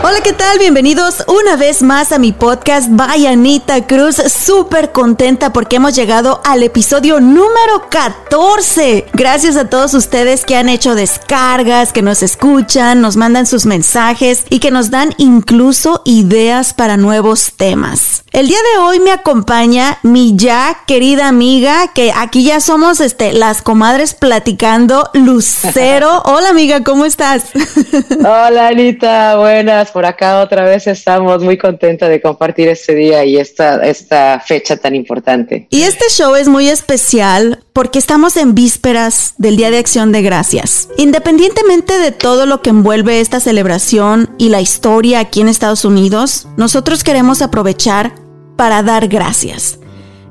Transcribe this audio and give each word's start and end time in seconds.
Hola, 0.00 0.20
¿qué 0.22 0.32
tal? 0.32 0.60
Bienvenidos 0.60 1.24
una 1.26 1.56
vez 1.56 1.82
más 1.82 2.12
a 2.12 2.20
mi 2.20 2.30
podcast 2.30 2.86
Vaya 2.90 3.30
Anita 3.30 3.84
Cruz. 3.88 4.14
Súper 4.14 4.92
contenta 4.92 5.52
porque 5.52 5.76
hemos 5.76 5.96
llegado 5.96 6.40
al 6.44 6.62
episodio 6.62 7.18
número 7.18 7.88
14. 7.90 9.06
Gracias 9.12 9.56
a 9.56 9.68
todos 9.68 9.94
ustedes 9.94 10.44
que 10.44 10.56
han 10.56 10.68
hecho 10.68 10.94
descargas, 10.94 11.92
que 11.92 12.02
nos 12.02 12.22
escuchan, 12.22 13.00
nos 13.00 13.16
mandan 13.16 13.46
sus 13.46 13.66
mensajes 13.66 14.44
y 14.50 14.60
que 14.60 14.70
nos 14.70 14.92
dan 14.92 15.14
incluso 15.18 16.00
ideas 16.04 16.74
para 16.74 16.96
nuevos 16.96 17.54
temas. 17.56 18.22
El 18.30 18.46
día 18.46 18.58
de 18.72 18.78
hoy 18.82 19.00
me 19.00 19.10
acompaña 19.10 19.98
mi 20.02 20.36
ya 20.36 20.82
querida 20.86 21.26
amiga, 21.26 21.88
que 21.92 22.12
aquí 22.14 22.44
ya 22.44 22.60
somos 22.60 23.00
este, 23.00 23.32
las 23.32 23.62
comadres 23.62 24.14
platicando, 24.14 25.10
Lucero. 25.14 26.22
Hola 26.24 26.50
amiga, 26.50 26.84
¿cómo 26.84 27.04
estás? 27.04 27.46
Hola 28.20 28.68
Anita, 28.68 29.36
buenas. 29.38 29.87
Por 29.90 30.06
acá 30.06 30.40
otra 30.40 30.64
vez 30.64 30.86
estamos 30.86 31.42
muy 31.42 31.58
contentas 31.58 32.08
de 32.08 32.20
compartir 32.20 32.68
este 32.68 32.94
día 32.94 33.24
y 33.24 33.36
esta, 33.36 33.84
esta 33.86 34.40
fecha 34.40 34.76
tan 34.76 34.94
importante. 34.94 35.66
Y 35.70 35.82
este 35.82 36.04
show 36.10 36.34
es 36.34 36.48
muy 36.48 36.68
especial 36.68 37.62
porque 37.72 37.98
estamos 37.98 38.36
en 38.36 38.54
vísperas 38.54 39.34
del 39.38 39.56
Día 39.56 39.70
de 39.70 39.78
Acción 39.78 40.12
de 40.12 40.22
Gracias. 40.22 40.88
Independientemente 40.96 41.98
de 41.98 42.12
todo 42.12 42.46
lo 42.46 42.62
que 42.62 42.70
envuelve 42.70 43.20
esta 43.20 43.40
celebración 43.40 44.30
y 44.38 44.48
la 44.48 44.60
historia 44.60 45.20
aquí 45.20 45.40
en 45.40 45.48
Estados 45.48 45.84
Unidos, 45.84 46.48
nosotros 46.56 47.04
queremos 47.04 47.42
aprovechar 47.42 48.12
para 48.56 48.82
dar 48.82 49.06
gracias, 49.06 49.78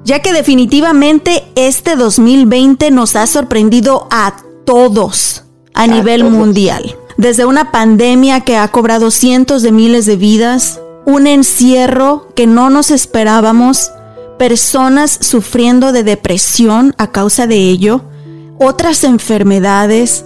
ya 0.04 0.20
que 0.22 0.34
definitivamente 0.34 1.44
este 1.56 1.96
2020 1.96 2.92
nos 2.92 3.16
ha 3.16 3.26
sorprendido 3.26 4.08
a 4.12 4.36
todos 4.66 5.44
a, 5.74 5.88
nivel 5.88 6.26
mundial. 6.26 6.96
Desde 7.18 7.46
una 7.46 7.72
pandemia 7.72 8.42
que 8.42 8.58
ha 8.58 8.68
cobrado 8.68 9.10
cientos 9.10 9.64
de 9.64 9.72
miles 9.72 10.06
de 10.06 10.18
vidas, 10.18 10.80
un 11.06 11.26
encierro 11.26 12.28
que 12.36 12.46
no 12.46 12.70
nos 12.70 12.92
esperábamos, 12.92 13.92
personas 14.38 15.18
sufriendo 15.22 15.92
de 15.92 16.04
depresión 16.04 16.94
a 17.00 17.12
causa 17.12 17.48
de 17.48 17.56
ello, 17.56 18.04
otras 18.60 19.04
enfermedades, 19.04 20.26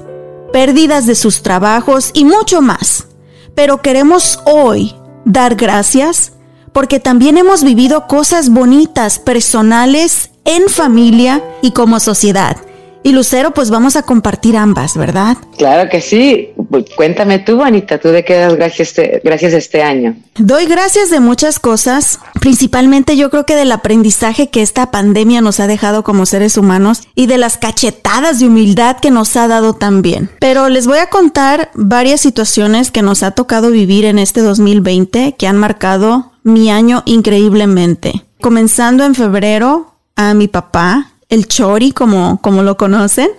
pérdidas 0.52 1.06
de 1.06 1.16
sus 1.16 1.44
trabajos 1.44 2.12
y 2.14 2.26
mucho 2.26 2.62
más. 2.62 3.08
Pero 3.56 3.82
queremos 3.82 4.40
hoy 4.46 4.94
dar 5.24 5.56
gracias 5.56 6.34
porque 6.74 7.00
también 7.00 7.38
hemos 7.38 7.64
vivido 7.64 8.08
cosas 8.08 8.50
bonitas, 8.50 9.18
personales, 9.18 10.32
en 10.44 10.68
familia 10.68 11.42
y 11.62 11.72
como 11.72 12.00
sociedad. 12.02 12.58
Y 13.04 13.14
Lucero, 13.14 13.52
pues 13.52 13.70
vamos 13.70 13.96
a 13.96 14.04
compartir 14.04 14.56
ambas, 14.56 14.96
¿verdad? 14.96 15.38
Claro 15.58 15.90
que 15.90 16.02
sí. 16.02 16.54
Pues 16.72 16.86
cuéntame 16.96 17.40
tú, 17.40 17.62
Anita, 17.62 17.98
¿tú 17.98 18.08
de 18.08 18.24
qué 18.24 18.36
das 18.36 18.56
gracias 18.56 18.88
este, 18.88 19.22
gracias 19.26 19.52
este 19.52 19.84
año? 19.84 20.16
Doy 20.38 20.68
gracias 20.68 21.10
de 21.10 21.20
muchas 21.20 21.60
cosas, 21.60 22.20
principalmente 22.40 23.18
yo 23.18 23.30
creo 23.30 23.46
que 23.46 23.56
del 23.56 23.74
aprendizaje 23.74 24.50
que 24.50 24.62
esta 24.62 24.90
pandemia 24.90 25.42
nos 25.42 25.60
ha 25.60 25.68
dejado 25.68 26.04
como 26.04 26.26
seres 26.26 26.56
humanos 26.56 27.02
y 27.14 27.28
de 27.28 27.38
las 27.38 27.58
cachetadas 27.58 28.40
de 28.40 28.48
humildad 28.48 28.98
que 29.02 29.12
nos 29.12 29.36
ha 29.36 29.50
dado 29.50 29.74
también. 29.74 30.30
Pero 30.40 30.70
les 30.70 30.88
voy 30.88 31.00
a 31.00 31.10
contar 31.10 31.72
varias 31.74 32.22
situaciones 32.22 32.90
que 32.90 33.02
nos 33.02 33.22
ha 33.22 33.32
tocado 33.32 33.70
vivir 33.70 34.06
en 34.06 34.18
este 34.18 34.40
2020 34.40 35.36
que 35.38 35.48
han 35.48 35.58
marcado 35.58 36.32
mi 36.44 36.72
año 36.72 37.04
increíblemente. 37.06 38.24
Comenzando 38.40 39.04
en 39.04 39.14
febrero, 39.14 39.92
a 40.16 40.34
mi 40.34 40.48
papá 40.48 41.12
el 41.30 41.48
Chori, 41.48 41.92
como, 41.92 42.40
como 42.42 42.62
lo 42.62 42.78
conocen. 42.78 43.30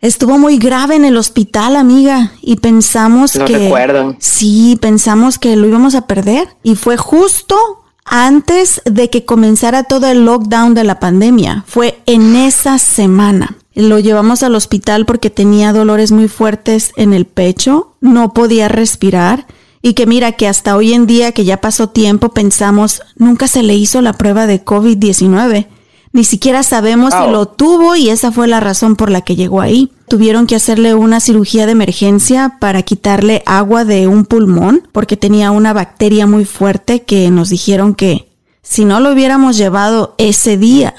Estuvo 0.00 0.38
muy 0.38 0.58
grave 0.58 0.96
en 0.96 1.04
el 1.04 1.16
hospital, 1.16 1.76
amiga, 1.76 2.32
y 2.42 2.56
pensamos 2.56 3.34
lo 3.34 3.44
que... 3.44 3.58
recuerdo. 3.58 4.16
Sí, 4.18 4.78
pensamos 4.80 5.38
que 5.38 5.56
lo 5.56 5.66
íbamos 5.66 5.94
a 5.94 6.06
perder. 6.06 6.48
Y 6.62 6.76
fue 6.76 6.96
justo 6.96 7.56
antes 8.04 8.82
de 8.84 9.08
que 9.10 9.24
comenzara 9.24 9.84
todo 9.84 10.06
el 10.08 10.24
lockdown 10.24 10.74
de 10.74 10.84
la 10.84 10.98
pandemia. 10.98 11.64
Fue 11.66 12.00
en 12.06 12.36
esa 12.36 12.78
semana. 12.78 13.56
Lo 13.74 13.98
llevamos 13.98 14.42
al 14.42 14.56
hospital 14.56 15.06
porque 15.06 15.30
tenía 15.30 15.72
dolores 15.72 16.10
muy 16.10 16.28
fuertes 16.28 16.92
en 16.96 17.12
el 17.12 17.24
pecho, 17.24 17.94
no 18.00 18.34
podía 18.34 18.68
respirar 18.68 19.46
y 19.82 19.94
que 19.94 20.06
mira 20.06 20.32
que 20.32 20.48
hasta 20.48 20.76
hoy 20.76 20.92
en 20.92 21.06
día 21.06 21.32
que 21.32 21.44
ya 21.44 21.60
pasó 21.60 21.88
tiempo 21.88 22.30
pensamos, 22.30 23.02
nunca 23.16 23.48
se 23.48 23.62
le 23.62 23.74
hizo 23.74 24.02
la 24.02 24.12
prueba 24.12 24.46
de 24.46 24.64
COVID-19. 24.64 25.68
Ni 26.12 26.24
siquiera 26.24 26.62
sabemos 26.64 27.14
si 27.14 27.30
lo 27.30 27.46
tuvo 27.46 27.94
y 27.94 28.10
esa 28.10 28.32
fue 28.32 28.48
la 28.48 28.58
razón 28.58 28.96
por 28.96 29.10
la 29.10 29.20
que 29.20 29.36
llegó 29.36 29.60
ahí. 29.60 29.92
Tuvieron 30.08 30.48
que 30.48 30.56
hacerle 30.56 30.94
una 30.94 31.20
cirugía 31.20 31.66
de 31.66 31.72
emergencia 31.72 32.56
para 32.60 32.82
quitarle 32.82 33.44
agua 33.46 33.84
de 33.84 34.08
un 34.08 34.24
pulmón 34.24 34.88
porque 34.90 35.16
tenía 35.16 35.52
una 35.52 35.72
bacteria 35.72 36.26
muy 36.26 36.44
fuerte 36.44 37.02
que 37.02 37.30
nos 37.30 37.48
dijeron 37.48 37.94
que 37.94 38.32
si 38.60 38.84
no 38.84 38.98
lo 38.98 39.12
hubiéramos 39.12 39.56
llevado 39.56 40.16
ese 40.18 40.56
día, 40.56 40.94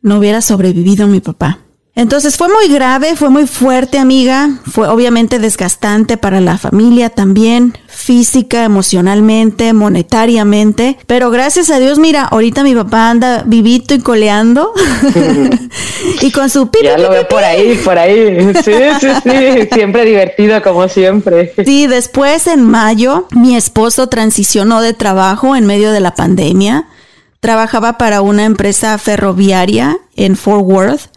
no 0.00 0.18
hubiera 0.18 0.40
sobrevivido 0.40 1.08
mi 1.08 1.20
papá. 1.20 1.58
Entonces 1.94 2.38
fue 2.38 2.48
muy 2.48 2.72
grave, 2.72 3.16
fue 3.16 3.28
muy 3.28 3.46
fuerte, 3.46 3.98
amiga. 3.98 4.48
Fue 4.64 4.88
obviamente 4.88 5.38
desgastante 5.38 6.16
para 6.16 6.40
la 6.40 6.56
familia 6.56 7.10
también, 7.10 7.76
física, 7.86 8.64
emocionalmente, 8.64 9.74
monetariamente. 9.74 10.96
Pero 11.06 11.30
gracias 11.30 11.68
a 11.68 11.78
Dios, 11.78 11.98
mira, 11.98 12.24
ahorita 12.24 12.64
mi 12.64 12.74
papá 12.74 13.10
anda 13.10 13.42
vivito 13.44 13.92
y 13.92 13.98
coleando. 13.98 14.72
y 16.22 16.30
con 16.30 16.48
su 16.48 16.70
pipi. 16.70 16.86
Ya 16.86 16.96
lo 16.96 17.10
veo 17.10 17.28
por 17.28 17.44
ahí, 17.44 17.78
por 17.84 17.98
ahí. 17.98 18.54
Sí, 18.64 18.72
sí, 18.98 19.08
sí. 19.22 19.68
Siempre 19.70 20.06
divertido, 20.06 20.62
como 20.62 20.88
siempre. 20.88 21.52
Sí, 21.62 21.86
después 21.88 22.46
en 22.46 22.64
mayo, 22.64 23.28
mi 23.32 23.54
esposo 23.54 24.08
transicionó 24.08 24.80
de 24.80 24.94
trabajo 24.94 25.56
en 25.56 25.66
medio 25.66 25.92
de 25.92 26.00
la 26.00 26.14
pandemia. 26.14 26.86
Trabajaba 27.40 27.98
para 27.98 28.22
una 28.22 28.44
empresa 28.46 28.96
ferroviaria 28.96 29.98
en 30.16 30.36
Fort 30.36 30.64
Worth 30.64 31.10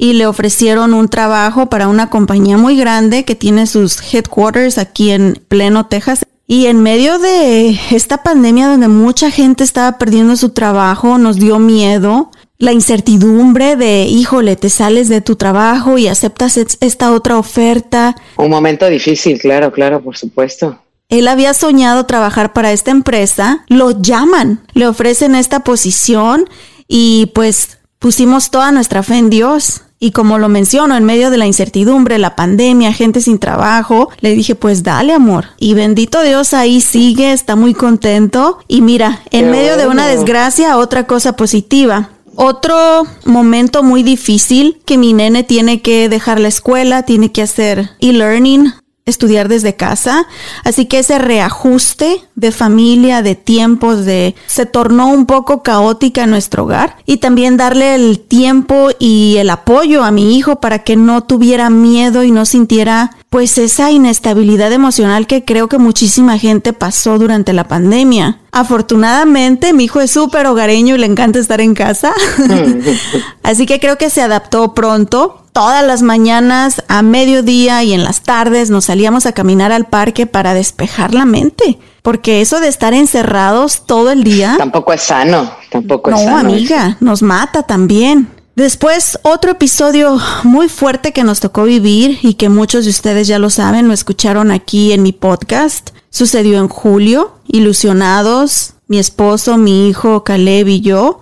y 0.00 0.12
le 0.12 0.26
ofrecieron 0.26 0.94
un 0.94 1.08
trabajo 1.08 1.66
para 1.66 1.88
una 1.88 2.08
compañía 2.08 2.56
muy 2.56 2.76
grande 2.76 3.24
que 3.24 3.34
tiene 3.34 3.66
sus 3.66 4.00
headquarters 4.14 4.78
aquí 4.78 5.10
en 5.10 5.42
pleno 5.48 5.86
Texas. 5.86 6.24
Y 6.46 6.66
en 6.66 6.80
medio 6.80 7.18
de 7.18 7.78
esta 7.90 8.22
pandemia 8.22 8.68
donde 8.68 8.88
mucha 8.88 9.30
gente 9.30 9.64
estaba 9.64 9.98
perdiendo 9.98 10.36
su 10.36 10.50
trabajo, 10.50 11.18
nos 11.18 11.36
dio 11.36 11.58
miedo, 11.58 12.30
la 12.58 12.72
incertidumbre 12.72 13.76
de, 13.76 14.04
híjole, 14.04 14.56
te 14.56 14.70
sales 14.70 15.08
de 15.08 15.20
tu 15.20 15.36
trabajo 15.36 15.98
y 15.98 16.06
aceptas 16.06 16.56
esta 16.56 17.12
otra 17.12 17.36
oferta. 17.36 18.14
Un 18.36 18.50
momento 18.50 18.86
difícil, 18.86 19.38
claro, 19.38 19.72
claro, 19.72 20.00
por 20.00 20.16
supuesto. 20.16 20.78
Él 21.08 21.26
había 21.26 21.54
soñado 21.54 22.06
trabajar 22.06 22.52
para 22.52 22.72
esta 22.72 22.92
empresa, 22.92 23.64
lo 23.68 24.00
llaman, 24.00 24.62
le 24.74 24.86
ofrecen 24.86 25.34
esta 25.34 25.60
posición 25.60 26.48
y 26.86 27.32
pues 27.34 27.78
pusimos 27.98 28.50
toda 28.50 28.70
nuestra 28.72 29.02
fe 29.02 29.16
en 29.16 29.28
Dios. 29.28 29.82
Y 30.00 30.12
como 30.12 30.38
lo 30.38 30.48
menciono, 30.48 30.96
en 30.96 31.04
medio 31.04 31.30
de 31.30 31.38
la 31.38 31.46
incertidumbre, 31.46 32.18
la 32.18 32.36
pandemia, 32.36 32.92
gente 32.92 33.20
sin 33.20 33.38
trabajo, 33.38 34.10
le 34.20 34.32
dije, 34.34 34.54
pues 34.54 34.82
dale 34.82 35.12
amor. 35.12 35.46
Y 35.58 35.74
bendito 35.74 36.22
Dios 36.22 36.54
ahí 36.54 36.80
sigue, 36.80 37.32
está 37.32 37.56
muy 37.56 37.74
contento. 37.74 38.58
Y 38.68 38.80
mira, 38.80 39.20
en 39.30 39.50
medio 39.50 39.76
de 39.76 39.88
una 39.88 40.06
desgracia, 40.06 40.76
otra 40.76 41.06
cosa 41.06 41.34
positiva. 41.34 42.10
Otro 42.36 43.04
momento 43.24 43.82
muy 43.82 44.04
difícil 44.04 44.80
que 44.84 44.96
mi 44.96 45.12
nene 45.12 45.42
tiene 45.42 45.82
que 45.82 46.08
dejar 46.08 46.38
la 46.38 46.46
escuela, 46.46 47.02
tiene 47.02 47.32
que 47.32 47.42
hacer 47.42 47.90
e-learning, 47.98 48.72
estudiar 49.08 49.48
desde 49.48 49.74
casa. 49.74 50.26
Así 50.64 50.86
que 50.86 51.00
ese 51.00 51.18
reajuste 51.18 52.22
de 52.34 52.52
familia, 52.52 53.22
de 53.22 53.34
tiempos, 53.34 54.04
de 54.04 54.34
se 54.46 54.66
tornó 54.66 55.08
un 55.08 55.26
poco 55.26 55.62
caótica 55.62 56.24
en 56.24 56.30
nuestro 56.30 56.64
hogar 56.64 56.96
y 57.06 57.18
también 57.18 57.56
darle 57.56 57.94
el 57.94 58.20
tiempo 58.20 58.90
y 58.98 59.36
el 59.38 59.50
apoyo 59.50 60.04
a 60.04 60.10
mi 60.10 60.36
hijo 60.36 60.60
para 60.60 60.80
que 60.80 60.96
no 60.96 61.24
tuviera 61.24 61.70
miedo 61.70 62.22
y 62.22 62.30
no 62.30 62.44
sintiera 62.44 63.10
pues 63.30 63.58
esa 63.58 63.90
inestabilidad 63.90 64.72
emocional 64.72 65.26
que 65.26 65.44
creo 65.44 65.68
que 65.68 65.78
muchísima 65.78 66.38
gente 66.38 66.72
pasó 66.72 67.18
durante 67.18 67.52
la 67.52 67.68
pandemia. 67.68 68.40
Afortunadamente, 68.52 69.72
mi 69.72 69.84
hijo 69.84 70.00
es 70.00 70.10
súper 70.10 70.46
hogareño 70.46 70.94
y 70.94 70.98
le 70.98 71.06
encanta 71.06 71.38
estar 71.38 71.60
en 71.60 71.74
casa. 71.74 72.12
Así 73.42 73.66
que 73.66 73.80
creo 73.80 73.98
que 73.98 74.08
se 74.08 74.22
adaptó 74.22 74.74
pronto 74.74 75.44
todas 75.58 75.84
las 75.84 76.02
mañanas 76.02 76.84
a 76.86 77.02
mediodía 77.02 77.82
y 77.82 77.92
en 77.92 78.04
las 78.04 78.20
tardes 78.20 78.70
nos 78.70 78.84
salíamos 78.84 79.26
a 79.26 79.32
caminar 79.32 79.72
al 79.72 79.86
parque 79.86 80.24
para 80.24 80.54
despejar 80.54 81.14
la 81.14 81.24
mente. 81.24 81.80
Porque 82.02 82.40
eso 82.40 82.60
de 82.60 82.68
estar 82.68 82.94
encerrados 82.94 83.84
todo 83.84 84.12
el 84.12 84.22
día. 84.22 84.54
Tampoco 84.56 84.92
es 84.92 85.02
sano, 85.02 85.50
tampoco 85.68 86.10
es 86.10 86.20
sano. 86.20 86.30
No, 86.30 86.38
amiga, 86.38 86.96
nos 87.00 87.22
mata 87.22 87.64
también. 87.64 88.28
Después, 88.54 89.18
otro 89.24 89.50
episodio 89.50 90.16
muy 90.44 90.68
fuerte 90.68 91.12
que 91.12 91.24
nos 91.24 91.40
tocó 91.40 91.64
vivir 91.64 92.20
y 92.22 92.34
que 92.34 92.48
muchos 92.48 92.84
de 92.84 92.92
ustedes 92.92 93.26
ya 93.26 93.40
lo 93.40 93.50
saben, 93.50 93.88
lo 93.88 93.94
escucharon 93.94 94.52
aquí 94.52 94.92
en 94.92 95.02
mi 95.02 95.10
podcast. 95.10 95.90
Sucedió 96.10 96.60
en 96.60 96.68
julio, 96.68 97.32
ilusionados, 97.48 98.74
mi 98.86 99.00
esposo, 99.00 99.56
mi 99.56 99.88
hijo 99.88 100.22
Caleb 100.22 100.68
y 100.68 100.82
yo 100.82 101.18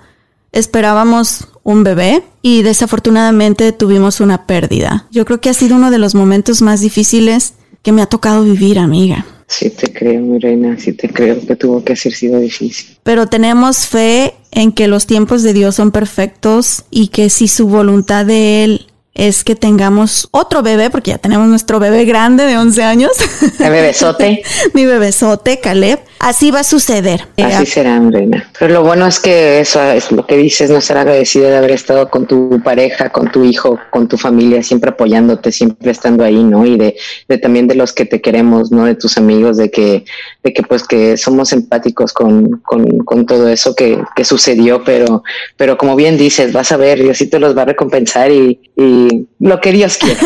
esperábamos 0.53 1.49
un 1.67 1.83
bebé 1.83 2.23
y 2.43 2.63
desafortunadamente 2.63 3.73
tuvimos 3.73 4.21
una 4.21 4.47
pérdida. 4.47 5.09
Yo 5.11 5.25
creo 5.25 5.41
que 5.41 5.51
ha 5.51 5.53
sido 5.53 5.75
uno 5.75 5.91
de 5.91 5.99
los 5.99 6.15
momentos 6.15 6.63
más 6.63 6.81
difíciles 6.81 7.55
que 7.83 7.91
me 7.91 8.03
ha 8.03 8.07
tocado 8.07 8.45
vivir, 8.45 8.79
amiga. 8.79 9.27
Sí 9.49 9.71
te 9.71 9.93
creo, 9.93 10.21
mi 10.21 10.39
reina, 10.39 10.79
sí 10.79 10.93
te 10.93 11.09
creo 11.09 11.45
que 11.45 11.57
tuvo 11.57 11.83
que 11.83 11.95
haber 11.95 12.15
sido 12.15 12.39
difícil. 12.39 12.97
Pero 13.03 13.27
tenemos 13.27 13.89
fe 13.89 14.35
en 14.53 14.71
que 14.71 14.87
los 14.87 15.07
tiempos 15.07 15.43
de 15.43 15.55
Dios 15.55 15.75
son 15.75 15.91
perfectos 15.91 16.85
y 16.89 17.09
que 17.09 17.31
si 17.31 17.49
su 17.49 17.67
voluntad 17.67 18.25
de 18.25 18.63
Él 18.63 18.87
es 19.17 19.45
que 19.45 19.57
tengamos 19.57 20.29
otro 20.31 20.63
bebé, 20.63 20.91
porque 20.91 21.11
ya 21.11 21.19
tenemos 21.19 21.49
nuestro 21.49 21.81
bebé 21.81 22.05
grande 22.05 22.45
de 22.45 22.57
11 22.59 22.83
años. 22.83 23.13
El 23.59 23.71
bebesote. 23.71 24.43
Mi 24.75 24.87
bebesote, 24.87 25.59
Caleb. 25.61 26.01
Así 26.19 26.51
va 26.51 26.61
a 26.61 26.65
suceder. 26.65 27.27
Así 27.37 27.63
eh, 27.63 27.67
será, 27.67 28.01
reina. 28.11 28.51
Pero 28.59 28.73
lo 28.73 28.83
bueno 28.83 29.07
es 29.07 29.21
que 29.21 29.61
eso 29.61 29.83
es 29.83 30.11
lo 30.13 30.27
que 30.27 30.37
dices, 30.37 30.71
no 30.71 30.81
ser 30.81 30.97
agradecido 30.97 31.49
de 31.49 31.57
haber 31.57 31.73
estado 31.73 32.09
con 32.09 32.27
tu 32.27 32.61
pareja, 32.65 33.11
con 33.11 33.31
tu 33.31 33.45
hijo, 33.45 33.79
con 33.91 34.09
tu 34.09 34.17
familia, 34.17 34.63
siempre 34.63 34.91
apoyándote, 34.91 35.53
siempre 35.53 35.91
estando 35.91 36.25
ahí, 36.25 36.43
¿no? 36.43 36.65
Y 36.65 36.79
de, 36.79 36.97
de 37.29 37.39
también 37.39 37.69
de 37.69 37.75
los 37.75 37.93
que 37.93 38.07
te 38.07 38.21
queremos, 38.21 38.73
¿no? 38.73 38.87
De 38.87 38.95
tus 38.95 39.19
amigos, 39.19 39.57
de 39.57 39.71
que, 39.71 40.05
de 40.43 40.53
que 40.53 40.63
pues 40.63 40.85
que 40.85 41.17
somos 41.17 41.53
empáticos 41.53 42.13
con, 42.13 42.61
con, 42.61 42.99
con 42.99 43.27
todo 43.27 43.49
eso 43.49 43.75
que, 43.75 44.03
que, 44.15 44.25
sucedió, 44.25 44.85
pero, 44.85 45.23
pero 45.57 45.77
como 45.77 45.97
bien 45.97 46.17
dices, 46.17 46.53
vas 46.53 46.73
a 46.73 46.77
ver, 46.77 47.03
Diosito 47.03 47.37
te 47.37 47.41
los 47.41 47.57
va 47.57 47.63
a 47.63 47.67
recompensar 47.67 48.31
y, 48.31 48.59
y 48.77 49.06
lo 49.39 49.61
que 49.61 49.73
Dios 49.73 49.99
quiera. 49.99 50.21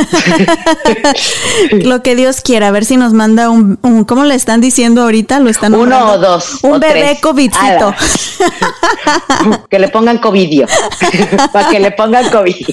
lo 1.73 2.03
que 2.03 2.15
Dios 2.15 2.41
quiera, 2.41 2.69
a 2.69 2.71
ver 2.71 2.85
si 2.85 2.97
nos 2.97 3.13
manda 3.13 3.51
un, 3.51 3.79
un 3.83 4.05
¿cómo 4.05 4.25
le 4.25 4.35
están 4.35 4.61
diciendo 4.61 5.03
ahorita? 5.03 5.41
Lo 5.41 5.51
están 5.51 5.75
uno 5.75 6.13
o 6.13 6.19
dos. 6.19 6.63
Un 6.63 6.79
bebé 6.81 7.19
covidcito. 7.21 7.95
que 9.71 9.79
le 9.79 9.89
pongan 9.89 10.19
covidio. 10.19 10.67
Para 11.53 11.71
que 11.71 11.81
le 11.81 11.91
pongan 11.91 12.31
COVID. 12.31 12.67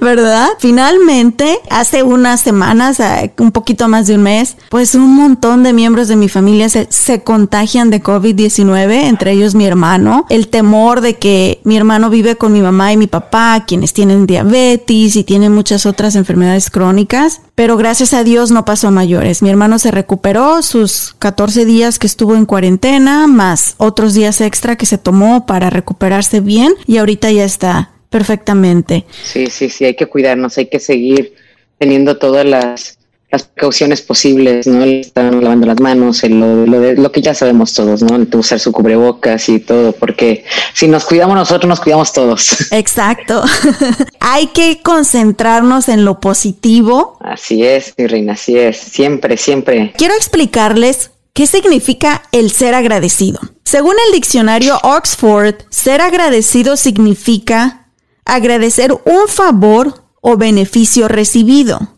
¿Verdad? 0.00 0.48
Finalmente, 0.58 1.58
hace 1.70 2.02
unas 2.02 2.40
semanas, 2.40 3.00
eh, 3.00 3.32
un 3.38 3.52
poquito 3.52 3.88
más 3.88 4.06
de 4.06 4.14
un 4.14 4.22
mes, 4.22 4.56
pues 4.68 4.94
un 4.94 5.14
montón 5.16 5.62
de 5.62 5.72
miembros 5.72 6.08
de 6.08 6.16
mi 6.16 6.28
familia 6.28 6.68
se, 6.68 6.86
se 6.90 7.22
contagian 7.22 7.90
de 7.90 8.02
COVID-19, 8.02 9.04
entre 9.04 9.32
ellos 9.32 9.54
mi 9.54 9.66
hermano. 9.66 10.26
El 10.28 10.48
temor 10.48 11.00
de 11.00 11.14
que 11.14 11.60
mi 11.64 11.76
hermano 11.76 12.10
vive 12.10 12.36
con 12.36 12.52
mi 12.52 12.60
mamá 12.60 12.92
y 12.92 12.96
mi 12.96 13.06
papá, 13.06 13.64
quienes 13.66 13.92
tienen 13.92 14.26
diabetes 14.26 14.67
y 14.74 15.24
tienen 15.24 15.52
muchas 15.52 15.86
otras 15.86 16.14
enfermedades 16.16 16.70
crónicas. 16.70 17.40
Pero 17.54 17.76
gracias 17.76 18.12
a 18.14 18.24
Dios 18.24 18.50
no 18.50 18.64
pasó 18.64 18.88
a 18.88 18.90
mayores. 18.90 19.42
Mi 19.42 19.50
hermano 19.50 19.78
se 19.78 19.90
recuperó 19.90 20.62
sus 20.62 21.14
14 21.18 21.64
días 21.64 21.98
que 21.98 22.06
estuvo 22.06 22.34
en 22.34 22.46
cuarentena, 22.46 23.26
más 23.26 23.74
otros 23.78 24.14
días 24.14 24.40
extra 24.40 24.76
que 24.76 24.86
se 24.86 24.98
tomó 24.98 25.46
para 25.46 25.70
recuperarse 25.70 26.40
bien 26.40 26.74
y 26.86 26.98
ahorita 26.98 27.30
ya 27.32 27.44
está 27.44 27.92
perfectamente. 28.10 29.04
Sí, 29.24 29.46
sí, 29.46 29.70
sí, 29.70 29.84
hay 29.84 29.94
que 29.94 30.06
cuidarnos, 30.06 30.58
hay 30.58 30.68
que 30.68 30.80
seguir 30.80 31.34
teniendo 31.78 32.18
todas 32.18 32.44
las 32.44 32.97
las 33.30 33.42
precauciones 33.42 34.00
posibles, 34.00 34.66
¿no? 34.66 34.84
Están 34.84 35.42
lavando 35.42 35.66
las 35.66 35.80
manos, 35.80 36.22
lo, 36.24 36.64
lo, 36.66 36.92
lo, 36.94 37.12
que 37.12 37.20
ya 37.20 37.34
sabemos 37.34 37.74
todos, 37.74 38.02
¿no? 38.02 38.16
El 38.16 38.28
usar 38.34 38.58
su 38.58 38.72
cubrebocas 38.72 39.48
y 39.48 39.60
todo, 39.60 39.92
porque 39.92 40.44
si 40.72 40.88
nos 40.88 41.04
cuidamos 41.04 41.36
nosotros, 41.36 41.68
nos 41.68 41.80
cuidamos 41.80 42.12
todos. 42.12 42.56
Exacto. 42.72 43.42
Hay 44.20 44.46
que 44.48 44.80
concentrarnos 44.82 45.88
en 45.88 46.04
lo 46.04 46.20
positivo. 46.20 47.18
Así 47.20 47.64
es, 47.64 47.92
mi 47.98 48.06
reina, 48.06 48.32
así 48.32 48.56
es. 48.56 48.78
Siempre, 48.78 49.36
siempre. 49.36 49.92
Quiero 49.96 50.14
explicarles 50.14 51.10
¿Qué 51.38 51.46
significa 51.46 52.24
el 52.32 52.50
ser 52.50 52.74
agradecido? 52.74 53.38
Según 53.62 53.94
el 54.06 54.12
diccionario 54.12 54.76
Oxford, 54.82 55.54
ser 55.70 56.00
agradecido 56.00 56.76
significa 56.76 57.92
agradecer 58.24 58.90
un 58.92 59.28
favor 59.28 60.02
o 60.20 60.36
beneficio 60.36 61.06
recibido. 61.06 61.97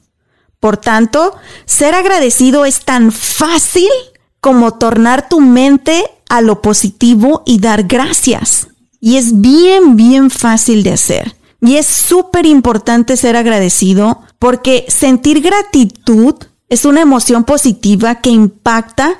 Por 0.61 0.77
tanto, 0.77 1.35
ser 1.65 1.95
agradecido 1.95 2.65
es 2.65 2.85
tan 2.85 3.13
fácil 3.13 3.89
como 4.41 4.75
tornar 4.75 5.29
tu 5.29 5.41
mente 5.41 6.05
a 6.29 6.43
lo 6.43 6.63
positivo 6.63 7.43
y 7.47 7.59
dar 7.59 7.85
gracias. 7.85 8.69
Y 9.01 9.17
es 9.17 9.41
bien, 9.41 9.97
bien 9.97 10.31
fácil 10.31 10.83
de 10.83 10.93
hacer. 10.93 11.35
Y 11.63 11.77
es 11.77 11.87
súper 11.87 12.47
importante 12.47 13.17
ser 13.17 13.37
agradecido 13.37 14.23
porque 14.39 14.85
sentir 14.89 15.41
gratitud 15.41 16.35
es 16.69 16.85
una 16.85 17.01
emoción 17.01 17.45
positiva 17.45 18.17
que 18.17 18.31
impacta 18.31 19.19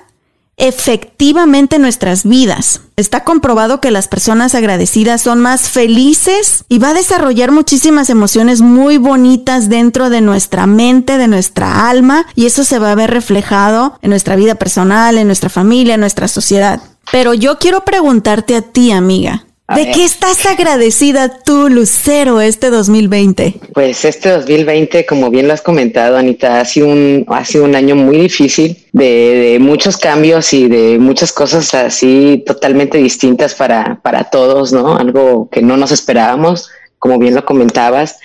efectivamente 0.61 1.79
nuestras 1.79 2.25
vidas. 2.25 2.83
Está 2.97 3.25
comprobado 3.25 3.81
que 3.81 3.91
las 3.91 4.09
personas 4.09 4.55
agradecidas 4.55 5.23
son 5.23 5.41
más 5.41 5.71
felices 5.71 6.65
y 6.69 6.79
va 6.79 6.91
a 6.91 6.95
desarrollar 6.95 7.51
muchísimas 7.51 8.11
emociones 8.11 8.61
muy 8.61 8.99
bonitas 8.99 9.69
dentro 9.69 10.11
de 10.11 10.21
nuestra 10.21 10.67
mente, 10.67 11.17
de 11.17 11.29
nuestra 11.29 11.89
alma, 11.89 12.27
y 12.35 12.47
eso 12.47 12.63
se 12.63 12.79
va 12.79 12.93
a 12.93 12.95
ver 12.95 13.11
reflejado 13.11 13.99
en 14.03 14.11
nuestra 14.11 14.37
vida 14.37 14.55
personal, 14.55 15.17
en 15.17 15.27
nuestra 15.27 15.49
familia, 15.49 15.95
en 15.95 16.01
nuestra 16.01 16.29
sociedad. 16.29 16.81
Pero 17.11 17.35
yo 17.35 17.59
quiero 17.59 17.85
preguntarte 17.85 18.55
a 18.55 18.63
ti, 18.63 18.93
amiga, 18.93 19.47
¿De 19.75 19.93
qué 19.93 20.05
estás 20.05 20.47
agradecida 20.47 21.43
tú, 21.45 21.69
Lucero, 21.69 22.41
este 22.41 22.71
2020? 22.71 23.55
Pues 23.73 24.05
este 24.05 24.31
2020, 24.31 25.07
como 25.07 25.31
bien 25.31 25.47
lo 25.47 25.55
has 25.55 25.63
comentado, 25.63 26.17
Anita, 26.17 26.61
ha 26.61 26.65
sido 26.65 26.89
un, 26.89 27.25
ha 27.29 27.45
sido 27.45 27.65
un 27.65 27.77
año 27.77 27.95
muy 27.95 28.17
difícil 28.19 28.85
de, 28.93 29.59
muchos 29.61 29.97
cambios 29.97 30.53
y 30.53 30.69
de 30.69 30.99
muchas 30.99 31.33
cosas 31.33 31.73
así 31.75 32.43
totalmente 32.45 32.99
distintas 32.99 33.55
para, 33.55 34.01
para 34.03 34.25
todos, 34.25 34.73
¿no? 34.73 34.97
Algo 34.97 35.49
que 35.51 35.63
no 35.63 35.77
nos 35.77 35.93
esperábamos, 35.93 36.69
como 36.99 37.19
bien 37.19 37.37
lo 37.37 37.45
comentabas, 37.45 38.19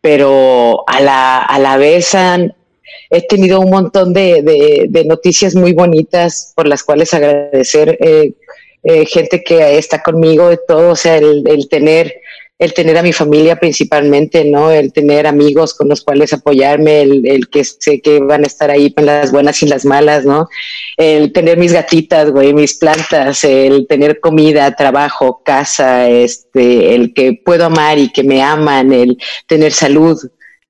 pero 0.00 0.84
a 0.86 1.00
la, 1.00 1.38
a 1.42 1.58
la 1.58 1.76
vez 1.76 2.14
han, 2.14 2.54
he 3.10 3.26
tenido 3.26 3.60
un 3.60 3.70
montón 3.70 4.12
de, 4.12 4.42
de, 4.88 5.04
noticias 5.04 5.54
muy 5.54 5.72
bonitas 5.72 6.52
por 6.54 6.68
las 6.68 6.82
cuales 6.84 7.12
agradecer. 7.14 7.98
Eh, 8.00 8.34
eh, 8.84 9.06
gente 9.06 9.42
que 9.42 9.78
está 9.78 10.02
conmigo, 10.02 10.50
de 10.50 10.58
todo, 10.68 10.90
o 10.90 10.96
sea, 10.96 11.16
el, 11.16 11.68
tener 11.70 12.20
el 12.58 12.72
tener 12.72 12.96
a 12.96 13.02
mi 13.02 13.12
familia 13.12 13.56
principalmente, 13.56 14.44
¿no? 14.44 14.70
El 14.70 14.92
tener 14.92 15.26
amigos 15.26 15.74
con 15.74 15.88
los 15.88 16.02
cuales 16.02 16.32
apoyarme, 16.32 17.02
el, 17.02 17.48
que 17.50 17.64
sé 17.64 18.00
que 18.00 18.20
van 18.20 18.44
a 18.44 18.46
estar 18.46 18.70
ahí 18.70 18.92
en 18.96 19.06
las 19.06 19.32
buenas 19.32 19.62
y 19.62 19.66
las 19.66 19.84
malas, 19.84 20.24
¿no? 20.24 20.48
El 20.96 21.32
tener 21.32 21.58
mis 21.58 21.72
gatitas, 21.72 22.30
güey, 22.30 22.52
mis 22.52 22.74
plantas, 22.74 23.42
el 23.42 23.86
tener 23.88 24.20
comida, 24.20 24.76
trabajo, 24.76 25.42
casa, 25.44 26.08
este, 26.08 26.94
el 26.94 27.12
que 27.12 27.40
puedo 27.44 27.64
amar 27.64 27.98
y 27.98 28.12
que 28.12 28.22
me 28.22 28.42
aman, 28.42 28.92
el 28.92 29.18
tener 29.48 29.72
salud, 29.72 30.16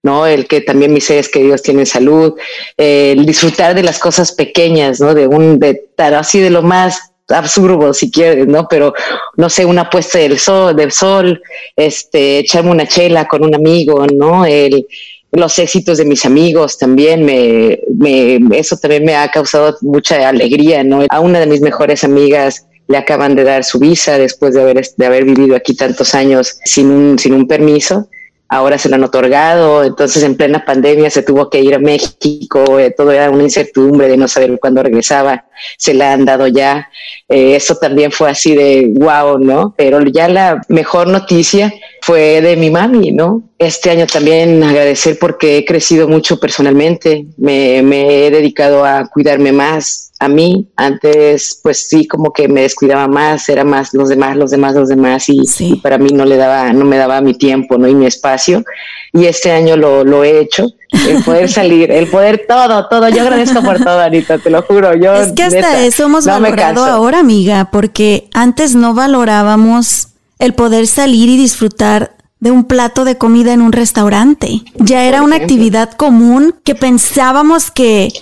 ¿no? 0.05 0.27
El 0.27 0.47
que 0.47 0.61
también 0.61 0.93
mis 0.93 1.05
seres 1.05 1.29
queridos 1.29 1.63
tienen 1.63 1.87
salud, 1.87 2.35
el 2.77 3.27
disfrutar 3.27 3.75
de 3.75 3.83
las 3.83 3.99
cosas 3.99 4.33
pequeñas, 4.33 5.01
¿no? 5.01 5.15
De 5.15 5.27
un, 5.27 5.59
de 5.59 5.83
así 5.99 6.39
de 6.39 6.51
lo 6.51 6.63
más 6.63 7.14
absurdo 7.29 7.95
si 7.95 8.11
quieres, 8.11 8.47
¿no? 8.47 8.67
Pero 8.69 8.95
no 9.37 9.49
sé, 9.49 9.65
una 9.65 9.89
puesta 9.89 10.19
del 10.19 10.39
sol, 10.39 10.77
del 10.77 10.93
sol, 10.93 11.43
este, 11.77 12.39
echarme 12.39 12.71
una 12.71 12.87
chela 12.87 13.27
con 13.27 13.45
un 13.45 13.55
amigo, 13.55 14.07
¿no? 14.07 14.45
El, 14.45 14.87
los 15.33 15.59
éxitos 15.59 15.99
de 15.99 16.05
mis 16.05 16.25
amigos 16.25 16.79
también 16.79 17.25
me, 17.25 17.81
me, 17.99 18.41
eso 18.57 18.77
también 18.77 19.05
me 19.05 19.17
ha 19.17 19.29
causado 19.31 19.77
mucha 19.81 20.29
alegría, 20.29 20.85
¿no? 20.85 21.05
A 21.09 21.21
una 21.21 21.41
de 21.41 21.47
mis 21.47 21.61
mejores 21.61 22.05
amigas 22.05 22.67
le 22.87 22.99
acaban 22.99 23.35
de 23.35 23.45
dar 23.45 23.65
su 23.65 23.79
visa 23.79 24.19
después 24.19 24.55
de 24.55 24.61
haber, 24.61 24.87
de 24.97 25.07
haber 25.07 25.25
vivido 25.25 25.57
aquí 25.57 25.75
tantos 25.75 26.15
años 26.15 26.59
sin 26.65 26.91
un, 26.91 27.19
sin 27.19 27.35
un 27.35 27.49
permiso 27.49 28.09
ahora 28.55 28.79
se 28.79 28.89
lo 28.89 28.95
han 28.95 29.05
otorgado, 29.05 29.83
entonces 29.83 30.23
en 30.23 30.37
plena 30.37 30.65
pandemia 30.65 31.11
se 31.11 31.23
tuvo 31.23 31.51
que 31.51 31.61
ir 31.61 31.75
a 31.75 31.79
México, 31.81 32.79
eh, 32.79 32.95
todo 32.97 33.11
era 33.11 33.31
una 33.31 33.43
incertidumbre 33.43 34.09
de 34.09 34.17
no 34.17 34.29
saber 34.29 34.57
cuándo 34.61 34.83
regresaba, 34.83 35.47
se 35.77 35.93
la 35.93 36.13
han 36.13 36.25
dado 36.25 36.47
ya, 36.47 36.89
eh, 37.29 37.57
eso 37.57 37.77
también 37.77 38.13
fue 38.13 38.31
así 38.31 38.55
de 38.55 38.93
wow, 38.95 39.39
¿no? 39.39 39.75
Pero 39.77 40.01
ya 40.03 40.29
la 40.29 40.61
mejor 40.69 41.09
noticia 41.09 41.75
fue 42.01 42.41
de 42.41 42.57
mi 42.57 42.71
mami, 42.71 43.11
¿no? 43.11 43.43
Este 43.59 43.91
año 43.91 44.07
también 44.07 44.63
agradecer 44.63 45.19
porque 45.19 45.59
he 45.59 45.65
crecido 45.65 46.07
mucho 46.07 46.39
personalmente, 46.39 47.27
me, 47.37 47.83
me 47.83 48.27
he 48.27 48.31
dedicado 48.31 48.85
a 48.85 49.09
cuidarme 49.09 49.51
más, 49.51 50.13
a 50.25 50.29
mí. 50.29 50.69
Antes, 50.77 51.61
pues 51.63 51.89
sí, 51.89 52.07
como 52.07 52.33
que 52.33 52.49
me 52.49 52.63
descuidaba 52.63 53.09
más, 53.09 53.49
era 53.49 53.65
más 53.65 53.95
los 53.95 54.09
demás, 54.09 54.37
los 54.37 54.51
demás, 54.51 54.75
los 54.75 54.89
demás, 54.89 55.27
y, 55.29 55.77
para 55.83 55.99
mí 55.99 56.11
no 56.13 56.25
le 56.25 56.37
daba, 56.37 56.73
no 56.73 56.85
me 56.85 56.97
daba 56.97 57.21
mi 57.21 57.35
tiempo, 57.35 57.79
¿no? 57.79 57.89
Y 57.89 57.95
mi 57.95 58.07
espacio. 58.07 58.65
Y 59.13 59.27
este 59.27 59.53
año 59.53 59.77
lo, 59.77 60.05
lo 60.05 60.25
he 60.25 60.41
hecho. 60.41 60.67
El 61.09 61.23
poder 61.23 61.49
salir, 61.51 61.91
el 61.91 62.09
poder 62.09 62.45
todo, 62.49 62.89
todo. 62.89 63.09
Yo 63.09 63.23
agradezco 63.23 63.63
por 63.63 63.79
todo, 63.79 64.01
Anita, 64.01 64.39
te 64.39 64.51
lo 64.51 64.63
juro. 64.63 64.95
Yo, 64.95 65.15
es 65.15 65.33
que 65.33 65.45
hasta 65.45 65.85
eso 65.85 66.05
hemos 66.05 66.27
valorado 66.27 66.85
ahora, 66.85 67.21
amiga, 67.21 67.71
porque 67.71 68.29
antes 68.33 68.75
no 68.75 68.95
valorábamos 68.95 70.09
el 70.39 70.55
poder 70.55 70.87
salir 70.87 71.29
y 71.29 71.37
disfrutar 71.37 72.15
de 72.45 72.51
un 72.51 72.65
plato 72.65 73.07
de 73.07 73.17
comida 73.17 73.55
en 73.55 73.63
un 73.63 73.73
restaurante. 73.73 74.63
Ya 74.75 75.05
era 75.05 75.23
una 75.23 75.37
actividad 75.37 75.93
común 75.93 76.55
que 76.63 76.75
pensábamos 76.75 77.71
que, 77.71 78.13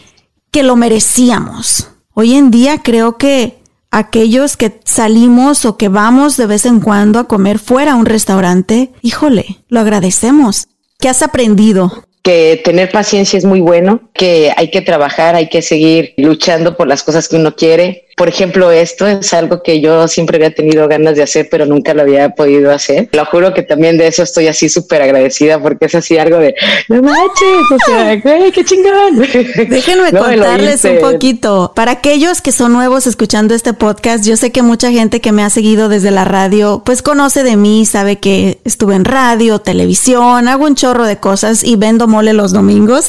que 0.52 0.62
lo 0.62 0.76
merecíamos. 0.76 1.88
Hoy 2.14 2.35
en 2.35 2.50
día 2.50 2.83
creo 2.83 3.16
que 3.16 3.54
aquellos 3.90 4.59
que 4.59 4.81
salimos 4.85 5.64
o 5.64 5.78
que 5.78 5.88
vamos 5.88 6.37
de 6.37 6.47
vez 6.47 6.66
en 6.66 6.81
cuando 6.81 7.19
a 7.19 7.26
comer 7.26 7.59
fuera 7.59 7.92
a 7.92 7.97
un 7.97 8.04
restaurante, 8.04 8.90
híjole, 9.00 9.61
lo 9.69 9.81
agradecemos. 9.81 10.69
¿Qué 10.99 11.09
has 11.09 11.23
aprendido? 11.23 12.04
que 12.23 12.61
tener 12.64 12.88
paciencia 12.92 13.37
es 13.37 13.45
muy 13.45 13.61
bueno, 13.61 14.00
que 14.14 14.52
hay 14.57 14.71
que 14.71 14.81
trabajar, 14.81 15.35
hay 15.35 15.49
que 15.49 15.61
seguir 15.61 16.14
luchando 16.16 16.76
por 16.76 16.87
las 16.87 17.02
cosas 17.02 17.28
que 17.28 17.35
uno 17.35 17.57
quiere, 17.57 18.07
por 18.16 18.28
ejemplo, 18.28 18.71
esto 18.71 19.07
es 19.07 19.33
algo 19.33 19.62
que 19.62 19.81
yo 19.81 20.07
siempre 20.07 20.37
había 20.37 20.54
tenido 20.54 20.87
ganas 20.87 21.16
de 21.16 21.23
hacer, 21.23 21.49
pero 21.50 21.66
nunca 21.66 21.95
lo 21.95 22.02
había 22.02 22.31
podido 22.31 22.71
hacer. 22.71 23.09
Lo 23.12 23.25
juro 23.25 23.54
que 23.54 23.62
también 23.62 23.97
de 23.97 24.07
eso 24.07 24.23
estoy 24.23 24.49
así 24.49 24.69
súper 24.69 25.02
agradecida 25.02 25.61
porque 25.61 25.87
es 25.87 25.95
así 25.95 26.19
algo 26.19 26.38
de, 26.38 26.54
no 26.88 27.02
manches, 27.02 27.71
o 27.71 27.78
sea, 27.87 28.16
güey, 28.23 28.52
qué 28.52 28.64
chingón. 28.64 29.19
Déjenme 29.69 30.12
contarles 30.19 30.85
un 30.85 30.99
poquito. 31.00 31.73
Para 31.75 31.92
aquellos 31.92 32.42
que 32.42 32.52
son 32.52 32.73
nuevos 32.73 33.07
escuchando 33.07 33.54
este 33.54 33.73
podcast, 33.73 34.25
yo 34.25 34.37
sé 34.37 34.52
que 34.52 34.62
mucha 34.62 34.90
gente 34.90 35.21
que 35.21 35.33
me 35.33 35.42
ha 35.42 35.50
seguido 35.50 35.88
desde 35.88 36.11
la 36.11 36.25
radio, 36.25 36.83
pues 36.85 37.02
conoce 37.02 37.42
de 37.42 37.57
mí, 37.57 37.87
sabe 37.87 38.16
que 38.16 38.61
estuve 38.64 38.95
en 38.95 39.04
radio, 39.04 39.59
televisión, 39.59 40.49
hago 40.49 40.66
un 40.66 40.75
chorro 40.75 41.07
de 41.07 41.16
cosas 41.16 41.64
y 41.64 41.76
vendo 41.76 42.07
mole 42.09 42.35
los 42.35 42.52
domingos. 42.52 43.09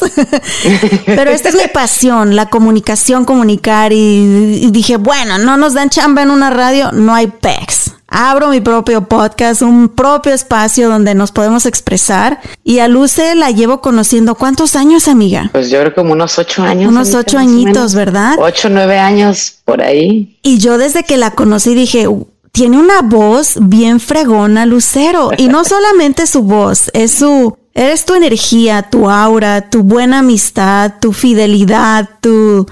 pero 1.05 1.31
esta 1.31 1.49
es 1.49 1.55
mi 1.55 1.67
pasión, 1.73 2.35
la 2.35 2.47
comunicación, 2.47 3.25
comunicar 3.25 3.91
y 3.93 4.69
dije, 4.71 4.92
bueno, 4.97 5.37
no 5.37 5.57
nos 5.57 5.73
dan 5.73 5.89
chamba 5.89 6.21
en 6.21 6.31
una 6.31 6.49
radio, 6.49 6.91
no 6.91 7.13
hay 7.13 7.27
pex. 7.27 7.91
Abro 8.07 8.49
mi 8.49 8.61
propio 8.61 9.07
podcast, 9.07 9.63
un 9.63 9.89
propio 9.89 10.33
espacio 10.33 10.87
donde 10.87 11.15
nos 11.15 11.31
podemos 11.31 11.65
expresar. 11.65 12.39
Y 12.63 12.79
a 12.79 12.87
Luce 12.87 13.33
la 13.33 13.49
llevo 13.49 13.81
conociendo. 13.81 14.35
¿Cuántos 14.35 14.75
años, 14.75 15.07
amiga? 15.07 15.49
Pues 15.51 15.71
yo 15.71 15.79
creo 15.79 15.95
como 15.95 16.13
unos 16.13 16.37
ocho 16.37 16.61
años. 16.61 16.91
Unos 16.91 17.15
ocho 17.15 17.39
añitos, 17.39 17.95
¿verdad? 17.95 18.35
Ocho, 18.37 18.69
nueve 18.69 18.99
años 18.99 19.55
por 19.65 19.81
ahí. 19.81 20.37
Y 20.43 20.59
yo 20.59 20.77
desde 20.77 21.03
que 21.03 21.17
la 21.17 21.31
conocí 21.31 21.73
dije, 21.73 22.07
tiene 22.51 22.77
una 22.77 23.01
voz 23.01 23.55
bien 23.59 23.99
fregona, 23.99 24.67
Lucero. 24.67 25.31
Y 25.35 25.47
no 25.47 25.63
solamente 25.65 26.27
su 26.27 26.43
voz, 26.43 26.91
es 26.93 27.13
su 27.13 27.57
Eres 27.75 28.05
tu 28.05 28.13
energía, 28.13 28.83
tu 28.83 29.09
aura, 29.09 29.71
tu 29.71 29.81
buena 29.81 30.19
amistad, 30.19 30.93
tu 31.01 31.11
fidelidad, 31.11 32.07
tu 32.21 32.67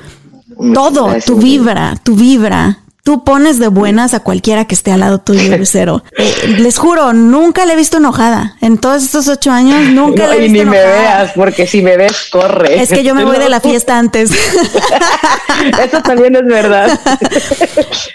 todo, 0.74 1.10
tu 1.26 1.36
vibra, 1.36 1.96
tu 2.04 2.16
vibra. 2.16 2.78
Tú 3.04 3.24
pones 3.24 3.58
de 3.58 3.68
buenas 3.68 4.14
a 4.14 4.20
cualquiera 4.20 4.66
que 4.66 4.76
esté 4.76 4.92
al 4.92 5.00
lado 5.00 5.20
tuyo, 5.20 5.58
Lucero. 5.58 6.04
Eh, 6.18 6.56
les 6.60 6.78
juro, 6.78 7.14
nunca 7.14 7.66
le 7.66 7.74
he 7.74 7.76
visto 7.76 7.98
enojada. 7.98 8.58
En 8.62 8.78
todos 8.78 9.04
estos 9.04 9.28
ocho 9.28 9.52
años, 9.52 9.90
nunca 9.90 10.28
le 10.28 10.36
he 10.36 10.40
visto 10.42 10.58
y 10.58 10.60
ni 10.60 10.66
me 10.70 10.78
veas, 10.78 11.32
porque 11.34 11.66
si 11.66 11.82
me 11.82 11.98
ves, 11.98 12.30
corre. 12.32 12.82
Es 12.82 12.90
que 12.90 13.04
yo 13.04 13.16
me 13.16 13.26
voy 13.26 13.40
de 13.40 13.50
la 13.50 13.60
fiesta 13.62 13.98
antes. 13.98 14.32
Eso 15.84 16.02
también 16.04 16.36
es 16.36 16.46
verdad. 16.46 17.00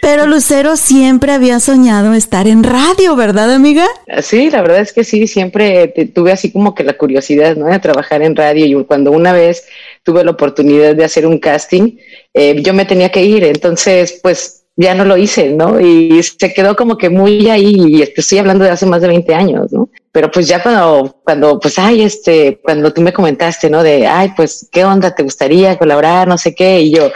Pero 0.00 0.26
Lucero 0.26 0.76
siempre 0.76 1.32
había 1.32 1.58
soñado 1.58 2.14
estar 2.14 2.46
en 2.46 2.62
radio, 2.62 3.16
¿verdad, 3.16 3.52
amiga? 3.52 3.86
Sí, 4.22 4.50
la 4.50 4.62
verdad 4.62 4.80
es 4.80 4.92
que 4.92 5.02
sí, 5.02 5.26
siempre 5.26 5.88
tuve 6.14 6.30
así 6.30 6.52
como 6.52 6.74
que 6.74 6.84
la 6.84 6.96
curiosidad, 6.96 7.56
¿no? 7.56 7.66
De 7.66 7.78
trabajar 7.80 8.22
en 8.22 8.36
radio 8.36 8.66
y 8.66 8.84
cuando 8.84 9.10
una 9.10 9.32
vez 9.32 9.64
tuve 10.04 10.22
la 10.24 10.30
oportunidad 10.30 10.94
de 10.94 11.04
hacer 11.04 11.26
un 11.26 11.38
casting, 11.38 11.96
eh, 12.32 12.62
yo 12.62 12.72
me 12.72 12.84
tenía 12.84 13.10
que 13.10 13.24
ir, 13.24 13.42
entonces 13.42 14.20
pues 14.22 14.55
ya 14.76 14.94
no 14.94 15.04
lo 15.04 15.16
hice, 15.16 15.50
¿no? 15.50 15.80
Y 15.80 16.22
se 16.22 16.52
quedó 16.52 16.76
como 16.76 16.98
que 16.98 17.08
muy 17.08 17.48
ahí, 17.48 17.74
y 17.88 18.02
estoy 18.02 18.38
hablando 18.38 18.64
de 18.64 18.70
hace 18.70 18.84
más 18.86 19.00
de 19.00 19.08
20 19.08 19.34
años, 19.34 19.72
¿no? 19.72 19.88
Pero 20.12 20.30
pues 20.30 20.48
ya 20.48 20.62
cuando, 20.62 21.16
cuando, 21.24 21.58
pues, 21.58 21.78
ay, 21.78 22.02
este, 22.02 22.58
cuando 22.62 22.92
tú 22.92 23.00
me 23.00 23.12
comentaste, 23.12 23.68
¿no? 23.70 23.82
De, 23.82 24.06
ay, 24.06 24.32
pues, 24.36 24.68
¿qué 24.70 24.84
onda? 24.84 25.14
¿Te 25.14 25.22
gustaría 25.22 25.76
colaborar? 25.76 26.28
No 26.28 26.38
sé 26.38 26.54
qué. 26.54 26.80
Y 26.80 26.94
yo, 26.94 27.10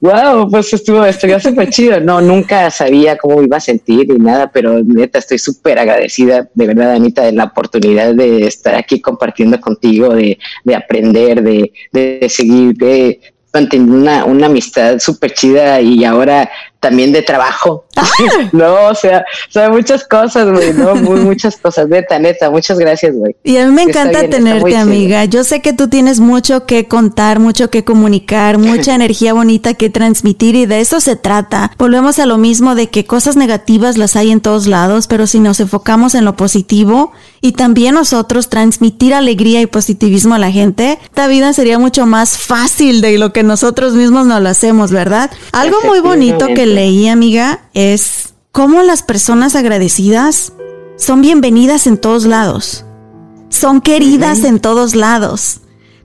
wow, 0.00 0.50
pues 0.50 0.72
estuvo, 0.72 1.04
estuvo 1.06 1.38
súper 1.40 1.70
chido. 1.70 2.00
No, 2.00 2.20
nunca 2.20 2.70
sabía 2.70 3.16
cómo 3.16 3.38
me 3.38 3.44
iba 3.44 3.56
a 3.56 3.60
sentir 3.60 4.08
ni 4.10 4.18
nada, 4.18 4.50
pero 4.52 4.82
neta, 4.82 5.18
estoy 5.18 5.38
súper 5.38 5.78
agradecida, 5.78 6.48
de 6.52 6.66
verdad, 6.66 6.92
Anita, 6.92 7.22
de 7.22 7.32
la 7.32 7.44
oportunidad 7.44 8.14
de 8.14 8.46
estar 8.46 8.74
aquí 8.74 9.00
compartiendo 9.00 9.58
contigo, 9.60 10.14
de, 10.14 10.38
de 10.64 10.74
aprender, 10.74 11.42
de, 11.42 11.72
de 11.92 12.28
seguir, 12.28 12.74
de, 12.74 13.20
manteniendo 13.54 13.96
una, 13.96 14.24
una 14.24 14.46
amistad 14.46 14.98
súper 14.98 15.32
chida 15.32 15.80
y 15.80 16.04
ahora 16.04 16.50
también 16.84 17.12
de 17.12 17.22
trabajo. 17.22 17.86
Ah. 17.96 18.06
no, 18.52 18.88
o 18.88 18.94
sea, 18.94 19.24
o 19.56 19.70
muchas 19.70 20.04
cosas, 20.04 20.50
güey, 20.50 20.74
¿no? 20.74 20.94
Muy, 21.04 21.20
muchas 21.20 21.56
cosas, 21.56 21.88
neta, 21.88 22.18
neta, 22.18 22.50
muchas 22.50 22.78
gracias, 22.78 23.14
güey. 23.14 23.34
Y 23.42 23.56
a 23.56 23.64
mí 23.64 23.72
me 23.72 23.84
encanta 23.84 24.28
tenerte, 24.28 24.76
amiga. 24.76 25.24
Yo 25.24 25.44
sé 25.44 25.62
que 25.62 25.72
tú 25.72 25.88
tienes 25.88 26.20
mucho 26.20 26.66
que 26.66 26.86
contar, 26.86 27.40
mucho 27.40 27.70
que 27.70 27.84
comunicar, 27.84 28.58
mucha 28.58 28.94
energía 28.94 29.32
bonita 29.32 29.72
que 29.72 29.88
transmitir 29.88 30.56
y 30.56 30.66
de 30.66 30.80
eso 30.80 31.00
se 31.00 31.16
trata. 31.16 31.70
Volvemos 31.78 32.18
a 32.18 32.26
lo 32.26 32.36
mismo 32.36 32.74
de 32.74 32.90
que 32.90 33.06
cosas 33.06 33.36
negativas 33.36 33.96
las 33.96 34.14
hay 34.16 34.30
en 34.30 34.42
todos 34.42 34.66
lados, 34.66 35.06
pero 35.06 35.26
si 35.26 35.40
nos 35.40 35.60
enfocamos 35.60 36.14
en 36.14 36.26
lo 36.26 36.36
positivo 36.36 37.12
y 37.44 37.52
también 37.52 37.94
nosotros 37.94 38.48
transmitir 38.48 39.12
alegría 39.12 39.60
y 39.60 39.66
positivismo 39.66 40.34
a 40.34 40.38
la 40.38 40.50
gente, 40.50 40.98
esta 41.04 41.26
vida 41.26 41.52
sería 41.52 41.78
mucho 41.78 42.06
más 42.06 42.38
fácil 42.38 43.02
de 43.02 43.18
lo 43.18 43.34
que 43.34 43.42
nosotros 43.42 43.92
mismos 43.92 44.26
no 44.26 44.40
lo 44.40 44.48
hacemos, 44.48 44.90
¿verdad? 44.90 45.30
Algo 45.52 45.76
muy 45.84 46.00
bonito 46.00 46.46
que 46.46 46.64
leí, 46.64 47.06
amiga, 47.06 47.68
es 47.74 48.32
cómo 48.50 48.82
las 48.82 49.02
personas 49.02 49.56
agradecidas 49.56 50.54
son 50.96 51.20
bienvenidas 51.20 51.86
en 51.86 51.98
todos 51.98 52.24
lados. 52.24 52.86
Son 53.50 53.82
queridas 53.82 54.42
en 54.44 54.58
todos 54.58 54.94
lados. 54.94 55.60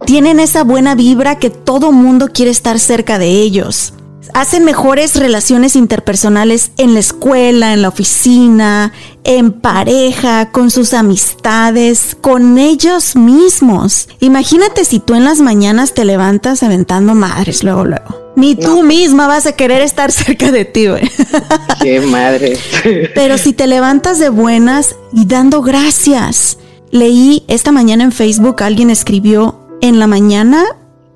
Tienen 0.06 0.42
esa 0.42 0.66
buena 0.66 0.94
vibra 0.94 1.40
que 1.40 1.50
todo 1.50 1.94
mundo 1.94 2.28
quiere 2.34 2.52
estar 2.52 2.80
cerca 2.80 3.18
de 3.18 3.30
ellos. 3.30 3.94
Hacen 4.34 4.64
mejores 4.64 5.16
relaciones 5.16 5.76
interpersonales 5.76 6.72
en 6.78 6.94
la 6.94 7.00
escuela, 7.00 7.74
en 7.74 7.82
la 7.82 7.90
oficina, 7.90 8.94
en 9.24 9.52
pareja, 9.52 10.52
con 10.52 10.72
sus 10.72 10.94
amistades, 10.94 12.18
con 12.20 12.58
ellos 12.58 13.16
mismos. 13.16 14.08
Imagínate 14.20 14.86
si 14.86 15.00
tú 15.00 15.16
en 15.16 15.26
las 15.26 15.40
mañanas 15.40 15.94
te 15.94 16.06
levantas 16.06 16.64
aventando 16.64 17.16
madres 17.16 17.64
luego, 17.64 17.86
luego. 17.86 18.34
Ni 18.36 18.56
tú 18.56 18.84
misma 18.84 19.28
vas 19.28 19.46
a 19.46 19.52
querer 19.52 19.82
estar 19.82 20.12
cerca 20.14 20.52
de 20.52 20.66
ti, 20.66 20.88
güey. 20.88 21.10
Qué 21.82 22.00
madre. 22.00 22.58
Pero 23.16 23.38
si 23.38 23.54
te 23.54 23.68
levantas 23.68 24.20
de 24.20 24.30
buenas 24.30 24.96
y 25.14 25.26
dando 25.26 25.62
gracias. 25.62 26.58
Leí 26.92 27.44
esta 27.48 27.72
mañana 27.72 28.04
en 28.04 28.12
Facebook, 28.12 28.64
alguien 28.64 28.90
escribió, 28.90 29.60
en 29.82 30.00
la 30.00 30.08
mañana, 30.08 30.64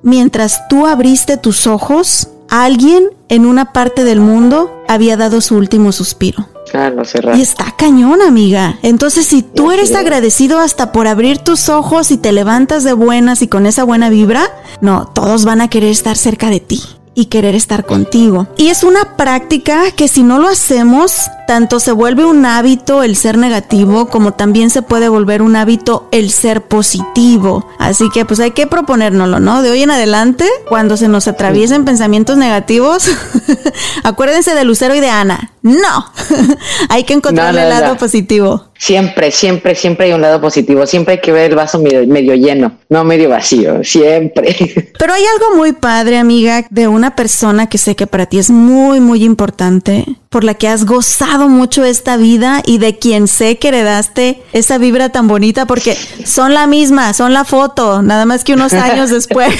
mientras 0.02 0.68
tú 0.68 0.86
abriste 0.86 1.36
tus 1.36 1.66
ojos, 1.66 2.28
alguien 2.48 3.10
en 3.28 3.46
una 3.46 3.72
parte 3.72 4.04
del 4.04 4.20
mundo 4.20 4.70
había 4.88 5.16
dado 5.16 5.40
su 5.40 5.56
último 5.56 5.92
suspiro. 5.92 6.48
Ah, 6.72 6.90
Y 7.36 7.42
está 7.42 7.74
cañón, 7.76 8.20
amiga. 8.20 8.78
Entonces, 8.82 9.26
si 9.26 9.42
tú 9.42 9.70
eres 9.70 9.94
agradecido 9.94 10.58
hasta 10.58 10.90
por 10.92 11.06
abrir 11.06 11.38
tus 11.38 11.68
ojos 11.68 12.10
y 12.10 12.16
te 12.16 12.32
levantas 12.32 12.82
de 12.82 12.94
buenas 12.94 13.42
y 13.42 13.48
con 13.48 13.66
esa 13.66 13.84
buena 13.84 14.10
vibra, 14.10 14.50
no, 14.80 15.06
todos 15.06 15.44
van 15.44 15.60
a 15.60 15.68
querer 15.68 15.90
estar 15.90 16.16
cerca 16.16 16.50
de 16.50 16.60
ti 16.60 16.82
y 17.14 17.26
querer 17.26 17.54
estar 17.54 17.86
contigo. 17.86 18.48
Y 18.56 18.68
es 18.68 18.82
una 18.82 19.16
práctica 19.16 19.92
que 19.92 20.08
si 20.08 20.24
no 20.24 20.38
lo 20.40 20.48
hacemos, 20.48 21.12
tanto 21.46 21.80
se 21.80 21.92
vuelve 21.92 22.24
un 22.24 22.46
hábito 22.46 23.02
el 23.02 23.16
ser 23.16 23.36
negativo 23.38 24.06
como 24.06 24.32
también 24.32 24.70
se 24.70 24.82
puede 24.82 25.08
volver 25.08 25.42
un 25.42 25.56
hábito 25.56 26.08
el 26.10 26.30
ser 26.30 26.62
positivo. 26.62 27.68
Así 27.78 28.08
que 28.12 28.24
pues 28.24 28.40
hay 28.40 28.52
que 28.52 28.66
proponérnoslo, 28.66 29.40
¿no? 29.40 29.62
De 29.62 29.70
hoy 29.70 29.82
en 29.82 29.90
adelante, 29.90 30.46
cuando 30.68 30.96
se 30.96 31.08
nos 31.08 31.28
atraviesen 31.28 31.84
pensamientos 31.84 32.36
negativos, 32.36 33.08
acuérdense 34.04 34.54
de 34.54 34.64
Lucero 34.64 34.94
y 34.94 35.00
de 35.00 35.10
Ana. 35.10 35.52
No, 35.62 36.12
hay 36.90 37.04
que 37.04 37.14
encontrar 37.14 37.56
el 37.56 37.68
lado 37.68 37.96
positivo. 37.96 38.68
Siempre, 38.76 39.30
siempre, 39.30 39.74
siempre 39.74 40.06
hay 40.06 40.12
un 40.12 40.20
lado 40.20 40.38
positivo. 40.40 40.86
Siempre 40.86 41.14
hay 41.14 41.20
que 41.20 41.32
ver 41.32 41.50
el 41.50 41.56
vaso 41.56 41.78
medio, 41.78 42.06
medio, 42.06 42.34
lleno, 42.34 42.76
no 42.90 43.02
medio 43.02 43.30
vacío. 43.30 43.82
Siempre. 43.82 44.92
Pero 44.98 45.14
hay 45.14 45.22
algo 45.24 45.56
muy 45.56 45.72
padre, 45.72 46.18
amiga, 46.18 46.66
de 46.68 46.86
una 46.86 47.16
persona 47.16 47.66
que 47.68 47.78
sé 47.78 47.96
que 47.96 48.06
para 48.06 48.26
ti 48.26 48.38
es 48.38 48.50
muy, 48.50 49.00
muy 49.00 49.24
importante, 49.24 50.04
por 50.28 50.44
la 50.44 50.52
que 50.52 50.68
has 50.68 50.84
gozado 50.84 51.33
mucho 51.38 51.84
esta 51.84 52.16
vida 52.16 52.62
y 52.64 52.78
de 52.78 52.98
quien 52.98 53.28
sé 53.28 53.58
que 53.58 53.68
heredaste 53.68 54.42
esa 54.52 54.78
vibra 54.78 55.10
tan 55.10 55.28
bonita, 55.28 55.66
porque 55.66 55.96
son 56.24 56.54
la 56.54 56.66
misma, 56.66 57.12
son 57.12 57.32
la 57.32 57.44
foto, 57.44 58.02
nada 58.02 58.24
más 58.24 58.44
que 58.44 58.54
unos 58.54 58.72
años 58.72 59.10
después. 59.10 59.54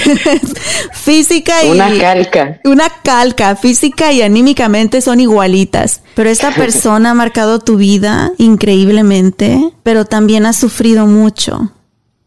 física 0.93 1.63
y. 1.63 1.69
Una 1.69 1.97
calca. 1.97 2.59
Una 2.63 2.89
calca, 3.03 3.55
física 3.55 4.11
y 4.11 4.21
anímicamente 4.21 5.01
son 5.01 5.19
igualitas. 5.19 6.01
Pero 6.15 6.29
esta 6.29 6.51
persona 6.55 7.11
ha 7.11 7.13
marcado 7.13 7.59
tu 7.59 7.77
vida 7.77 8.31
increíblemente, 8.37 9.71
pero 9.83 10.05
también 10.05 10.45
ha 10.45 10.53
sufrido 10.53 11.05
mucho. 11.05 11.71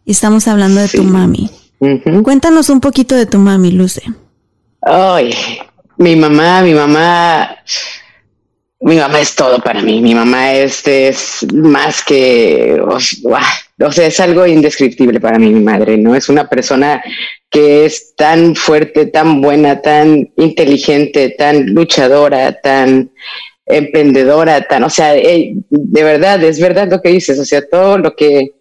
Y 0.05 0.13
estamos 0.13 0.49
hablando 0.49 0.81
de 0.81 0.89
tu 0.89 1.03
mami. 1.03 1.51
Cuéntanos 2.23 2.71
un 2.71 2.81
poquito 2.81 3.15
de 3.15 3.27
tu 3.27 3.39
mami, 3.39 3.71
Luce. 3.71 4.03
Ay, 4.81 5.35
mi 5.97 6.17
mamá, 6.17 6.63
mi 6.63 6.75
mamá, 6.75 7.57
mi 8.81 8.97
mamá 8.97 9.21
es 9.21 9.35
todo 9.35 9.59
para 9.61 9.83
mí. 9.83 10.01
Mi 10.01 10.15
mamá 10.15 10.55
es, 10.55 10.87
es 10.87 11.47
más 11.53 12.03
que, 12.05 12.81
o 12.81 13.01
sea, 13.93 14.07
es 14.07 14.21
algo 14.21 14.47
indescriptible 14.47 15.21
para 15.21 15.39
mí, 15.39 15.51
mi 15.51 15.61
madre, 15.61 15.97
¿no? 15.97 16.15
Es 16.15 16.29
una 16.29 16.49
persona 16.49 17.03
que 17.51 17.87
es 17.87 18.15
tan 18.15 18.55
fuerte, 18.55 19.07
tan 19.07 19.41
buena, 19.41 19.81
tan 19.81 20.31
inteligente, 20.37 21.31
tan 21.31 21.67
luchadora, 21.75 22.61
tan 22.61 23.11
emprendedora, 23.67 24.67
tan, 24.67 24.85
o 24.85 24.91
sea, 24.91 25.13
de 25.13 26.03
verdad, 26.03 26.43
es 26.43 26.61
verdad 26.61 26.89
lo 26.91 27.03
que 27.03 27.11
dices, 27.11 27.39
o 27.39 27.45
sea, 27.45 27.67
todo 27.69 27.99
lo 27.99 28.15
que... 28.15 28.53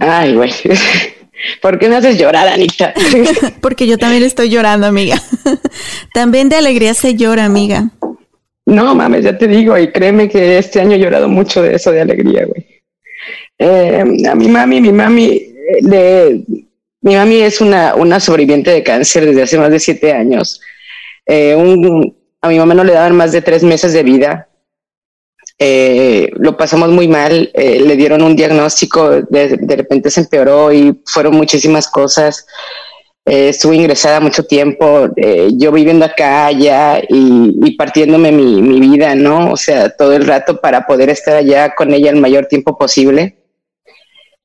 Ay, 0.00 0.34
güey. 0.34 0.52
¿Por 1.62 1.78
qué 1.78 1.88
me 1.88 1.96
haces 1.96 2.18
llorar, 2.18 2.48
Anita? 2.48 2.92
Porque 3.60 3.86
yo 3.86 3.98
también 3.98 4.22
estoy 4.22 4.50
llorando, 4.50 4.86
amiga. 4.86 5.22
también 6.14 6.48
de 6.48 6.56
alegría 6.56 6.94
se 6.94 7.14
llora, 7.14 7.44
amiga. 7.44 7.90
No, 8.66 8.94
mames, 8.94 9.24
ya 9.24 9.38
te 9.38 9.48
digo, 9.48 9.78
y 9.78 9.90
créeme 9.90 10.28
que 10.28 10.58
este 10.58 10.80
año 10.80 10.96
he 10.96 10.98
llorado 10.98 11.28
mucho 11.28 11.62
de 11.62 11.74
eso, 11.74 11.90
de 11.90 12.02
alegría, 12.02 12.44
güey. 12.44 12.66
Eh, 13.58 14.04
a 14.28 14.34
mi 14.34 14.48
mami, 14.48 14.80
mi 14.80 14.92
mami, 14.92 15.54
de, 15.80 16.44
mi 17.00 17.16
mami 17.16 17.36
es 17.36 17.60
una, 17.60 17.94
una 17.94 18.20
sobreviviente 18.20 18.70
de 18.70 18.82
cáncer 18.82 19.24
desde 19.24 19.42
hace 19.42 19.58
más 19.58 19.70
de 19.70 19.80
siete 19.80 20.12
años. 20.12 20.60
Eh, 21.26 21.56
a 22.40 22.48
mi 22.48 22.58
mamá 22.58 22.74
no 22.74 22.84
le 22.84 22.92
daban 22.92 23.16
más 23.16 23.32
de 23.32 23.42
tres 23.42 23.62
meses 23.62 23.92
de 23.92 24.02
vida. 24.02 24.48
Eh, 25.58 26.30
lo 26.36 26.56
pasamos 26.56 26.90
muy 26.90 27.08
mal, 27.08 27.50
eh, 27.52 27.80
le 27.80 27.96
dieron 27.96 28.22
un 28.22 28.36
diagnóstico, 28.36 29.10
de, 29.10 29.56
de, 29.60 29.76
repente 29.76 30.10
se 30.10 30.20
empeoró 30.20 30.72
y 30.72 31.00
fueron 31.04 31.34
muchísimas 31.34 31.88
cosas. 31.88 32.46
estuve 33.24 33.76
ingresada 33.76 34.20
mucho 34.20 34.44
tiempo, 34.44 35.08
yo 35.52 35.70
viviendo 35.72 36.04
acá, 36.04 36.46
allá 36.46 37.00
y, 37.00 37.58
y 37.62 37.76
partiéndome 37.76 38.32
mi, 38.32 38.62
mi, 38.62 38.80
vida, 38.80 39.14
¿no? 39.14 39.52
O 39.52 39.56
sea, 39.56 39.90
todo 39.90 40.14
el 40.14 40.26
rato 40.26 40.60
para 40.60 40.86
poder 40.86 41.10
estar 41.10 41.36
allá 41.36 41.74
con 41.74 41.92
ella 41.92 42.10
el 42.10 42.20
mayor 42.20 42.46
tiempo 42.46 42.78
posible 42.78 43.37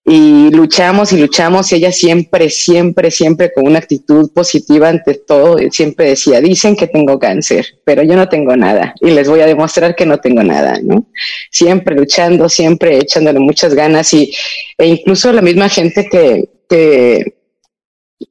y 0.06 0.50
luchamos 0.52 1.14
y 1.14 1.18
luchamos 1.18 1.72
y 1.72 1.76
ella 1.76 1.92
siempre, 1.92 2.50
siempre, 2.50 3.10
siempre 3.10 3.54
con 3.54 3.68
una 3.68 3.80
actitud 3.80 4.32
positiva 4.34 4.90
ante 4.90 5.14
todo, 5.16 5.58
siempre 5.72 6.10
decía, 6.10 6.42
dicen 6.42 6.76
que 6.76 6.88
tengo 6.88 7.18
cáncer, 7.18 7.66
pero 7.86 8.04
yo 8.04 8.16
no 8.16 8.28
tengo 8.28 8.56
nada 8.58 8.94
y 9.00 9.12
les 9.12 9.30
voy 9.30 9.40
a 9.40 9.46
demostrar 9.46 9.96
que 9.96 10.06
no 10.06 10.18
tengo 10.18 10.44
nada, 10.44 10.78
¿no? 10.84 11.08
Siempre 11.52 11.96
luchando, 11.96 12.50
siempre 12.50 12.98
echándole 12.98 13.40
muchas 13.40 13.74
ganas 13.74 14.14
y, 14.14 14.34
e 14.78 14.88
incluso 14.88 15.32
la 15.32 15.42
misma 15.42 15.70
gente 15.70 16.10
que, 16.12 16.50
que, 16.68 17.36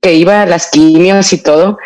que 0.00 0.14
iba 0.14 0.42
a 0.42 0.46
las 0.46 0.70
quimios 0.70 1.32
y 1.32 1.42
todo, 1.42 1.78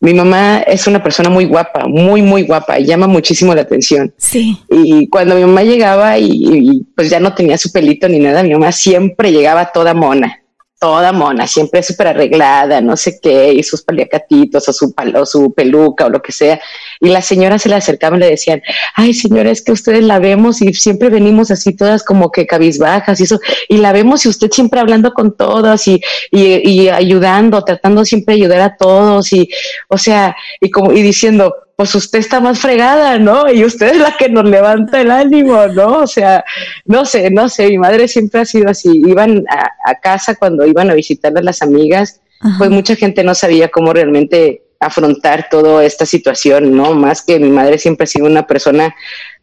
mi 0.00 0.14
mamá 0.14 0.58
es 0.60 0.86
una 0.86 1.02
persona 1.02 1.28
muy 1.28 1.44
guapa, 1.44 1.86
muy, 1.86 2.22
muy 2.22 2.42
guapa 2.42 2.78
y 2.78 2.84
llama 2.84 3.06
muchísimo 3.06 3.54
la 3.54 3.62
atención. 3.62 4.14
Sí. 4.16 4.56
Y 4.70 5.08
cuando 5.08 5.34
mi 5.34 5.42
mamá 5.42 5.62
llegaba 5.62 6.18
y, 6.18 6.28
y, 6.30 6.86
pues 6.94 7.10
ya 7.10 7.20
no 7.20 7.34
tenía 7.34 7.58
su 7.58 7.72
pelito 7.72 8.08
ni 8.08 8.18
nada, 8.18 8.42
mi 8.42 8.52
mamá 8.52 8.72
siempre 8.72 9.32
llegaba 9.32 9.72
toda 9.72 9.94
mona 9.94 10.40
toda 10.78 11.12
mona, 11.12 11.46
siempre 11.46 11.82
súper 11.82 12.08
arreglada, 12.08 12.80
no 12.80 12.96
sé 12.96 13.18
qué, 13.20 13.52
y 13.52 13.62
sus 13.62 13.82
paliacatitos 13.82 14.68
o 14.68 14.72
su, 14.72 14.94
o 15.14 15.26
su 15.26 15.52
peluca 15.52 16.06
o 16.06 16.08
lo 16.08 16.22
que 16.22 16.32
sea. 16.32 16.60
Y 17.00 17.08
las 17.08 17.26
señoras 17.26 17.62
se 17.62 17.68
le 17.68 17.74
acercaban 17.74 18.18
y 18.18 18.24
le 18.24 18.30
decían, 18.30 18.62
ay 18.94 19.12
señora, 19.12 19.50
es 19.50 19.62
que 19.62 19.72
ustedes 19.72 20.04
la 20.04 20.18
vemos 20.18 20.62
y 20.62 20.72
siempre 20.74 21.08
venimos 21.08 21.50
así 21.50 21.74
todas 21.74 22.04
como 22.04 22.30
que 22.30 22.46
cabizbajas 22.46 23.20
y 23.20 23.24
eso, 23.24 23.40
y 23.68 23.78
la 23.78 23.92
vemos 23.92 24.24
y 24.24 24.28
usted 24.28 24.50
siempre 24.50 24.80
hablando 24.80 25.12
con 25.12 25.36
todos 25.36 25.88
y, 25.88 26.00
y, 26.30 26.68
y 26.68 26.88
ayudando, 26.88 27.62
tratando 27.64 28.04
siempre 28.04 28.36
de 28.36 28.42
ayudar 28.42 28.60
a 28.60 28.76
todos 28.76 29.32
y, 29.32 29.48
o 29.88 29.98
sea, 29.98 30.36
y 30.60 30.70
como, 30.70 30.92
y 30.92 31.02
diciendo, 31.02 31.54
pues 31.78 31.94
usted 31.94 32.18
está 32.18 32.40
más 32.40 32.58
fregada, 32.58 33.20
¿no? 33.20 33.48
Y 33.48 33.64
usted 33.64 33.92
es 33.92 33.98
la 33.98 34.16
que 34.16 34.28
nos 34.28 34.44
levanta 34.44 35.00
el 35.00 35.12
ánimo, 35.12 35.64
¿no? 35.68 35.98
O 35.98 36.06
sea, 36.08 36.44
no 36.84 37.04
sé, 37.04 37.30
no 37.30 37.48
sé, 37.48 37.68
mi 37.68 37.78
madre 37.78 38.08
siempre 38.08 38.40
ha 38.40 38.44
sido 38.44 38.68
así. 38.68 39.00
Iban 39.06 39.44
a, 39.48 39.94
casa 40.00 40.34
cuando 40.34 40.66
iban 40.66 40.90
a 40.90 40.94
visitar 40.94 41.38
a 41.38 41.40
las 41.40 41.62
amigas, 41.62 42.20
pues 42.58 42.68
mucha 42.68 42.96
gente 42.96 43.22
no 43.22 43.32
sabía 43.32 43.68
cómo 43.68 43.92
realmente 43.92 44.64
afrontar 44.80 45.46
toda 45.48 45.84
esta 45.84 46.04
situación, 46.04 46.76
¿no? 46.76 46.94
Más 46.94 47.22
que 47.22 47.38
mi 47.38 47.48
madre 47.48 47.78
siempre 47.78 48.04
ha 48.04 48.08
sido 48.08 48.26
una 48.26 48.44
persona 48.44 48.92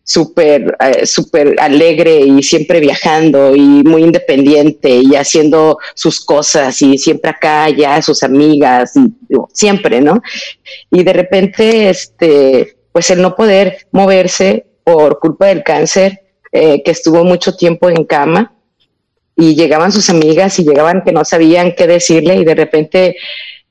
súper, 0.06 0.78
eh, 0.80 1.06
súper 1.08 1.56
alegre 1.60 2.20
y 2.20 2.44
siempre 2.44 2.80
viajando 2.80 3.56
y 3.56 3.60
muy 3.60 4.04
independiente 4.04 4.90
y 4.98 5.16
haciendo 5.16 5.80
sus 5.96 6.24
cosas 6.24 6.80
y 6.84 7.00
siempre 7.00 7.32
acá, 7.32 7.70
ya 7.72 8.02
sus 8.04 8.22
amigas 8.22 8.94
y 8.96 9.12
siempre, 9.52 10.02
¿no? 10.02 10.22
Y 10.92 11.04
de 11.04 11.12
repente, 11.12 11.90
este, 11.90 12.78
pues 12.92 13.10
el 13.10 13.22
no 13.22 13.36
poder 13.36 13.88
moverse 13.92 14.68
por 14.84 15.20
culpa 15.20 15.48
del 15.48 15.64
cáncer, 15.64 16.22
eh, 16.52 16.84
que 16.84 16.92
estuvo 16.92 17.24
mucho 17.24 17.56
tiempo 17.56 17.90
en 17.90 18.06
cama 18.06 18.54
y 19.36 19.56
llegaban 19.56 19.92
sus 19.92 20.12
amigas 20.12 20.60
y 20.60 20.64
llegaban 20.64 21.02
que 21.04 21.12
no 21.12 21.26
sabían 21.26 21.74
qué 21.76 21.88
decirle 21.88 22.36
y 22.36 22.46
de 22.46 22.56
repente 22.56 23.18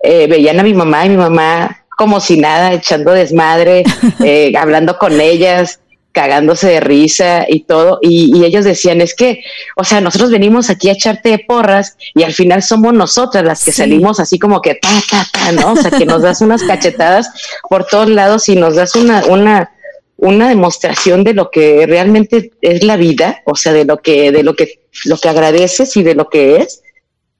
eh, 0.02 0.26
veían 0.26 0.58
a 0.58 0.64
mi 0.64 0.74
mamá 0.74 1.06
y 1.06 1.10
mi 1.10 1.16
mamá 1.16 1.86
como 1.96 2.18
si 2.18 2.40
nada, 2.40 2.72
echando 2.72 3.12
desmadre, 3.12 3.84
hablando 4.58 4.98
con 4.98 5.20
ellas, 5.20 5.78
cagándose 6.14 6.68
de 6.68 6.80
risa 6.80 7.44
y 7.46 7.64
todo. 7.64 7.98
Y, 8.00 8.44
ellos 8.44 8.64
decían, 8.64 9.02
es 9.02 9.14
que, 9.14 9.42
o 9.76 9.84
sea, 9.84 10.00
nosotros 10.00 10.30
venimos 10.30 10.70
aquí 10.70 10.88
a 10.88 10.92
echarte 10.92 11.44
porras 11.46 11.98
y 12.14 12.22
al 12.22 12.32
final 12.32 12.62
somos 12.62 12.94
nosotras 12.94 13.44
las 13.44 13.64
que 13.64 13.72
salimos 13.72 14.20
así 14.20 14.38
como 14.38 14.62
que 14.62 14.76
ta, 14.76 14.88
ta, 15.10 15.26
ta, 15.30 15.52
¿no? 15.52 15.72
O 15.72 15.76
sea, 15.76 15.90
que 15.90 16.06
nos 16.06 16.22
das 16.22 16.40
unas 16.40 16.62
cachetadas 16.62 17.28
por 17.68 17.84
todos 17.86 18.08
lados 18.08 18.48
y 18.48 18.54
nos 18.54 18.76
das 18.76 18.94
una, 18.94 19.24
una, 19.26 19.72
una 20.16 20.48
demostración 20.48 21.24
de 21.24 21.34
lo 21.34 21.50
que 21.50 21.84
realmente 21.86 22.52
es 22.62 22.84
la 22.84 22.96
vida, 22.96 23.42
o 23.44 23.56
sea, 23.56 23.72
de 23.72 23.84
lo 23.84 23.98
que, 23.98 24.30
de 24.30 24.44
lo 24.44 24.54
que, 24.54 24.84
lo 25.06 25.18
que 25.18 25.28
agradeces 25.28 25.96
y 25.96 26.04
de 26.04 26.14
lo 26.14 26.28
que 26.28 26.56
es, 26.58 26.80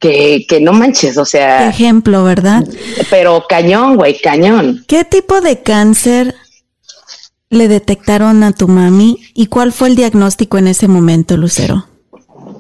que, 0.01 0.45
que 0.49 0.61
no 0.61 0.73
manches, 0.73 1.17
o 1.17 1.25
sea. 1.25 1.69
ejemplo, 1.69 2.25
¿verdad? 2.25 2.65
Pero 3.09 3.45
cañón, 3.49 3.97
güey, 3.97 4.21
cañón. 4.21 4.85
¿Qué 4.89 5.05
tipo 5.05 5.41
de 5.41 5.63
cáncer 5.63 6.35
le 7.55 7.69
detectaron 7.69 8.43
a 8.43 8.53
tu 8.53 8.69
mami 8.69 9.19
y 9.35 9.47
cuál 9.47 9.73
fue 9.73 9.89
el 9.89 9.97
diagnóstico 9.97 10.59
en 10.59 10.69
ese 10.69 10.89
momento, 10.89 11.37
Lucero? 11.37 11.87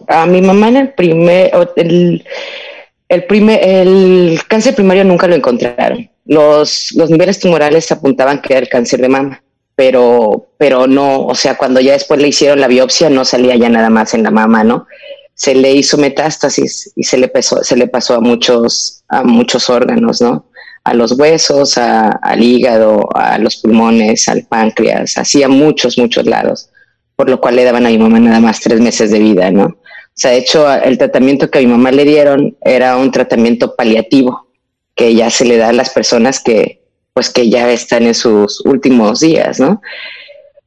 A 0.08 0.26
mi 0.26 0.40
mamá 0.40 0.68
en 0.68 0.76
el 0.76 0.92
primer, 0.92 1.50
el, 1.76 3.24
primer, 3.26 3.60
el 3.62 4.40
cáncer 4.48 4.74
primario 4.74 5.04
nunca 5.04 5.26
lo 5.26 5.34
encontraron. 5.34 6.10
Los, 6.26 6.92
los 6.94 7.10
niveles 7.10 7.38
tumorales 7.40 7.90
apuntaban 7.92 8.40
que 8.40 8.54
era 8.54 8.60
el 8.60 8.68
cáncer 8.68 9.00
de 9.00 9.08
mama 9.08 9.44
pero, 9.76 10.50
pero 10.56 10.86
no, 10.86 11.26
o 11.26 11.34
sea, 11.34 11.56
cuando 11.56 11.80
ya 11.80 11.92
después 11.92 12.20
le 12.20 12.28
hicieron 12.28 12.60
la 12.60 12.68
biopsia 12.68 13.10
no 13.10 13.24
salía 13.24 13.56
ya 13.56 13.68
nada 13.68 13.90
más 13.90 14.14
en 14.14 14.22
la 14.22 14.30
mama, 14.30 14.62
¿no? 14.62 14.86
Se 15.34 15.54
le 15.54 15.72
hizo 15.72 15.98
metástasis 15.98 16.92
y 16.94 17.04
se 17.04 17.18
le 17.18 17.28
pasó, 17.28 17.64
se 17.64 17.76
le 17.76 17.88
pasó 17.88 18.14
a 18.14 18.20
muchos, 18.20 19.02
a 19.08 19.24
muchos 19.24 19.68
órganos, 19.68 20.20
¿no? 20.20 20.46
A 20.84 20.94
los 20.94 21.12
huesos, 21.12 21.78
al 21.78 22.42
hígado, 22.42 23.08
a 23.14 23.38
los 23.38 23.56
pulmones, 23.56 24.28
al 24.28 24.44
páncreas, 24.44 25.16
así 25.16 25.42
a 25.42 25.48
muchos, 25.48 25.98
muchos 25.98 26.26
lados, 26.26 26.70
por 27.16 27.30
lo 27.30 27.40
cual 27.40 27.56
le 27.56 27.64
daban 27.64 27.86
a 27.86 27.88
mi 27.90 27.98
mamá 27.98 28.20
nada 28.20 28.40
más 28.40 28.60
tres 28.60 28.80
meses 28.80 29.10
de 29.10 29.18
vida, 29.18 29.50
¿no? 29.50 29.64
O 29.64 30.16
sea, 30.16 30.30
de 30.30 30.38
hecho, 30.38 30.72
el 30.72 30.98
tratamiento 30.98 31.50
que 31.50 31.58
a 31.58 31.62
mi 31.62 31.66
mamá 31.66 31.90
le 31.90 32.04
dieron 32.04 32.56
era 32.62 32.96
un 32.96 33.10
tratamiento 33.10 33.74
paliativo, 33.74 34.48
que 34.94 35.14
ya 35.14 35.30
se 35.30 35.44
le 35.44 35.56
da 35.56 35.70
a 35.70 35.72
las 35.72 35.90
personas 35.90 36.40
que, 36.40 36.82
pues 37.14 37.30
que 37.30 37.48
ya 37.48 37.70
están 37.70 38.04
en 38.04 38.14
sus 38.14 38.60
últimos 38.66 39.20
días, 39.20 39.60
¿no? 39.60 39.80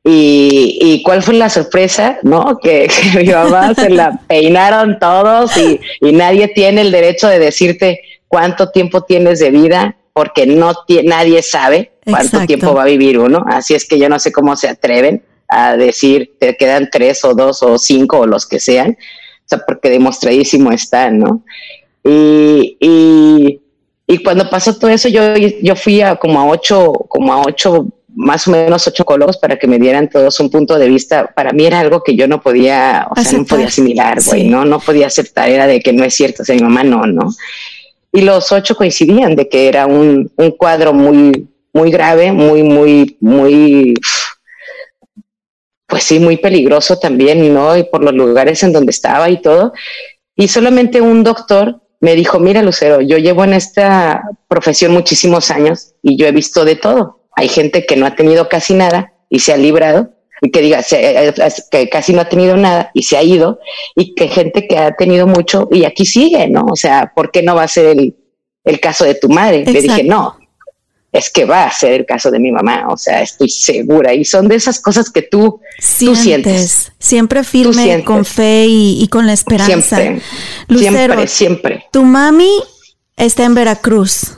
Y, 0.03 0.79
y 0.81 1.03
cuál 1.03 1.21
fue 1.21 1.33
la 1.33 1.49
sorpresa, 1.49 2.17
¿no? 2.23 2.57
Que, 2.63 2.87
mi 3.17 3.25
mamá 3.25 3.73
se 3.73 3.89
la 3.89 4.21
peinaron 4.27 4.99
todos 4.99 5.51
y, 5.57 5.79
nadie 6.13 6.47
tiene 6.47 6.81
el 6.81 6.91
derecho 6.91 7.27
de 7.27 7.39
decirte 7.39 7.99
cuánto 8.29 8.69
tiempo 8.71 9.01
tienes 9.01 9.39
de 9.39 9.51
vida, 9.51 9.96
porque 10.17 10.47
no 10.47 10.73
nadie 11.03 11.43
sabe 11.43 11.91
cuánto 12.03 12.43
tiempo 12.47 12.73
va 12.73 12.81
a 12.81 12.85
vivir 12.87 13.19
uno. 13.19 13.45
Así 13.47 13.75
es 13.75 13.87
que 13.87 13.99
yo 13.99 14.09
no 14.09 14.17
sé 14.17 14.31
cómo 14.31 14.55
se 14.55 14.67
atreven 14.67 15.21
a 15.47 15.77
decir 15.77 16.31
te 16.39 16.57
quedan 16.57 16.89
tres 16.91 17.23
o 17.23 17.35
dos 17.35 17.61
o 17.61 17.77
cinco 17.77 18.21
o 18.21 18.25
los 18.25 18.47
que 18.47 18.59
sean, 18.59 18.97
o 18.97 19.45
sea, 19.45 19.59
porque 19.59 19.91
demostradísimo 19.91 20.71
están, 20.71 21.19
¿no? 21.19 21.43
Y, 22.03 22.77
y 22.79 23.61
y 24.07 24.23
cuando 24.23 24.49
pasó 24.49 24.73
todo 24.73 24.89
eso, 24.89 25.07
yo, 25.07 25.21
yo 25.35 25.75
fui 25.75 26.01
a 26.01 26.15
como 26.15 26.39
a 26.39 26.47
ocho, 26.47 26.93
como 27.09 27.31
a 27.31 27.41
ocho, 27.41 27.87
más 28.15 28.47
o 28.47 28.51
menos 28.51 28.87
ocho 28.87 29.03
oncólogos 29.03 29.37
para 29.37 29.59
que 29.59 29.67
me 29.67 29.77
dieran 29.77 30.09
todos 30.09 30.39
un 30.39 30.49
punto 30.49 30.79
de 30.79 30.87
vista. 30.87 31.27
Para 31.35 31.51
mí 31.51 31.63
era 31.63 31.81
algo 31.81 32.01
que 32.03 32.15
yo 32.15 32.27
no 32.27 32.41
podía, 32.41 33.05
o 33.11 33.21
sea, 33.21 33.37
no 33.37 33.45
podía 33.45 33.67
asimilar, 33.67 34.23
güey, 34.23 34.47
¿no? 34.47 34.65
No 34.65 34.79
podía 34.79 35.05
aceptar, 35.05 35.49
era 35.49 35.67
de 35.67 35.81
que 35.81 35.93
no 35.93 36.03
es 36.03 36.15
cierto, 36.15 36.41
o 36.41 36.45
sea, 36.45 36.55
mi 36.55 36.63
mamá 36.63 36.83
no, 36.83 37.05
¿no? 37.05 37.29
Y 38.11 38.21
los 38.21 38.51
ocho 38.51 38.75
coincidían 38.75 39.35
de 39.35 39.49
que 39.49 39.67
era 39.67 39.85
un, 39.85 40.31
un 40.35 40.51
cuadro 40.51 40.93
muy, 40.93 41.47
muy 41.73 41.91
grave, 41.91 42.31
muy, 42.31 42.63
muy, 42.63 43.17
muy, 43.19 43.93
pues 45.85 46.03
sí, 46.03 46.19
muy 46.19 46.37
peligroso 46.37 46.97
también, 46.97 47.53
¿no? 47.53 47.77
Y 47.77 47.83
por 47.83 48.03
los 48.03 48.13
lugares 48.13 48.63
en 48.63 48.73
donde 48.73 48.91
estaba 48.91 49.29
y 49.29 49.41
todo. 49.41 49.73
Y 50.35 50.47
solamente 50.47 51.01
un 51.01 51.23
doctor 51.23 51.81
me 51.99 52.15
dijo, 52.15 52.39
mira 52.39 52.61
Lucero, 52.61 53.01
yo 53.01 53.17
llevo 53.17 53.43
en 53.43 53.53
esta 53.53 54.21
profesión 54.47 54.93
muchísimos 54.93 55.49
años 55.51 55.93
y 56.01 56.17
yo 56.17 56.27
he 56.27 56.31
visto 56.31 56.65
de 56.65 56.75
todo. 56.75 57.21
Hay 57.35 57.49
gente 57.49 57.85
que 57.85 57.95
no 57.95 58.05
ha 58.05 58.15
tenido 58.15 58.49
casi 58.49 58.73
nada 58.73 59.13
y 59.29 59.39
se 59.39 59.53
ha 59.53 59.57
librado, 59.57 60.13
y 60.41 60.51
que 60.51 60.61
diga 60.61 60.83
eh, 60.91 61.33
que 61.71 61.89
casi 61.89 62.13
no 62.13 62.21
ha 62.21 62.29
tenido 62.29 62.57
nada 62.57 62.91
y 62.93 63.03
se 63.03 63.17
ha 63.17 63.23
ido, 63.23 63.59
y 63.95 64.13
que 64.15 64.27
gente 64.27 64.67
que 64.67 64.77
ha 64.77 64.95
tenido 64.95 65.27
mucho 65.27 65.67
y 65.71 65.85
aquí 65.85 66.05
sigue, 66.05 66.47
¿no? 66.47 66.65
O 66.71 66.75
sea, 66.75 67.11
¿por 67.15 67.31
qué 67.31 67.41
no 67.41 67.55
va 67.55 67.63
a 67.63 67.67
ser 67.67 67.97
el, 67.97 68.15
el 68.63 68.79
caso 68.79 69.05
de 69.05 69.15
tu 69.15 69.29
madre? 69.29 69.65
Le 69.65 69.81
dije, 69.81 70.03
no, 70.03 70.37
es 71.11 71.29
que 71.29 71.45
va 71.45 71.63
a 71.63 71.71
ser 71.71 71.93
el 71.93 72.05
caso 72.05 72.29
de 72.29 72.39
mi 72.39 72.51
mamá, 72.51 72.87
o 72.89 72.97
sea, 72.97 73.21
estoy 73.21 73.49
segura. 73.49 74.13
Y 74.13 74.23
son 74.25 74.47
de 74.47 74.55
esas 74.55 74.79
cosas 74.79 75.09
que 75.09 75.21
tú 75.21 75.59
sientes. 75.79 76.91
Siempre 76.99 77.43
firme, 77.43 78.03
con 78.03 78.25
fe 78.25 78.65
y, 78.67 79.07
con 79.07 79.25
la 79.25 79.33
esperanza. 79.33 79.97
Siempre, 79.97 80.21
siempre, 80.77 81.27
siempre. 81.27 81.85
Tu 81.91 82.03
mami 82.03 82.51
está 83.15 83.45
en 83.45 83.55
Veracruz. 83.55 84.37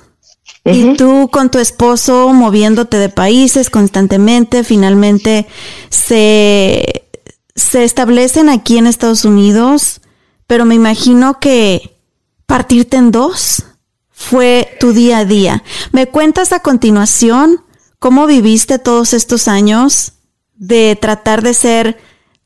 Y 0.74 0.96
tú 0.96 1.30
con 1.32 1.50
tu 1.50 1.60
esposo 1.60 2.32
moviéndote 2.34 2.98
de 2.98 3.10
países 3.10 3.70
constantemente, 3.70 4.64
finalmente 4.64 5.48
se, 5.90 7.10
se 7.56 7.84
establecen 7.84 8.50
aquí 8.50 8.78
en 8.78 8.88
Estados 8.88 9.26
Unidos, 9.26 10.02
pero 10.48 10.66
me 10.66 10.76
imagino 10.76 11.40
que 11.40 11.98
partirte 12.46 12.98
en 12.98 13.12
dos 13.12 13.64
fue 14.12 14.78
tu 14.80 14.92
día 14.92 15.20
a 15.20 15.26
día. 15.26 15.64
¿Me 15.92 16.08
cuentas 16.08 16.52
a 16.52 16.60
continuación 16.60 17.64
cómo 18.00 18.26
viviste 18.26 18.80
todos 18.80 19.14
estos 19.14 19.48
años 19.48 20.14
de 20.56 20.98
tratar 21.00 21.42
de 21.42 21.54
ser 21.54 21.98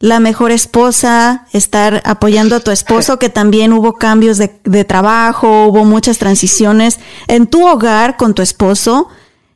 la 0.03 0.19
mejor 0.19 0.51
esposa, 0.51 1.47
estar 1.53 2.01
apoyando 2.03 2.57
a 2.57 2.59
tu 2.59 2.71
esposo, 2.71 3.19
que 3.19 3.29
también 3.29 3.71
hubo 3.71 3.93
cambios 3.93 4.37
de, 4.37 4.83
trabajo, 4.83 5.67
hubo 5.67 5.85
muchas 5.85 6.17
transiciones 6.17 6.99
en 7.29 7.47
tu 7.47 7.65
hogar 7.65 8.17
con 8.17 8.33
tu 8.33 8.41
esposo 8.41 9.07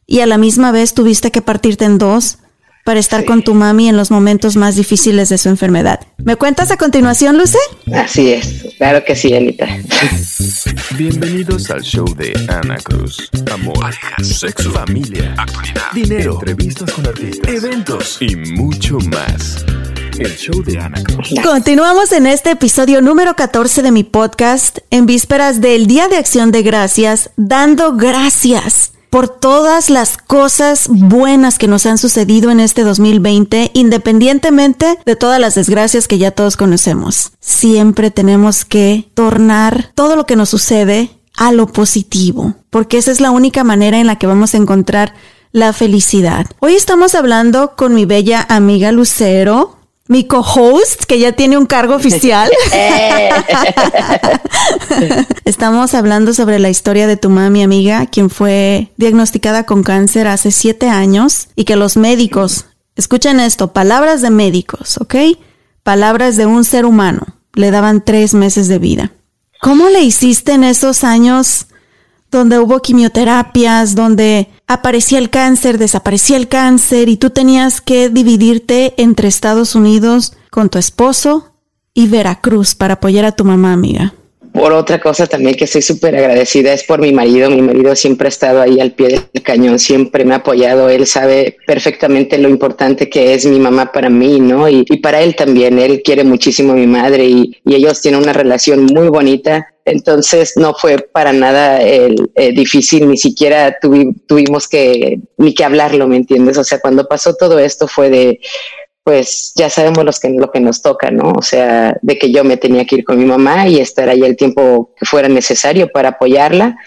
y 0.06 0.22
a 0.22 0.26
la 0.26 0.38
misma 0.38 0.72
vez 0.72 0.94
tuviste 0.94 1.32
que 1.32 1.42
partirte 1.42 1.84
en 1.84 1.98
dos 1.98 2.38
para 2.86 2.98
estar 2.98 3.26
con 3.26 3.44
tu 3.44 3.56
mami 3.56 3.90
en 3.90 3.98
los 3.98 4.10
momentos 4.10 4.56
más 4.56 4.78
difíciles 4.78 5.28
de 5.28 5.38
su 5.38 5.50
enfermedad. 5.50 6.00
¿Me 6.16 6.38
cuentas 6.38 6.72
a 6.72 6.78
continuación, 6.78 7.38
Luce? 7.38 7.60
Así 7.94 8.32
es, 8.32 8.68
claro 8.78 9.04
que 9.04 9.18
sí, 9.18 9.36
Anita. 9.36 9.68
Bienvenidos 10.98 11.70
al 11.72 11.82
show 11.82 12.06
de 12.16 12.32
Ana 12.48 12.78
Cruz. 12.78 13.30
Amor, 13.52 13.94
sexo, 14.24 14.72
familia, 14.72 15.36
actualidad, 15.38 15.92
dinero, 15.92 16.36
entrevistas 16.36 16.90
con 16.94 17.06
artistas, 17.06 17.54
eventos 17.54 18.18
y 18.22 18.34
mucho 18.38 18.98
más. 19.12 19.66
Continuamos 21.44 22.12
en 22.12 22.26
este 22.26 22.52
episodio 22.52 23.02
número 23.02 23.36
14 23.36 23.84
de 23.84 23.92
mi 23.92 24.04
podcast 24.04 24.80
en 24.90 25.06
vísperas 25.06 25.62
del 25.62 25.86
Día 25.86 26.08
de 26.08 26.18
Acción 26.18 26.52
de 26.52 26.64
Gracias, 26.64 27.30
dando 27.36 27.96
gracias 27.96 28.94
por 29.12 29.30
todas 29.30 29.90
las 29.90 30.18
cosas 30.18 30.88
buenas 30.90 31.60
que 31.60 31.68
nos 31.68 31.86
han 31.86 31.98
sucedido 32.00 32.50
en 32.50 32.60
este 32.60 32.84
2020, 32.84 33.72
independientemente 33.74 34.98
de 35.06 35.16
todas 35.16 35.40
las 35.40 35.56
desgracias 35.56 36.08
que 36.08 36.18
ya 36.18 36.32
todos 36.32 36.58
conocemos. 36.58 37.32
Siempre 37.40 38.10
tenemos 38.10 38.66
que 38.66 39.10
tornar 39.14 39.92
todo 39.94 40.16
lo 40.16 40.26
que 40.26 40.36
nos 40.36 40.50
sucede 40.50 41.12
a 41.36 41.52
lo 41.52 41.68
positivo, 41.68 42.56
porque 42.72 42.98
esa 42.98 43.12
es 43.12 43.22
la 43.22 43.32
única 43.32 43.64
manera 43.64 44.00
en 44.00 44.08
la 44.08 44.18
que 44.18 44.26
vamos 44.28 44.56
a 44.56 44.58
encontrar 44.58 45.14
la 45.52 45.74
felicidad. 45.74 46.48
Hoy 46.60 46.74
estamos 46.74 47.16
hablando 47.16 47.76
con 47.76 47.94
mi 47.94 48.06
bella 48.06 48.46
amiga 48.50 48.92
Lucero, 48.92 49.77
mi 50.08 50.26
co-host, 50.26 51.04
que 51.04 51.20
ya 51.20 51.34
tiene 51.34 51.58
un 51.58 51.66
cargo 51.66 51.96
oficial. 51.96 52.50
Eh. 52.74 53.30
Estamos 55.46 55.94
hablando 55.94 56.34
sobre 56.34 56.60
la 56.60 56.70
historia 56.70 57.08
de 57.08 57.18
tu 57.18 57.30
mami 57.30 57.64
amiga, 57.64 58.06
quien 58.06 58.30
fue 58.30 58.92
diagnosticada 58.98 59.66
con 59.66 59.84
cáncer 59.84 60.28
hace 60.28 60.52
siete 60.52 60.90
años 60.90 61.48
y 61.56 61.64
que 61.64 61.76
los 61.76 61.98
médicos, 61.98 62.66
escuchen 62.96 63.40
esto, 63.40 63.74
palabras 63.74 64.22
de 64.22 64.30
médicos, 64.30 64.98
¿ok? 64.98 65.16
Palabras 65.84 66.38
de 66.38 66.46
un 66.46 66.64
ser 66.64 66.86
humano, 66.86 67.26
le 67.54 67.72
daban 67.72 68.04
tres 68.04 68.34
meses 68.34 68.68
de 68.68 68.80
vida. 68.80 69.12
¿Cómo 69.62 69.90
le 69.90 70.02
hiciste 70.02 70.54
en 70.54 70.64
esos 70.64 71.04
años 71.04 71.68
donde 72.30 72.60
hubo 72.60 72.82
quimioterapias, 72.82 73.96
donde 73.96 74.50
aparecía 74.68 75.18
el 75.18 75.30
cáncer, 75.30 75.78
desaparecía 75.78 76.38
el 76.38 76.48
cáncer 76.48 77.10
y 77.10 77.18
tú 77.18 77.30
tenías 77.30 77.82
que 77.82 78.10
dividirte 78.10 78.94
entre 78.98 79.28
Estados 79.28 79.76
Unidos 79.76 80.34
con 80.52 80.70
tu 80.70 80.78
esposo 80.78 81.54
y 81.94 82.08
Veracruz 82.08 82.76
para 82.76 82.96
apoyar 82.96 83.26
a 83.26 83.32
tu 83.32 83.46
mamá, 83.46 83.74
amiga. 83.74 84.14
Por 84.54 84.74
otra 84.74 85.00
cosa 85.00 85.28
también 85.28 85.56
que 85.56 85.66
estoy 85.66 85.84
súper 85.84 86.16
agradecida 86.16 86.74
es 86.74 86.84
por 86.84 87.00
mi 87.00 87.14
marido. 87.14 87.50
Mi 87.50 87.62
marido 87.62 87.96
siempre 87.96 88.28
ha 88.28 88.30
estado 88.30 88.60
ahí 88.60 88.80
al 88.80 88.94
pie 88.94 89.08
del 89.32 89.44
cañón, 89.44 89.78
siempre 89.78 90.26
me 90.26 90.34
ha 90.34 90.38
apoyado. 90.38 90.90
Él 90.90 91.06
sabe 91.06 91.58
perfectamente 91.68 92.40
lo 92.40 92.50
importante 92.50 93.08
que 93.08 93.36
es 93.36 93.46
mi 93.46 93.60
mamá 93.60 93.92
para 93.92 94.10
mí, 94.10 94.40
¿no? 94.40 94.68
Y, 94.68 94.84
para 94.98 95.22
él 95.22 95.36
también. 95.36 95.78
Él 95.78 96.02
quiere 96.04 96.24
muchísimo 96.24 96.74
a 96.74 96.76
mi 96.76 96.88
madre 96.88 97.26
y, 97.26 97.58
y 97.66 97.76
ellos 97.76 98.02
tienen 98.02 98.24
una 98.24 98.34
relación 98.34 98.86
muy 98.86 99.10
bonita 99.10 99.68
entonces 99.88 100.54
no 100.58 100.74
fue 100.74 100.98
para 100.98 101.32
nada 101.32 101.82
el, 101.82 102.30
eh, 102.36 102.52
difícil, 102.52 103.08
ni 103.08 103.18
siquiera 103.18 103.78
tuvimos 103.80 104.68
que 104.68 105.20
ni 105.38 105.54
que 105.54 105.64
hablarlo, 105.64 106.08
¿me 106.08 106.18
entiendes? 106.18 106.58
O 106.58 106.64
sea, 106.64 106.80
cuando 106.80 107.08
pasó 107.08 107.36
todo 107.36 107.58
esto 107.58 107.88
fue 107.88 108.10
de, 108.10 108.40
pues 109.04 109.54
ya 109.56 109.70
sabemos 109.70 110.04
los 110.04 110.20
que, 110.20 110.30
lo 110.30 110.52
que 110.52 110.60
nos 110.60 110.82
toca, 110.82 111.10
¿no? 111.10 111.32
O 111.32 111.42
sea, 111.42 111.98
de 112.02 112.18
que 112.20 112.32
yo 112.32 112.44
me 112.44 112.58
tenía 112.58 112.86
que 112.86 112.98
ir 112.98 113.06
con 113.06 113.18
mi 113.18 113.24
mamá 113.24 113.68
y 113.70 113.80
estar 113.80 114.10
ahí 114.10 114.24
el 114.24 114.36
tiempo 114.36 114.94
que 115.00 115.06
fuera 115.06 115.30
necesario 115.30 115.88
para 115.88 116.10
apoyarla 116.10 116.78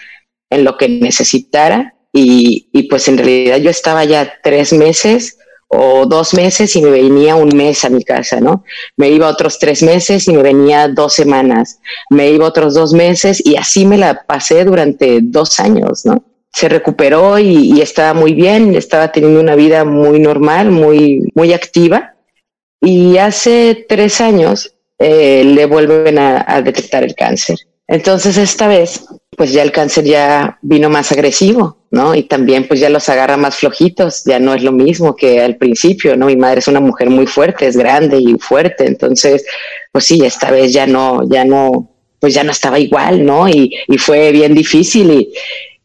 en 0.51 0.63
lo 0.63 0.77
que 0.77 0.87
necesitara. 0.87 1.95
Y, 2.13 2.69
y 2.73 2.83
pues 2.83 3.07
en 3.07 3.17
realidad 3.17 3.57
yo 3.57 3.71
estaba 3.71 4.03
ya 4.05 4.33
tres 4.43 4.73
meses 4.73 5.39
o 5.73 6.05
dos 6.05 6.33
meses 6.33 6.75
y 6.75 6.81
me 6.81 6.89
venía 6.89 7.35
un 7.35 7.55
mes 7.55 7.85
a 7.85 7.89
mi 7.89 8.03
casa, 8.03 8.41
¿no? 8.41 8.65
Me 8.97 9.09
iba 9.09 9.29
otros 9.29 9.57
tres 9.57 9.81
meses 9.81 10.27
y 10.27 10.33
me 10.33 10.43
venía 10.43 10.89
dos 10.89 11.13
semanas. 11.13 11.79
Me 12.09 12.29
iba 12.29 12.45
otros 12.45 12.73
dos 12.73 12.93
meses 12.93 13.41
y 13.45 13.55
así 13.55 13.85
me 13.85 13.97
la 13.97 14.23
pasé 14.23 14.65
durante 14.65 15.19
dos 15.21 15.59
años, 15.59 16.05
¿no? 16.05 16.23
Se 16.53 16.67
recuperó 16.67 17.39
y, 17.39 17.79
estaba 17.79 18.13
muy 18.13 18.33
bien, 18.33 18.75
estaba 18.75 19.13
teniendo 19.13 19.39
una 19.39 19.55
vida 19.55 19.85
muy 19.85 20.19
normal, 20.19 20.69
muy, 20.71 21.31
muy 21.33 21.53
activa. 21.53 22.15
Y 22.81 23.17
hace 23.17 23.85
tres 23.87 24.19
años 24.19 24.75
eh, 24.99 25.43
le 25.45 25.65
vuelven 25.65 26.19
a 26.19 26.61
detectar 26.61 27.03
el 27.03 27.15
cáncer. 27.15 27.57
Entonces 27.87 28.37
esta 28.37 28.67
vez, 28.67 29.05
pues 29.37 29.53
ya 29.53 29.63
el 29.63 29.71
cáncer 29.71 30.03
ya 30.03 30.59
vino 30.61 30.89
más 30.89 31.11
agresivo, 31.11 31.77
¿no? 31.89 32.13
Y 32.13 32.23
también 32.23 32.67
pues 32.67 32.79
ya 32.79 32.89
los 32.89 33.07
agarra 33.07 33.37
más 33.37 33.55
flojitos, 33.55 34.23
ya 34.25 34.39
no 34.39 34.53
es 34.53 34.61
lo 34.61 34.73
mismo 34.73 35.15
que 35.15 35.41
al 35.41 35.55
principio, 35.55 36.17
¿no? 36.17 36.25
Mi 36.25 36.35
madre 36.35 36.59
es 36.59 36.67
una 36.67 36.81
mujer 36.81 37.09
muy 37.09 37.27
fuerte, 37.27 37.65
es 37.65 37.77
grande 37.77 38.17
y 38.19 38.35
fuerte, 38.39 38.85
entonces, 38.85 39.45
pues 39.91 40.05
sí, 40.05 40.23
esta 40.25 40.51
vez 40.51 40.73
ya 40.73 40.85
no, 40.85 41.21
ya 41.29 41.45
no, 41.45 41.91
pues 42.19 42.33
ya 42.33 42.43
no 42.43 42.51
estaba 42.51 42.77
igual, 42.77 43.25
¿no? 43.25 43.47
Y, 43.47 43.73
y 43.87 43.97
fue 43.97 44.31
bien 44.33 44.53
difícil 44.53 45.11
y, 45.11 45.33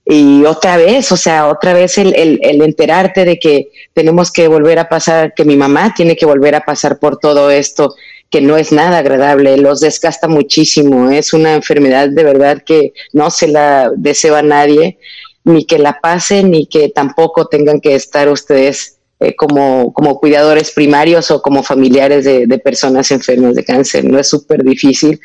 y 0.05 0.45
otra 0.45 0.77
vez, 0.77 1.13
o 1.13 1.17
sea, 1.17 1.47
otra 1.47 1.73
vez 1.73 1.99
el, 1.99 2.15
el, 2.17 2.41
el, 2.43 2.63
enterarte 2.63 3.25
de 3.25 3.39
que 3.39 3.69
tenemos 3.93 4.33
que 4.33 4.49
volver 4.49 4.81
a 4.81 4.89
pasar, 4.89 5.35
que 5.35 5.45
mi 5.45 5.57
mamá 5.57 5.95
tiene 5.97 6.17
que 6.17 6.27
volver 6.27 6.57
a 6.57 6.65
pasar 6.65 6.99
por 6.99 7.19
todo 7.19 7.51
esto 7.51 7.95
que 8.31 8.41
no 8.41 8.57
es 8.57 8.73
nada 8.73 8.99
agradable, 8.99 9.57
los 9.57 9.81
desgasta 9.81 10.29
muchísimo, 10.29 11.11
es 11.11 11.33
una 11.33 11.55
enfermedad 11.55 12.09
de 12.09 12.25
verdad 12.25 12.63
que 12.65 12.93
no 13.13 13.31
se 13.31 13.49
la 13.49 13.91
deseo 13.97 14.35
a 14.37 14.43
nadie, 14.43 14.99
ni 15.45 15.65
que 15.65 15.79
la 15.79 16.01
pasen, 16.01 16.51
ni 16.51 16.67
que 16.67 16.89
tampoco 16.89 17.47
tengan 17.47 17.81
que 17.81 17.95
estar 17.95 18.29
ustedes 18.29 18.97
eh, 19.19 19.35
como, 19.35 19.95
como 19.95 20.21
cuidadores 20.21 20.73
primarios 20.73 21.31
o 21.31 21.41
como 21.41 21.63
familiares 21.63 22.27
de, 22.27 22.59
personas 22.59 23.11
enfermas 23.11 23.55
de 23.55 23.65
cáncer. 23.65 24.05
No 24.05 24.19
es 24.19 24.29
súper 24.29 24.63
difícil, 24.63 25.19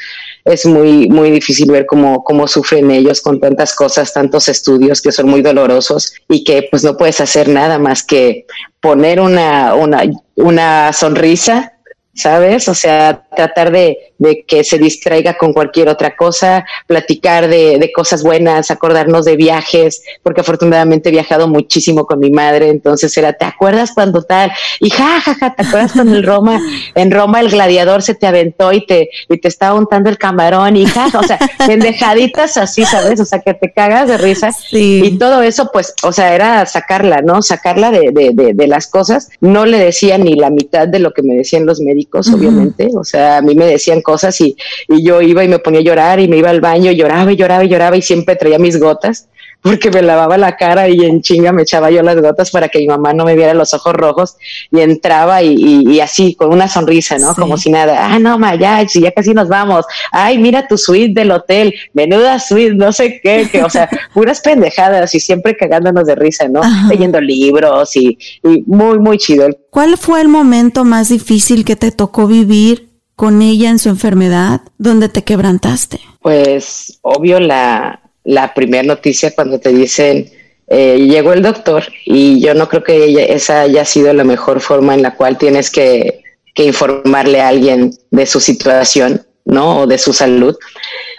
es 0.45 0.65
muy, 0.65 1.09
muy 1.09 1.29
difícil 1.29 1.69
ver 1.69 1.85
cómo, 1.85 2.23
cómo 2.23 2.47
sufren 2.47 2.89
ellos 2.89 3.19
con 3.19 3.41
tantas 3.41 3.75
cosas, 3.75 4.13
tantos 4.13 4.47
estudios 4.47 5.01
que 5.01 5.11
son 5.11 5.27
muy 5.27 5.41
dolorosos 5.41 6.13
y 6.29 6.45
que 6.45 6.69
pues 6.71 6.85
no 6.85 6.95
puedes 6.95 7.19
hacer 7.19 7.49
nada 7.49 7.79
más 7.79 8.01
que 8.01 8.45
poner 8.79 9.19
una, 9.19 9.75
una, 9.75 10.03
una 10.35 10.93
sonrisa 10.93 11.70
¿sabes? 12.13 12.67
O 12.67 12.75
sea, 12.75 13.23
tratar 13.35 13.71
de, 13.71 13.97
de, 14.17 14.43
que 14.45 14.63
se 14.63 14.77
distraiga 14.77 15.37
con 15.37 15.53
cualquier 15.53 15.87
otra 15.87 16.15
cosa, 16.15 16.65
platicar 16.85 17.47
de, 17.47 17.79
de, 17.79 17.91
cosas 17.93 18.21
buenas, 18.21 18.69
acordarnos 18.69 19.25
de 19.25 19.37
viajes, 19.37 20.03
porque 20.21 20.41
afortunadamente 20.41 21.09
he 21.09 21.11
viajado 21.11 21.47
muchísimo 21.47 22.05
con 22.05 22.19
mi 22.19 22.29
madre, 22.29 22.69
entonces 22.69 23.15
era, 23.17 23.33
¿te 23.33 23.45
acuerdas 23.45 23.91
cuando 23.93 24.23
tal? 24.23 24.51
Y 24.81 24.89
ja, 24.89 25.21
ja, 25.21 25.35
ja, 25.35 25.55
¿te 25.55 25.63
acuerdas 25.63 25.93
cuando 25.93 26.15
el 26.15 26.23
Roma, 26.23 26.61
en 26.95 27.11
Roma 27.11 27.39
el 27.39 27.49
gladiador 27.49 28.01
se 28.01 28.13
te 28.13 28.27
aventó 28.27 28.73
y 28.73 28.85
te, 28.85 29.09
y 29.29 29.37
te 29.37 29.47
estaba 29.47 29.79
untando 29.79 30.09
el 30.09 30.17
camarón 30.17 30.75
y 30.75 30.85
ja, 30.85 31.07
o 31.17 31.23
sea, 31.23 31.39
pendejaditas 31.65 32.57
así, 32.57 32.83
¿sabes? 32.83 33.21
O 33.21 33.25
sea, 33.25 33.39
que 33.39 33.53
te 33.53 33.71
cagas 33.71 34.09
de 34.09 34.17
risa. 34.17 34.51
Y 34.71 35.17
todo 35.17 35.41
eso, 35.41 35.69
pues, 35.71 35.93
o 36.03 36.11
sea, 36.11 36.35
era 36.35 36.65
sacarla, 36.65 37.21
¿no? 37.21 37.41
Sacarla 37.41 37.89
de, 37.91 38.11
de, 38.11 38.53
de 38.53 38.67
las 38.67 38.87
cosas. 38.87 39.29
No 39.39 39.65
le 39.65 39.77
decía 39.77 40.17
ni 40.17 40.35
la 40.35 40.49
mitad 40.49 40.87
de 40.87 40.99
lo 40.99 41.11
que 41.11 41.23
me 41.23 41.35
decían 41.35 41.65
los 41.65 41.79
médicos 41.79 42.00
obviamente. 42.33 42.89
O 42.95 43.03
sea, 43.03 43.37
a 43.37 43.41
mí 43.41 43.55
me 43.55 43.65
decían 43.65 44.01
cosas 44.01 44.39
y, 44.41 44.55
y, 44.87 45.03
yo 45.03 45.21
iba 45.21 45.43
y 45.43 45.47
me 45.47 45.59
ponía 45.59 45.79
a 45.79 45.83
llorar 45.83 46.19
y 46.19 46.27
me 46.27 46.37
iba 46.37 46.49
al 46.49 46.61
baño, 46.61 46.91
y 46.91 46.95
lloraba 46.95 47.31
y 47.31 47.35
lloraba 47.35 47.63
y 47.63 47.69
lloraba 47.69 47.97
y 47.97 48.01
siempre 48.01 48.35
traía 48.35 48.59
mis 48.59 48.79
gotas 48.79 49.27
porque 49.61 49.91
me 49.91 50.01
lavaba 50.01 50.37
la 50.37 50.57
cara 50.57 50.89
y 50.89 50.99
en 51.05 51.21
chinga 51.21 51.51
me 51.51 51.61
echaba 51.61 51.91
yo 51.91 52.01
las 52.01 52.19
gotas 52.19 52.49
para 52.51 52.67
que 52.69 52.79
mi 52.79 52.87
mamá 52.87 53.13
no 53.13 53.25
me 53.25 53.35
viera 53.35 53.53
los 53.53 53.73
ojos 53.73 53.93
rojos 53.93 54.37
y 54.71 54.79
entraba 54.79 55.43
y, 55.43 55.83
y, 55.87 55.99
así 55.99 56.35
con 56.35 56.51
una 56.51 56.67
sonrisa, 56.67 57.17
¿no? 57.17 57.35
Como 57.35 57.57
si 57.57 57.69
nada, 57.69 58.07
ah, 58.07 58.19
no, 58.19 58.39
ma, 58.39 58.55
ya, 58.55 58.81
ya 58.83 59.11
casi 59.11 59.33
nos 59.33 59.47
vamos, 59.47 59.85
ay, 60.11 60.37
mira 60.39 60.67
tu 60.67 60.77
suite 60.77 61.19
del 61.19 61.31
hotel, 61.31 61.73
menuda 61.93 62.39
suite, 62.39 62.73
no 62.73 62.91
sé 62.91 63.19
qué, 63.21 63.47
que, 63.51 63.63
o 63.63 63.69
sea, 63.69 63.89
puras 64.13 64.41
pendejadas 64.41 65.13
y 65.13 65.19
siempre 65.19 65.55
cagándonos 65.55 66.05
de 66.05 66.15
risa, 66.15 66.47
¿no? 66.47 66.61
Leyendo 66.89 67.21
libros 67.21 67.95
y, 67.95 68.17
y 68.43 68.63
muy, 68.65 68.99
muy 68.99 69.17
chido. 69.17 69.47
¿Cuál 69.69 69.97
fue 69.97 70.21
el 70.21 70.27
momento 70.27 70.83
más 70.83 71.09
difícil 71.09 71.65
que 71.65 71.75
te 71.75 71.91
tocó 71.91 72.27
vivir 72.27 72.89
con 73.15 73.41
ella 73.41 73.69
en 73.69 73.77
su 73.77 73.89
enfermedad, 73.89 74.61
donde 74.77 75.07
te 75.07 75.23
quebrantaste? 75.23 75.99
Pues 76.21 76.99
obvio 77.01 77.39
la, 77.39 78.01
la 78.23 78.53
primera 78.53 78.83
noticia 78.83 79.33
cuando 79.33 79.59
te 79.59 79.69
dicen, 79.69 80.31
eh, 80.67 80.97
llegó 80.99 81.33
el 81.33 81.41
doctor 81.41 81.83
y 82.05 82.39
yo 82.39 82.53
no 82.53 82.69
creo 82.69 82.83
que 82.83 83.33
esa 83.33 83.61
haya 83.61 83.83
sido 83.83 84.13
la 84.13 84.23
mejor 84.23 84.61
forma 84.61 84.93
en 84.93 85.01
la 85.01 85.15
cual 85.15 85.37
tienes 85.37 85.69
que, 85.69 86.23
que 86.53 86.63
informarle 86.63 87.41
a 87.41 87.49
alguien 87.49 87.93
de 88.09 88.25
su 88.25 88.39
situación, 88.39 89.25
¿no? 89.45 89.81
O 89.81 89.87
de 89.87 89.97
su 89.97 90.13
salud. 90.13 90.55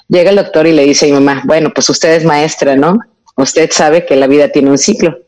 Llega 0.09 0.31
el 0.31 0.37
doctor 0.37 0.67
y 0.67 0.73
le 0.73 0.85
dice 0.85 1.07
a 1.07 1.09
mi 1.09 1.15
mamá, 1.15 1.43
bueno, 1.45 1.71
pues 1.75 1.89
usted 1.91 2.15
es 2.15 2.25
maestra, 2.25 2.77
¿no? 2.77 2.99
Usted 3.37 3.71
sabe 3.71 4.05
que 4.05 4.17
la 4.17 4.27
vida 4.27 4.49
tiene 4.49 4.71
un 4.71 4.79
ciclo, 4.79 5.19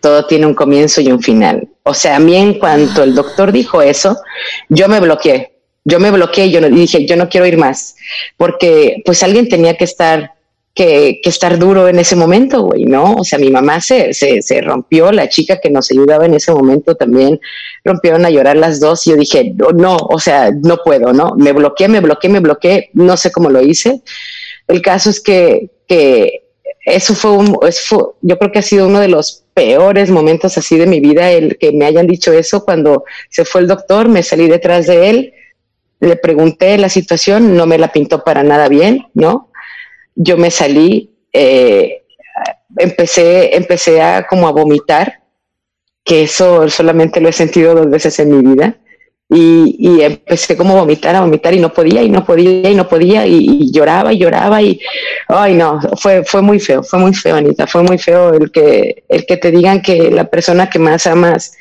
todo 0.00 0.26
tiene 0.26 0.46
un 0.46 0.54
comienzo 0.54 1.00
y 1.00 1.10
un 1.10 1.22
final. 1.22 1.68
O 1.82 1.94
sea, 1.94 2.16
a 2.16 2.20
mí 2.20 2.36
en 2.36 2.54
cuanto 2.58 3.02
el 3.02 3.14
doctor 3.14 3.52
dijo 3.52 3.82
eso, 3.82 4.16
yo 4.68 4.88
me 4.88 5.00
bloqueé, 5.00 5.52
yo 5.84 5.98
me 5.98 6.10
bloqueé 6.10 6.50
yo 6.50 6.60
dije, 6.60 7.06
yo 7.06 7.16
no 7.16 7.28
quiero 7.28 7.46
ir 7.46 7.58
más, 7.58 7.96
porque 8.36 9.02
pues 9.04 9.22
alguien 9.22 9.48
tenía 9.48 9.76
que 9.76 9.84
estar 9.84 10.32
que, 10.80 11.20
estar 11.24 11.58
duro 11.58 11.88
en 11.88 11.98
ese 11.98 12.16
momento, 12.16 12.62
güey, 12.62 12.86
¿no? 12.86 13.12
O 13.12 13.24
sea, 13.24 13.38
mi 13.38 13.50
mamá 13.50 13.82
se, 13.82 14.14
se, 14.14 14.60
rompió, 14.62 15.12
la 15.12 15.28
chica 15.28 15.60
que 15.60 15.68
nos 15.68 15.90
ayudaba 15.90 16.24
en 16.24 16.32
ese 16.32 16.52
momento 16.52 16.94
también 16.94 17.38
rompieron 17.84 18.24
a 18.24 18.30
llorar 18.30 18.56
las 18.56 18.80
dos 18.80 19.06
y 19.06 19.10
yo 19.10 19.16
dije, 19.16 19.54
no, 19.74 19.96
o 19.96 20.18
sea, 20.18 20.50
no 20.50 20.78
puedo, 20.82 21.12
¿no? 21.12 21.34
Me 21.36 21.52
bloqueé, 21.52 21.88
me 21.88 22.00
bloqueé, 22.00 22.30
me 22.30 22.40
bloqueé, 22.40 22.88
no 22.94 23.18
sé 23.18 23.30
cómo 23.30 23.50
lo 23.50 23.60
hice. 23.60 24.00
El 24.68 24.80
caso 24.80 25.10
es 25.10 25.20
que, 25.20 25.68
que 25.86 26.44
eso 26.86 27.14
fue 27.14 27.32
un, 27.32 27.58
eso 27.68 28.16
yo 28.22 28.38
creo 28.38 28.50
que 28.50 28.60
ha 28.60 28.62
sido 28.62 28.86
uno 28.86 29.00
de 29.00 29.08
los 29.08 29.44
peores 29.52 30.08
momentos 30.10 30.56
así 30.56 30.78
de 30.78 30.86
mi 30.86 31.00
vida, 31.00 31.30
el 31.30 31.58
que 31.58 31.72
me 31.72 31.84
hayan 31.84 32.06
dicho 32.06 32.32
eso 32.32 32.64
cuando 32.64 33.04
se 33.28 33.44
fue 33.44 33.60
el 33.60 33.66
doctor, 33.66 34.08
me 34.08 34.22
salí 34.22 34.48
detrás 34.48 34.86
de 34.86 35.10
él, 35.10 35.34
le 36.00 36.16
pregunté 36.16 36.78
la 36.78 36.88
situación, 36.88 37.54
no 37.54 37.66
me 37.66 37.76
la 37.76 37.92
pintó 37.92 38.24
para 38.24 38.42
nada 38.42 38.68
bien, 38.68 39.08
¿no? 39.12 39.49
Yo 40.22 40.36
me 40.36 40.50
salí, 40.50 41.10
eh, 41.32 42.02
empecé, 42.76 43.56
empecé 43.56 44.02
a 44.02 44.26
como 44.26 44.46
a 44.46 44.52
vomitar, 44.52 45.20
que 46.04 46.24
eso 46.24 46.68
solamente 46.68 47.20
lo 47.20 47.28
he 47.28 47.32
sentido 47.32 47.74
dos 47.74 47.90
veces 47.90 48.18
en 48.18 48.36
mi 48.36 48.54
vida. 48.54 48.76
Y, 49.32 50.02
empecé 50.02 50.56
como 50.56 50.76
a 50.76 50.80
vomitar, 50.80 51.14
a 51.14 51.20
vomitar 51.20 51.54
y 51.54 51.60
no 51.60 51.72
podía, 51.72 52.02
y 52.02 52.10
no 52.10 52.24
podía, 52.24 52.68
y 52.68 52.74
no 52.74 52.88
podía, 52.88 53.26
y, 53.26 53.70
lloraba 53.70 54.12
y 54.12 54.18
lloraba 54.18 54.60
y, 54.60 54.80
ay 55.28 55.54
no, 55.54 55.80
fue, 55.96 56.24
fue 56.24 56.42
muy 56.42 56.58
feo, 56.58 56.82
fue 56.82 56.98
muy 56.98 57.14
feo, 57.14 57.36
Anita, 57.36 57.68
fue 57.68 57.84
muy 57.84 57.96
feo 57.96 58.34
el 58.34 58.50
que, 58.50 59.04
el 59.08 59.24
que 59.26 59.36
te 59.36 59.52
digan 59.52 59.82
que 59.82 60.10
la 60.10 60.24
persona 60.24 60.68
que 60.68 60.80
más 60.80 61.06
amas 61.06 61.52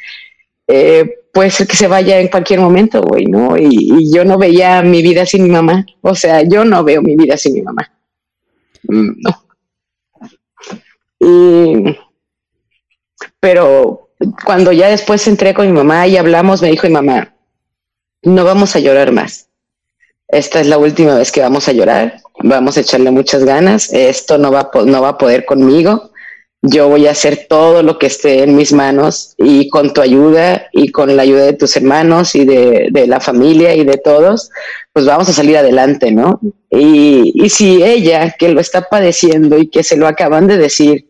eh, 0.68 1.20
puede 1.32 1.52
ser 1.52 1.68
que 1.68 1.76
se 1.76 1.88
vaya 1.88 2.20
en 2.20 2.30
cualquier 2.30 2.60
momento, 2.60 3.04
güey, 3.04 3.28
¿no? 3.28 3.56
Y, 3.56 3.70
y 3.70 4.12
yo 4.12 4.26
no 4.26 4.40
veía 4.40 4.82
mi 4.82 5.04
vida 5.04 5.28
sin 5.28 5.44
mi 5.44 5.50
mamá, 5.50 5.86
o 6.02 6.16
sea, 6.16 6.42
yo 6.42 6.66
no 6.66 6.84
veo 6.84 7.04
mi 7.04 7.16
vida 7.16 7.38
sin 7.38 7.54
mi 7.54 7.62
mamá. 7.62 7.99
No. 8.84 9.46
Y, 11.20 11.98
pero 13.40 14.10
cuando 14.46 14.72
ya 14.72 14.90
después 14.90 15.28
entré 15.28 15.54
con 15.54 15.68
mi 15.68 15.74
mamá 15.74 16.08
y 16.08 16.18
hablamos, 16.18 16.62
me 16.62 16.70
dijo 16.70 16.88
mi 16.88 16.94
mamá, 16.94 17.34
no 18.24 18.44
vamos 18.44 18.76
a 18.76 18.80
llorar 18.80 19.12
más. 19.12 19.50
Esta 20.28 20.60
es 20.60 20.68
la 20.68 20.78
última 20.78 21.16
vez 21.16 21.32
que 21.32 21.42
vamos 21.42 21.68
a 21.68 21.72
llorar. 21.72 22.22
Vamos 22.44 22.78
a 22.78 22.82
echarle 22.82 23.10
muchas 23.12 23.44
ganas. 23.44 23.92
Esto 23.92 24.38
no 24.38 24.52
va, 24.52 24.70
no 24.86 25.02
va 25.02 25.10
a 25.10 25.18
poder 25.18 25.46
conmigo. 25.46 26.12
Yo 26.62 26.90
voy 26.90 27.08
a 27.08 27.12
hacer 27.12 27.48
todo 27.50 27.82
lo 27.84 27.98
que 27.98 28.08
esté 28.08 28.44
en 28.44 28.56
mis 28.56 28.74
manos 28.74 29.34
y 29.38 29.70
con 29.70 29.94
tu 29.94 30.02
ayuda 30.02 30.68
y 30.74 30.92
con 30.92 31.16
la 31.16 31.24
ayuda 31.24 31.46
de 31.46 31.54
tus 31.54 31.76
hermanos 31.78 32.36
y 32.36 32.46
de, 32.46 32.90
de 32.92 33.08
la 33.08 33.22
familia 33.22 33.74
y 33.74 33.86
de 33.86 33.98
todos, 33.98 34.52
pues 34.94 35.06
vamos 35.06 35.30
a 35.30 35.34
salir 35.34 35.58
adelante, 35.58 36.12
¿no? 36.12 36.40
Y, 36.70 37.32
y, 37.34 37.50
si 37.50 37.84
ella, 37.84 38.36
que 38.38 38.50
lo 38.50 38.60
está 38.60 38.82
padeciendo 38.82 39.58
y 39.58 39.70
que 39.70 39.84
se 39.84 39.98
lo 39.98 40.08
acaban 40.08 40.48
de 40.48 40.58
decir, 40.58 41.08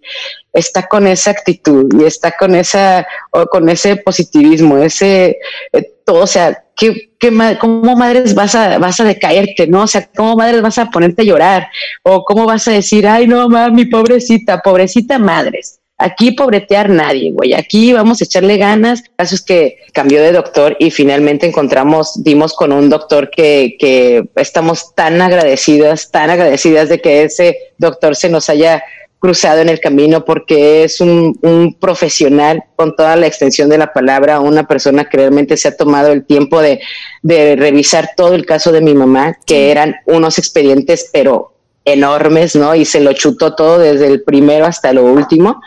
está 0.54 0.88
con 0.88 1.08
esa 1.08 1.32
actitud 1.32 1.88
y 2.00 2.06
está 2.06 2.34
con 2.38 2.56
esa, 2.56 3.08
o 3.32 3.46
con 3.46 3.70
ese 3.70 3.98
positivismo, 3.98 4.78
ese, 4.78 5.38
eh, 5.74 5.94
todo, 6.06 6.24
o 6.24 6.28
sea, 6.28 6.66
¿qué, 6.76 7.12
qué, 7.20 7.58
¿cómo 7.60 7.96
madres 7.96 8.34
vas 8.34 8.56
a, 8.56 8.78
vas 8.78 9.00
a 9.00 9.04
decaerte, 9.06 9.68
no? 9.68 9.84
O 9.84 9.88
sea, 9.88 10.10
¿cómo 10.16 10.36
madres 10.36 10.62
vas 10.62 10.78
a 10.78 10.90
ponerte 10.90 11.22
a 11.22 11.26
llorar? 11.26 11.68
O 12.04 12.24
¿cómo 12.24 12.46
vas 12.46 12.68
a 12.68 12.72
decir, 12.72 13.08
ay, 13.08 13.28
no, 13.28 13.48
mami, 13.50 13.86
pobrecita, 13.86 14.60
pobrecita 14.60 15.20
madres? 15.20 15.80
Aquí 16.02 16.32
pobretear 16.32 16.90
nadie, 16.90 17.34
güey. 17.34 17.54
Aquí 17.54 17.92
vamos 17.92 18.22
a 18.22 18.24
echarle 18.24 18.56
ganas. 18.56 19.02
El 19.02 19.16
caso 19.18 19.36
es 19.36 19.42
que 19.42 19.80
cambió 19.92 20.22
de 20.22 20.32
doctor 20.32 20.78
y 20.80 20.92
finalmente 20.92 21.46
encontramos, 21.46 22.24
dimos 22.24 22.54
con 22.54 22.72
un 22.72 22.90
doctor 22.90 23.30
que, 23.30 23.76
que 23.78 24.24
estamos 24.38 24.96
tan 24.96 25.22
agradecidas, 25.22 26.10
tan 26.10 26.30
agradecidas 26.30 26.88
de 26.88 27.02
que 27.02 27.24
ese 27.24 27.58
doctor 27.78 28.16
se 28.16 28.30
nos 28.30 28.50
haya 28.50 28.82
cruzado 29.20 29.60
en 29.60 29.68
el 29.68 29.82
camino 29.82 30.24
porque 30.24 30.86
es 30.86 31.02
un, 31.02 31.38
un, 31.42 31.74
profesional 31.74 32.64
con 32.78 32.96
toda 32.96 33.18
la 33.18 33.28
extensión 33.28 33.68
de 33.68 33.78
la 33.78 33.92
palabra, 33.92 34.40
una 34.40 34.66
persona 34.66 35.10
que 35.10 35.18
realmente 35.18 35.58
se 35.58 35.68
ha 35.68 35.76
tomado 35.76 36.14
el 36.14 36.26
tiempo 36.26 36.62
de, 36.62 36.80
de 37.22 37.58
revisar 37.58 38.12
todo 38.16 38.36
el 38.36 38.46
caso 38.46 38.72
de 38.72 38.80
mi 38.80 38.94
mamá, 38.94 39.38
que 39.46 39.72
eran 39.72 39.98
unos 40.06 40.38
expedientes 40.38 41.10
pero 41.12 41.59
enormes, 41.86 42.56
¿no? 42.56 42.76
Y 42.76 42.86
se 42.86 43.00
lo 43.00 43.14
chutó 43.14 43.56
todo 43.56 43.80
desde 43.80 44.08
el 44.08 44.24
primero 44.24 44.66
hasta 44.66 44.94
lo 44.94 45.04
último. 45.06 45.62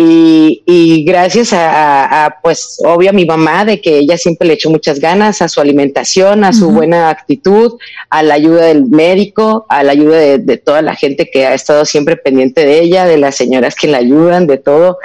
Y, 0.00 1.04
gracias 1.04 1.50
a, 1.52 2.36
pues, 2.40 2.80
obvio, 2.84 3.10
a 3.10 3.12
mi 3.12 3.24
mamá, 3.24 3.64
de 3.64 3.80
que 3.80 3.98
ella 3.98 4.16
siempre 4.16 4.46
le 4.46 4.54
echó 4.54 4.70
muchas 4.70 5.00
ganas 5.00 5.42
a 5.42 5.48
su 5.48 5.60
alimentación, 5.60 6.44
a 6.44 6.52
su 6.52 6.70
buena 6.70 7.10
actitud, 7.10 7.78
a 8.08 8.22
la 8.22 8.34
ayuda 8.34 8.66
del 8.66 8.84
médico, 8.84 9.66
a 9.68 9.82
la 9.82 9.90
ayuda 9.90 10.38
de, 10.38 10.56
toda 10.56 10.82
la 10.82 10.94
gente 10.94 11.28
que 11.32 11.46
ha 11.46 11.54
estado 11.54 11.84
siempre 11.84 12.16
pendiente 12.16 12.64
de 12.64 12.80
ella, 12.80 13.06
de 13.06 13.18
las 13.18 13.34
señoras 13.34 13.74
que 13.74 13.88
la 13.88 13.98
ayudan, 13.98 14.46
de 14.46 14.58
todo. 14.58 14.98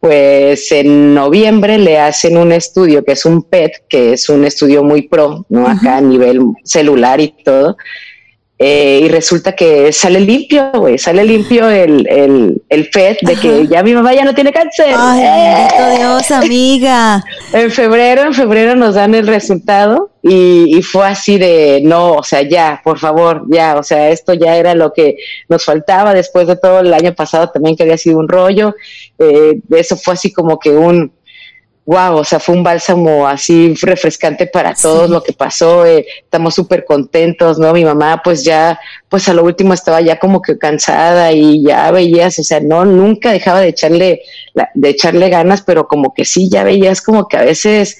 Pues 0.00 0.72
en 0.72 1.14
noviembre 1.14 1.78
le 1.78 2.00
hacen 2.00 2.36
un 2.36 2.50
estudio 2.50 3.04
que 3.04 3.12
es 3.12 3.24
un 3.24 3.44
PET, 3.44 3.84
que 3.88 4.14
es 4.14 4.28
un 4.28 4.44
estudio 4.44 4.82
muy 4.82 5.02
pro, 5.02 5.46
¿no? 5.48 5.68
Acá 5.68 5.98
a 5.98 6.00
nivel 6.00 6.40
celular 6.64 7.20
y 7.20 7.32
todo 7.44 7.76
eh, 8.64 9.00
y 9.02 9.08
resulta 9.08 9.56
que 9.56 9.92
sale 9.92 10.20
limpio, 10.20 10.70
güey, 10.72 10.96
sale 10.96 11.24
limpio 11.24 11.68
el, 11.68 12.06
el, 12.08 12.62
el 12.68 12.84
FED 12.86 13.16
de 13.22 13.34
que 13.34 13.66
ya 13.66 13.82
mi 13.82 13.92
mamá 13.92 14.14
ya 14.14 14.24
no 14.24 14.36
tiene 14.36 14.52
cáncer. 14.52 14.94
Ay, 14.96 15.24
¡Eh! 15.24 15.96
Dios, 15.98 16.30
amiga. 16.30 17.24
en 17.52 17.72
febrero, 17.72 18.22
en 18.22 18.34
febrero 18.34 18.76
nos 18.76 18.94
dan 18.94 19.16
el 19.16 19.26
resultado 19.26 20.12
y, 20.22 20.78
y, 20.78 20.82
fue 20.82 21.08
así 21.08 21.38
de, 21.38 21.80
no, 21.82 22.12
o 22.12 22.22
sea, 22.22 22.42
ya, 22.42 22.80
por 22.84 23.00
favor, 23.00 23.42
ya, 23.50 23.76
o 23.76 23.82
sea, 23.82 24.10
esto 24.10 24.32
ya 24.32 24.56
era 24.56 24.76
lo 24.76 24.92
que 24.92 25.16
nos 25.48 25.64
faltaba 25.64 26.14
después 26.14 26.46
de 26.46 26.54
todo 26.54 26.78
el 26.78 26.94
año 26.94 27.12
pasado 27.14 27.50
también 27.50 27.74
que 27.74 27.82
había 27.82 27.98
sido 27.98 28.20
un 28.20 28.28
rollo. 28.28 28.76
Eh, 29.18 29.58
eso 29.70 29.96
fue 29.96 30.14
así 30.14 30.32
como 30.32 30.60
que 30.60 30.70
un, 30.70 31.12
wow, 31.84 32.16
o 32.16 32.24
sea, 32.24 32.38
fue 32.38 32.54
un 32.54 32.62
bálsamo 32.62 33.26
así 33.26 33.74
refrescante 33.80 34.46
para 34.46 34.74
todos 34.74 35.10
lo 35.10 35.22
que 35.22 35.32
pasó, 35.32 35.84
eh, 35.84 36.06
estamos 36.22 36.54
súper 36.54 36.84
contentos, 36.84 37.58
¿no? 37.58 37.72
Mi 37.72 37.84
mamá 37.84 38.20
pues 38.22 38.44
ya, 38.44 38.78
pues 39.08 39.28
a 39.28 39.34
lo 39.34 39.42
último 39.42 39.74
estaba 39.74 40.00
ya 40.00 40.18
como 40.18 40.40
que 40.40 40.58
cansada 40.58 41.32
y 41.32 41.64
ya 41.64 41.90
veías, 41.90 42.38
o 42.38 42.44
sea, 42.44 42.60
no, 42.60 42.84
nunca 42.84 43.32
dejaba 43.32 43.60
de 43.60 43.68
echarle, 43.68 44.22
de 44.74 44.88
echarle 44.88 45.28
ganas, 45.28 45.62
pero 45.62 45.88
como 45.88 46.14
que 46.14 46.24
sí, 46.24 46.48
ya 46.48 46.62
veías 46.62 47.02
como 47.02 47.26
que 47.26 47.36
a 47.36 47.42
veces 47.42 47.98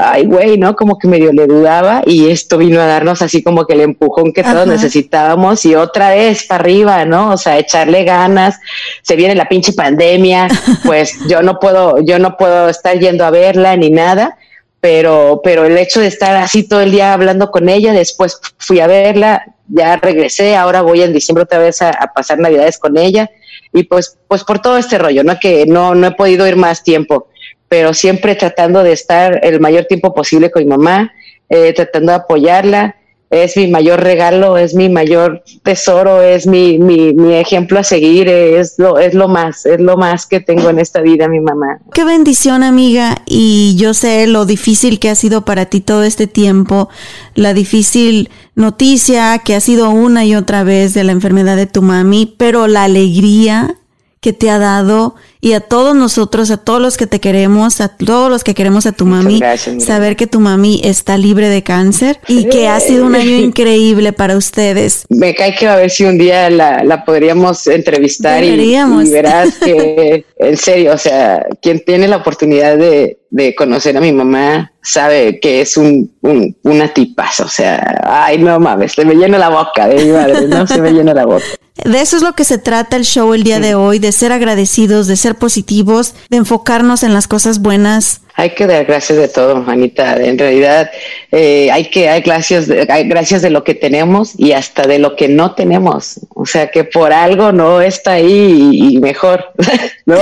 ay, 0.00 0.26
güey, 0.26 0.58
¿no? 0.58 0.74
Como 0.74 0.98
que 0.98 1.06
medio 1.06 1.32
le 1.32 1.46
dudaba 1.46 2.02
y 2.06 2.30
esto 2.30 2.58
vino 2.58 2.80
a 2.80 2.86
darnos 2.86 3.22
así 3.22 3.42
como 3.42 3.66
que 3.66 3.74
el 3.74 3.80
empujón 3.80 4.32
que 4.32 4.42
todos 4.42 4.66
necesitábamos 4.66 5.64
y 5.64 5.74
otra 5.74 6.10
vez 6.10 6.44
para 6.44 6.62
arriba, 6.62 7.04
¿no? 7.04 7.30
O 7.30 7.36
sea, 7.36 7.58
echarle 7.58 8.04
ganas, 8.04 8.58
se 9.02 9.16
viene 9.16 9.34
la 9.34 9.48
pinche 9.48 9.72
pandemia, 9.72 10.48
pues 10.84 11.14
yo 11.28 11.42
no 11.42 11.58
puedo, 11.58 12.02
yo 12.02 12.18
no 12.18 12.36
puedo 12.36 12.68
estar 12.68 12.98
yendo 12.98 13.24
a 13.24 13.30
verla 13.30 13.76
ni 13.76 13.90
nada, 13.90 14.38
pero, 14.80 15.40
pero 15.44 15.64
el 15.64 15.76
hecho 15.76 16.00
de 16.00 16.06
estar 16.06 16.36
así 16.36 16.66
todo 16.66 16.80
el 16.80 16.92
día 16.92 17.12
hablando 17.12 17.50
con 17.50 17.68
ella, 17.68 17.92
después 17.92 18.40
fui 18.58 18.80
a 18.80 18.86
verla, 18.86 19.44
ya 19.68 19.96
regresé, 19.96 20.56
ahora 20.56 20.82
voy 20.82 21.02
en 21.02 21.12
diciembre 21.12 21.44
otra 21.44 21.58
vez 21.58 21.82
a, 21.82 21.90
a 21.90 22.12
pasar 22.12 22.38
navidades 22.38 22.78
con 22.78 22.96
ella 22.96 23.30
y 23.72 23.84
pues, 23.84 24.18
pues 24.26 24.44
por 24.44 24.60
todo 24.60 24.78
este 24.78 24.98
rollo, 24.98 25.22
¿no? 25.22 25.38
Que 25.38 25.66
no, 25.66 25.94
no 25.94 26.08
he 26.08 26.12
podido 26.12 26.46
ir 26.46 26.56
más 26.56 26.82
tiempo 26.82 27.28
pero 27.70 27.94
siempre 27.94 28.34
tratando 28.34 28.82
de 28.82 28.92
estar 28.92 29.40
el 29.44 29.60
mayor 29.60 29.84
tiempo 29.84 30.12
posible 30.12 30.50
con 30.50 30.64
mi 30.64 30.68
mamá, 30.68 31.12
eh, 31.48 31.72
tratando 31.72 32.10
de 32.10 32.18
apoyarla. 32.18 32.96
Es 33.30 33.56
mi 33.56 33.68
mayor 33.68 34.02
regalo, 34.02 34.58
es 34.58 34.74
mi 34.74 34.88
mayor 34.88 35.44
tesoro, 35.62 36.20
es 36.20 36.48
mi, 36.48 36.80
mi, 36.80 37.14
mi, 37.14 37.34
ejemplo 37.34 37.78
a 37.78 37.84
seguir, 37.84 38.26
es 38.28 38.76
lo, 38.76 38.98
es 38.98 39.14
lo 39.14 39.28
más, 39.28 39.66
es 39.66 39.78
lo 39.78 39.96
más 39.96 40.26
que 40.26 40.40
tengo 40.40 40.68
en 40.68 40.80
esta 40.80 41.00
vida, 41.00 41.28
mi 41.28 41.38
mamá. 41.38 41.78
Qué 41.94 42.02
bendición, 42.02 42.64
amiga. 42.64 43.22
Y 43.26 43.76
yo 43.78 43.94
sé 43.94 44.26
lo 44.26 44.46
difícil 44.46 44.98
que 44.98 45.08
ha 45.08 45.14
sido 45.14 45.44
para 45.44 45.66
ti 45.66 45.80
todo 45.80 46.02
este 46.02 46.26
tiempo, 46.26 46.88
la 47.36 47.54
difícil 47.54 48.30
noticia 48.56 49.38
que 49.44 49.54
ha 49.54 49.60
sido 49.60 49.90
una 49.90 50.24
y 50.24 50.34
otra 50.34 50.64
vez 50.64 50.92
de 50.92 51.04
la 51.04 51.12
enfermedad 51.12 51.54
de 51.54 51.66
tu 51.66 51.82
mami, 51.82 52.34
pero 52.36 52.66
la 52.66 52.82
alegría 52.82 53.76
que 54.20 54.34
te 54.34 54.50
ha 54.50 54.58
dado 54.58 55.14
y 55.40 55.54
a 55.54 55.60
todos 55.60 55.96
nosotros, 55.96 56.50
a 56.50 56.58
todos 56.58 56.82
los 56.82 56.98
que 56.98 57.06
te 57.06 57.20
queremos, 57.20 57.80
a 57.80 57.88
todos 57.88 58.30
los 58.30 58.44
que 58.44 58.54
queremos 58.54 58.84
a 58.84 58.92
tu 58.92 59.06
mami, 59.06 59.40
saber 59.78 60.16
que 60.16 60.26
tu 60.26 60.40
mami 60.40 60.82
está 60.84 61.16
libre 61.16 61.48
de 61.48 61.62
cáncer 61.62 62.20
y 62.28 62.44
que 62.50 62.68
ha 62.68 62.78
sido 62.80 63.06
un 63.06 63.14
año 63.14 63.36
increíble 63.36 64.12
para 64.12 64.36
ustedes. 64.36 65.06
Me 65.08 65.34
cae 65.34 65.54
que 65.54 65.66
a 65.66 65.76
ver 65.76 65.90
si 65.90 66.04
un 66.04 66.18
día 66.18 66.50
la, 66.50 67.02
podríamos 67.06 67.66
entrevistar 67.66 68.44
y, 68.44 68.74
verás 69.10 69.56
que, 69.56 70.26
en 70.36 70.56
serio, 70.58 70.92
o 70.92 70.98
sea, 70.98 71.46
quien 71.62 71.82
tiene 71.82 72.06
la 72.06 72.18
oportunidad 72.18 72.76
de, 72.76 73.16
conocer 73.56 73.96
a 73.96 74.00
mi 74.00 74.12
mamá 74.12 74.72
sabe 74.82 75.40
que 75.40 75.62
es 75.62 75.76
un, 75.78 76.12
un, 76.20 76.54
una 76.62 76.92
tipaza, 76.92 77.44
o 77.44 77.48
sea, 77.48 78.02
ay, 78.04 78.38
no 78.38 78.60
mames, 78.60 78.92
se 78.92 79.04
me 79.04 79.14
llena 79.14 79.38
la 79.38 79.48
boca 79.48 79.88
de 79.88 80.04
mi 80.04 80.10
madre, 80.10 80.46
no 80.46 80.66
se 80.66 80.80
me 80.80 80.90
llena 80.90 81.14
la 81.14 81.24
boca. 81.24 81.44
De 81.84 82.00
eso 82.00 82.16
es 82.16 82.22
lo 82.22 82.34
que 82.34 82.44
se 82.44 82.58
trata 82.58 82.96
el 82.96 83.04
show 83.04 83.32
el 83.34 83.42
día 83.42 83.60
de 83.60 83.74
hoy, 83.74 83.98
de 83.98 84.12
ser 84.12 84.32
agradecidos, 84.32 85.06
de 85.06 85.16
ser 85.16 85.36
positivos, 85.36 86.14
de 86.28 86.38
enfocarnos 86.38 87.02
en 87.02 87.14
las 87.14 87.28
cosas 87.28 87.60
buenas. 87.60 88.20
Hay 88.40 88.54
que 88.54 88.66
dar 88.66 88.86
gracias 88.86 89.18
de 89.18 89.28
todo, 89.28 89.62
Anita. 89.66 90.16
En 90.16 90.38
realidad, 90.38 90.90
eh, 91.30 91.70
hay 91.70 91.90
que 91.90 92.06
dar 92.06 92.22
gracias, 92.22 92.68
de, 92.68 92.86
gracias 93.04 93.42
de 93.42 93.50
lo 93.50 93.64
que 93.64 93.74
tenemos 93.74 94.32
y 94.38 94.52
hasta 94.52 94.86
de 94.86 94.98
lo 94.98 95.14
que 95.14 95.28
no 95.28 95.54
tenemos. 95.54 96.20
O 96.30 96.46
sea, 96.46 96.70
que 96.70 96.84
por 96.84 97.12
algo 97.12 97.52
no 97.52 97.82
está 97.82 98.12
ahí 98.12 98.70
y, 98.72 98.98
mejor, 98.98 99.44
¿no? 100.06 100.16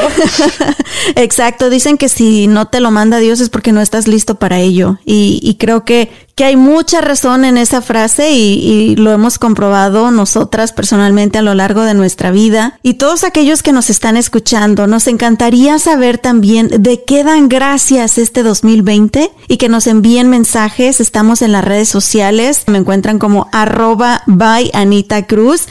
Exacto. 1.14 1.70
Dicen 1.70 1.96
que 1.96 2.08
si 2.08 2.48
no 2.48 2.66
te 2.66 2.80
lo 2.80 2.90
manda 2.90 3.18
Dios 3.18 3.38
es 3.38 3.50
porque 3.50 3.70
no 3.70 3.80
estás 3.80 4.08
listo 4.08 4.34
para 4.34 4.58
ello. 4.58 4.98
Y, 5.04 5.38
y 5.40 5.54
creo 5.54 5.84
que 5.84 6.08
que 6.38 6.44
hay 6.44 6.54
mucha 6.54 7.00
razón 7.00 7.44
en 7.44 7.58
esa 7.58 7.82
frase 7.82 8.30
y, 8.30 8.94
lo 8.94 9.10
hemos 9.10 9.40
comprobado 9.40 10.12
nosotras 10.12 10.72
personalmente 10.72 11.36
a 11.36 11.42
lo 11.42 11.52
largo 11.52 11.82
de 11.82 11.94
nuestra 11.94 12.30
vida. 12.30 12.78
Y 12.84 12.94
todos 12.94 13.24
aquellos 13.24 13.64
que 13.64 13.72
nos 13.72 13.90
están 13.90 14.16
escuchando, 14.16 14.86
nos 14.86 15.08
encantaría 15.08 15.80
saber 15.80 16.18
también 16.18 16.68
de 16.68 17.02
qué 17.02 17.24
dan 17.24 17.48
gracias 17.48 18.07
este 18.16 18.42
2020 18.42 19.30
y 19.48 19.56
que 19.58 19.68
nos 19.68 19.86
envíen 19.86 20.30
mensajes. 20.30 21.00
Estamos 21.00 21.42
en 21.42 21.52
las 21.52 21.64
redes 21.64 21.88
sociales, 21.88 22.62
me 22.66 22.78
encuentran 22.78 23.18
como 23.18 23.48
arroba 23.52 24.22
by. 24.26 24.70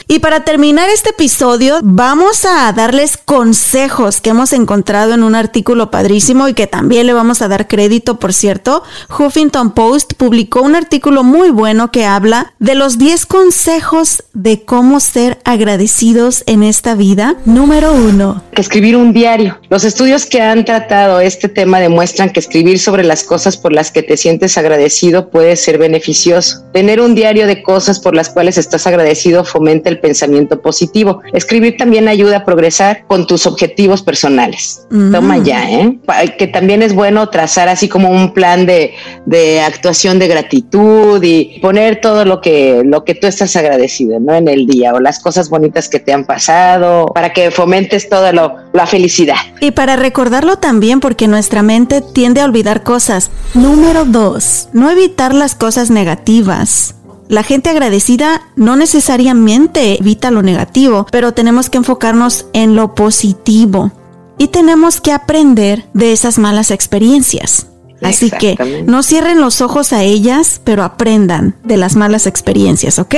Y 0.06 0.18
para 0.18 0.44
terminar 0.44 0.90
este 0.90 1.10
episodio, 1.10 1.78
vamos 1.82 2.44
a 2.44 2.70
darles 2.72 3.16
consejos 3.16 4.20
que 4.20 4.30
hemos 4.30 4.52
encontrado 4.52 5.14
en 5.14 5.22
un 5.22 5.34
artículo 5.34 5.90
padrísimo 5.90 6.48
y 6.48 6.54
que 6.54 6.66
también 6.66 7.06
le 7.06 7.14
vamos 7.14 7.40
a 7.40 7.48
dar 7.48 7.66
crédito, 7.66 8.18
por 8.18 8.32
cierto. 8.32 8.82
Huffington 9.18 9.72
Post 9.72 10.14
publicó 10.14 10.62
un 10.62 10.76
artículo 10.76 11.24
muy 11.24 11.50
bueno 11.50 11.90
que 11.90 12.04
habla 12.04 12.52
de 12.58 12.74
los 12.74 12.98
10 12.98 13.24
consejos 13.26 14.24
de 14.34 14.64
cómo 14.64 15.00
ser 15.00 15.38
agradecidos 15.44 16.44
en 16.46 16.62
esta 16.62 16.94
vida. 16.94 17.36
Número 17.44 17.92
uno. 17.92 18.42
Escribir 18.52 18.96
un 18.96 19.12
diario. 19.12 19.58
Los 19.70 19.84
estudios 19.84 20.26
que 20.26 20.42
han 20.42 20.64
tratado 20.64 21.20
este 21.20 21.48
tema 21.48 21.80
demuestran 21.80 22.17
que 22.30 22.40
escribir 22.40 22.78
sobre 22.78 23.04
las 23.04 23.22
cosas 23.22 23.56
por 23.56 23.72
las 23.72 23.90
que 23.90 24.02
te 24.02 24.16
sientes 24.16 24.58
agradecido 24.58 25.30
puede 25.30 25.56
ser 25.56 25.78
beneficioso. 25.78 26.64
Tener 26.72 27.00
un 27.00 27.14
diario 27.14 27.46
de 27.46 27.62
cosas 27.62 28.00
por 28.00 28.14
las 28.14 28.28
cuales 28.28 28.58
estás 28.58 28.86
agradecido 28.86 29.44
fomenta 29.44 29.88
el 29.88 30.00
pensamiento 30.00 30.60
positivo. 30.60 31.20
Escribir 31.32 31.76
también 31.76 32.08
ayuda 32.08 32.38
a 32.38 32.44
progresar 32.44 33.04
con 33.06 33.26
tus 33.26 33.46
objetivos 33.46 34.02
personales. 34.02 34.86
Toma 34.90 35.38
ya, 35.38 35.70
¿eh? 35.70 35.98
Que 36.36 36.46
también 36.48 36.82
es 36.82 36.94
bueno 36.94 37.28
trazar 37.30 37.68
así 37.68 37.88
como 37.88 38.10
un 38.10 38.34
plan 38.34 38.66
de, 38.66 38.94
de 39.26 39.60
actuación 39.60 40.18
de 40.18 40.28
gratitud 40.28 41.22
y 41.22 41.58
poner 41.60 42.00
todo 42.00 42.24
lo 42.24 42.40
que, 42.40 42.82
lo 42.84 43.04
que 43.04 43.14
tú 43.14 43.26
estás 43.26 43.54
agradecido, 43.56 44.18
¿no? 44.18 44.34
En 44.34 44.48
el 44.48 44.66
día 44.66 44.92
o 44.94 45.00
las 45.00 45.20
cosas 45.20 45.48
bonitas 45.48 45.88
que 45.88 46.00
te 46.00 46.12
han 46.12 46.24
pasado 46.24 47.06
para 47.14 47.32
que 47.32 47.50
fomentes 47.50 48.08
toda 48.08 48.32
lo, 48.32 48.56
felicidad. 48.86 49.36
Y 49.60 49.70
para 49.72 49.96
recordarlo 49.96 50.58
también 50.58 51.00
porque 51.00 51.28
nuestra 51.28 51.62
mente 51.62 52.00
tiende 52.00 52.40
a 52.40 52.44
olvidar 52.44 52.82
cosas. 52.82 53.30
Número 53.54 54.04
dos, 54.04 54.68
no 54.72 54.90
evitar 54.90 55.34
las 55.34 55.54
cosas 55.54 55.90
negativas. 55.90 56.94
La 57.28 57.42
gente 57.42 57.68
agradecida 57.68 58.40
no 58.56 58.76
necesariamente 58.76 59.98
evita 59.98 60.30
lo 60.30 60.42
negativo, 60.42 61.06
pero 61.10 61.34
tenemos 61.34 61.68
que 61.68 61.78
enfocarnos 61.78 62.46
en 62.54 62.74
lo 62.74 62.94
positivo 62.94 63.92
y 64.38 64.48
tenemos 64.48 65.00
que 65.00 65.12
aprender 65.12 65.84
de 65.92 66.12
esas 66.12 66.38
malas 66.38 66.70
experiencias. 66.70 67.66
Así 68.02 68.30
que 68.30 68.56
no 68.86 69.02
cierren 69.02 69.40
los 69.40 69.60
ojos 69.60 69.92
a 69.92 70.02
ellas, 70.02 70.60
pero 70.64 70.82
aprendan 70.82 71.56
de 71.64 71.76
las 71.76 71.96
malas 71.96 72.26
experiencias, 72.26 72.98
¿ok? 72.98 73.14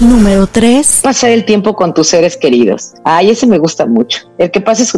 Número 0.00 0.46
tres. 0.46 1.00
Pasar 1.02 1.30
el 1.30 1.44
tiempo 1.44 1.74
con 1.74 1.94
tus 1.94 2.08
seres 2.08 2.36
queridos. 2.36 2.94
Ay, 3.04 3.30
ese 3.30 3.46
me 3.46 3.58
gusta 3.58 3.86
mucho. 3.86 4.20
El 4.38 4.50
que 4.50 4.60
pases, 4.60 4.92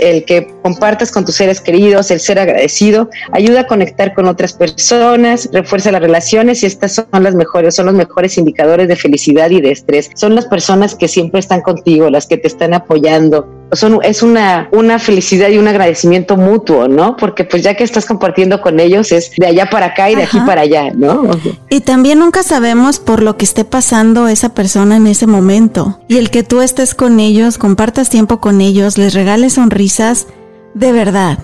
el 0.00 0.24
que 0.24 0.54
compartas 0.62 1.10
con 1.10 1.24
tus 1.24 1.36
seres 1.36 1.60
queridos, 1.60 2.10
el 2.10 2.20
ser 2.20 2.38
agradecido, 2.38 3.08
ayuda 3.32 3.60
a 3.60 3.66
conectar 3.66 4.14
con 4.14 4.26
otras 4.26 4.52
personas, 4.52 5.48
refuerza 5.52 5.92
las 5.92 6.00
relaciones 6.00 6.62
y 6.62 6.66
estas 6.66 6.94
son 6.94 7.22
las 7.22 7.34
mejores, 7.34 7.74
son 7.74 7.86
los 7.86 7.94
mejores 7.94 8.38
indicadores 8.38 8.88
de 8.88 8.96
felicidad 8.96 9.50
y 9.50 9.60
de 9.60 9.72
estrés. 9.72 10.10
Son 10.14 10.34
las 10.34 10.46
personas 10.46 10.94
que 10.94 11.08
siempre 11.08 11.40
están 11.40 11.60
contigo, 11.60 12.10
las 12.10 12.26
que 12.26 12.38
te 12.38 12.48
están 12.48 12.74
apoyando, 12.74 13.61
son, 13.72 13.98
es 14.02 14.22
una, 14.22 14.68
una 14.72 14.98
felicidad 14.98 15.48
y 15.48 15.58
un 15.58 15.68
agradecimiento 15.68 16.36
mutuo, 16.36 16.88
¿no? 16.88 17.16
Porque 17.16 17.44
pues 17.44 17.62
ya 17.62 17.74
que 17.74 17.84
estás 17.84 18.06
compartiendo 18.06 18.60
con 18.60 18.80
ellos 18.80 19.12
es 19.12 19.32
de 19.36 19.46
allá 19.46 19.70
para 19.70 19.86
acá 19.86 20.10
y 20.10 20.14
de 20.14 20.24
aquí 20.24 20.38
para 20.40 20.62
allá, 20.62 20.90
¿no? 20.94 21.22
Y 21.70 21.80
también 21.80 22.18
nunca 22.18 22.42
sabemos 22.42 23.00
por 23.00 23.22
lo 23.22 23.36
que 23.36 23.44
esté 23.44 23.64
pasando 23.64 24.28
esa 24.28 24.54
persona 24.54 24.96
en 24.96 25.06
ese 25.06 25.26
momento. 25.26 26.00
Y 26.08 26.18
el 26.18 26.30
que 26.30 26.42
tú 26.42 26.60
estés 26.60 26.94
con 26.94 27.20
ellos, 27.20 27.58
compartas 27.58 28.10
tiempo 28.10 28.40
con 28.40 28.60
ellos, 28.60 28.98
les 28.98 29.14
regales 29.14 29.54
sonrisas, 29.54 30.26
de 30.74 30.92
verdad, 30.92 31.38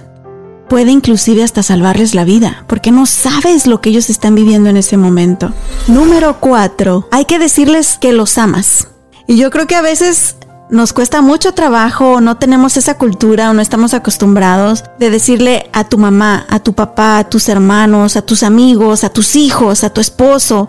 puede 0.69 0.91
inclusive 0.91 1.43
hasta 1.43 1.63
salvarles 1.63 2.15
la 2.15 2.25
vida, 2.25 2.65
porque 2.67 2.91
no 2.91 3.07
sabes 3.07 3.67
lo 3.67 3.81
que 3.81 3.91
ellos 3.91 4.11
están 4.11 4.35
viviendo 4.35 4.69
en 4.69 4.77
ese 4.77 4.97
momento. 4.97 5.53
Número 5.87 6.39
cuatro, 6.41 7.09
hay 7.11 7.25
que 7.25 7.39
decirles 7.39 7.99
que 7.99 8.13
los 8.13 8.39
amas. 8.39 8.89
Y 9.27 9.37
yo 9.37 9.51
creo 9.51 9.67
que 9.67 9.77
a 9.77 9.83
veces 9.83 10.37
nos 10.71 10.93
cuesta 10.93 11.23
mucho 11.23 11.53
trabajo, 11.53 12.21
no 12.21 12.37
tenemos 12.37 12.77
esa 12.77 12.99
cultura 12.99 13.51
o 13.51 13.55
no 13.55 13.63
estamos 13.63 13.95
acostumbrados 13.95 14.85
de 14.99 15.11
decirle 15.11 15.71
a 15.73 15.89
tu 15.89 15.99
mamá, 15.99 16.47
a 16.49 16.61
tu 16.61 16.75
papá, 16.75 17.19
a 17.19 17.29
tus 17.29 17.49
hermanos, 17.49 18.17
a 18.17 18.23
tus 18.23 18.43
amigos, 18.43 19.05
a 19.05 19.11
tus 19.11 19.37
hijos, 19.37 19.85
a 19.85 19.91
tu 19.91 20.01
esposo, 20.01 20.69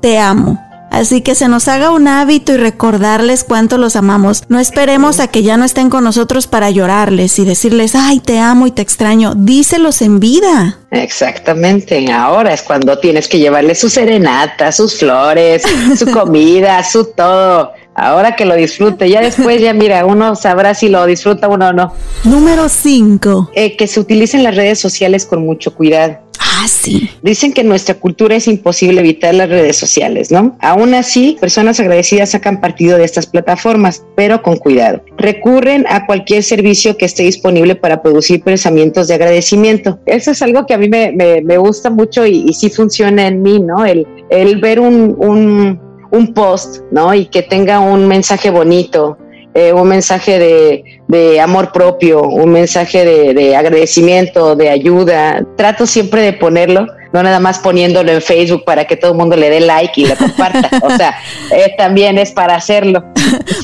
te 0.00 0.18
amo. 0.18 0.58
Así 0.90 1.20
que 1.20 1.34
se 1.34 1.48
nos 1.48 1.68
haga 1.68 1.90
un 1.90 2.08
hábito 2.08 2.54
y 2.54 2.56
recordarles 2.56 3.44
cuánto 3.44 3.76
los 3.76 3.94
amamos. 3.94 4.44
No 4.48 4.58
esperemos 4.58 5.20
a 5.20 5.28
que 5.28 5.42
ya 5.42 5.58
no 5.58 5.64
estén 5.64 5.90
con 5.90 6.02
nosotros 6.02 6.46
para 6.46 6.70
llorarles 6.70 7.38
y 7.38 7.44
decirles, 7.44 7.94
ay, 7.94 8.20
te 8.20 8.38
amo 8.38 8.66
y 8.66 8.70
te 8.70 8.80
extraño. 8.80 9.34
Díselos 9.36 10.00
en 10.00 10.18
vida. 10.18 10.78
Exactamente. 10.90 12.10
Ahora 12.10 12.54
es 12.54 12.62
cuando 12.62 12.98
tienes 12.98 13.28
que 13.28 13.38
llevarles 13.38 13.78
su 13.80 13.90
serenata, 13.90 14.72
sus 14.72 14.98
flores, 14.98 15.62
su 15.98 16.06
comida, 16.10 16.82
su 16.82 17.04
todo. 17.04 17.72
Ahora 17.98 18.36
que 18.36 18.44
lo 18.44 18.54
disfrute, 18.54 19.10
ya 19.10 19.20
después 19.20 19.60
ya 19.60 19.72
mira, 19.74 20.06
uno 20.06 20.36
sabrá 20.36 20.74
si 20.74 20.88
lo 20.88 21.04
disfruta 21.06 21.48
uno 21.48 21.68
o 21.68 21.72
no. 21.72 21.92
Número 22.24 22.68
5. 22.68 23.50
Eh, 23.54 23.76
que 23.76 23.86
se 23.86 24.00
utilicen 24.00 24.44
las 24.44 24.54
redes 24.54 24.78
sociales 24.78 25.26
con 25.26 25.44
mucho 25.44 25.74
cuidado. 25.74 26.18
Ah, 26.40 26.66
sí. 26.68 27.10
Dicen 27.22 27.52
que 27.52 27.62
en 27.62 27.68
nuestra 27.68 27.94
cultura 27.94 28.36
es 28.36 28.46
imposible 28.48 29.00
evitar 29.00 29.34
las 29.34 29.48
redes 29.48 29.76
sociales, 29.76 30.30
¿no? 30.30 30.56
Aún 30.60 30.94
así, 30.94 31.36
personas 31.40 31.80
agradecidas 31.80 32.30
sacan 32.30 32.60
partido 32.60 32.96
de 32.98 33.04
estas 33.04 33.26
plataformas, 33.26 34.04
pero 34.16 34.42
con 34.42 34.56
cuidado. 34.56 35.02
Recurren 35.16 35.84
a 35.88 36.06
cualquier 36.06 36.42
servicio 36.42 36.96
que 36.96 37.06
esté 37.06 37.24
disponible 37.24 37.74
para 37.74 38.02
producir 38.02 38.42
pensamientos 38.42 39.08
de 39.08 39.14
agradecimiento. 39.14 39.98
Eso 40.06 40.30
es 40.30 40.42
algo 40.42 40.66
que 40.66 40.74
a 40.74 40.78
mí 40.78 40.88
me, 40.88 41.58
gusta 41.58 41.90
mucho 41.90 42.24
y, 42.26 42.52
sí 42.54 42.70
funciona 42.70 43.26
en 43.26 43.42
mí, 43.42 43.60
¿no? 43.60 43.84
El, 43.84 44.06
el 44.30 44.60
ver 44.60 44.80
un, 44.80 45.16
un 45.18 45.87
un 46.10 46.34
post, 46.34 46.82
¿no? 46.90 47.14
Y 47.14 47.26
que 47.26 47.42
tenga 47.42 47.80
un 47.80 48.06
mensaje 48.06 48.50
bonito, 48.50 49.18
eh, 49.54 49.72
un 49.72 49.88
mensaje 49.88 50.38
de, 50.38 51.40
amor 51.40 51.72
propio, 51.72 52.22
un 52.22 52.50
mensaje 52.50 53.04
de, 53.04 53.34
de, 53.34 53.56
agradecimiento, 53.56 54.56
de 54.56 54.70
ayuda. 54.70 55.44
Trato 55.56 55.86
siempre 55.86 56.22
de 56.22 56.32
ponerlo 56.32 56.86
no 57.12 57.22
nada 57.22 57.40
más 57.40 57.58
poniéndolo 57.58 58.12
en 58.12 58.22
Facebook 58.22 58.64
para 58.64 58.84
que 58.86 58.96
todo 58.96 59.12
el 59.12 59.18
mundo 59.18 59.36
le 59.36 59.50
dé 59.50 59.60
like 59.60 60.00
y 60.00 60.06
lo 60.06 60.16
comparta. 60.16 60.70
o 60.82 60.90
sea, 60.90 61.16
eh, 61.50 61.74
también 61.76 62.18
es 62.18 62.32
para 62.32 62.54
hacerlo. 62.54 63.04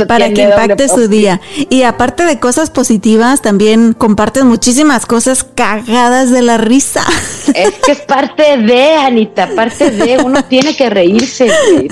Para 0.09 0.31
que 0.33 0.43
impacte 0.43 0.89
su 0.89 1.09
día. 1.09 1.41
Y 1.71 1.83
aparte 1.83 2.25
de 2.25 2.39
cosas 2.39 2.71
positivas, 2.71 3.43
también 3.43 3.93
comparten 3.93 4.47
muchísimas 4.47 5.07
cosas 5.07 5.45
cagadas 5.45 6.31
de 6.31 6.43
la 6.43 6.59
risa. 6.59 7.05
Es 7.55 7.75
que 7.85 7.93
es 7.93 8.01
parte 8.01 8.57
de, 8.57 8.95
Anita, 8.95 9.49
parte 9.55 9.91
de, 9.91 10.19
uno 10.19 10.43
tiene 10.45 10.75
que 10.75 10.89
reírse. 10.89 11.51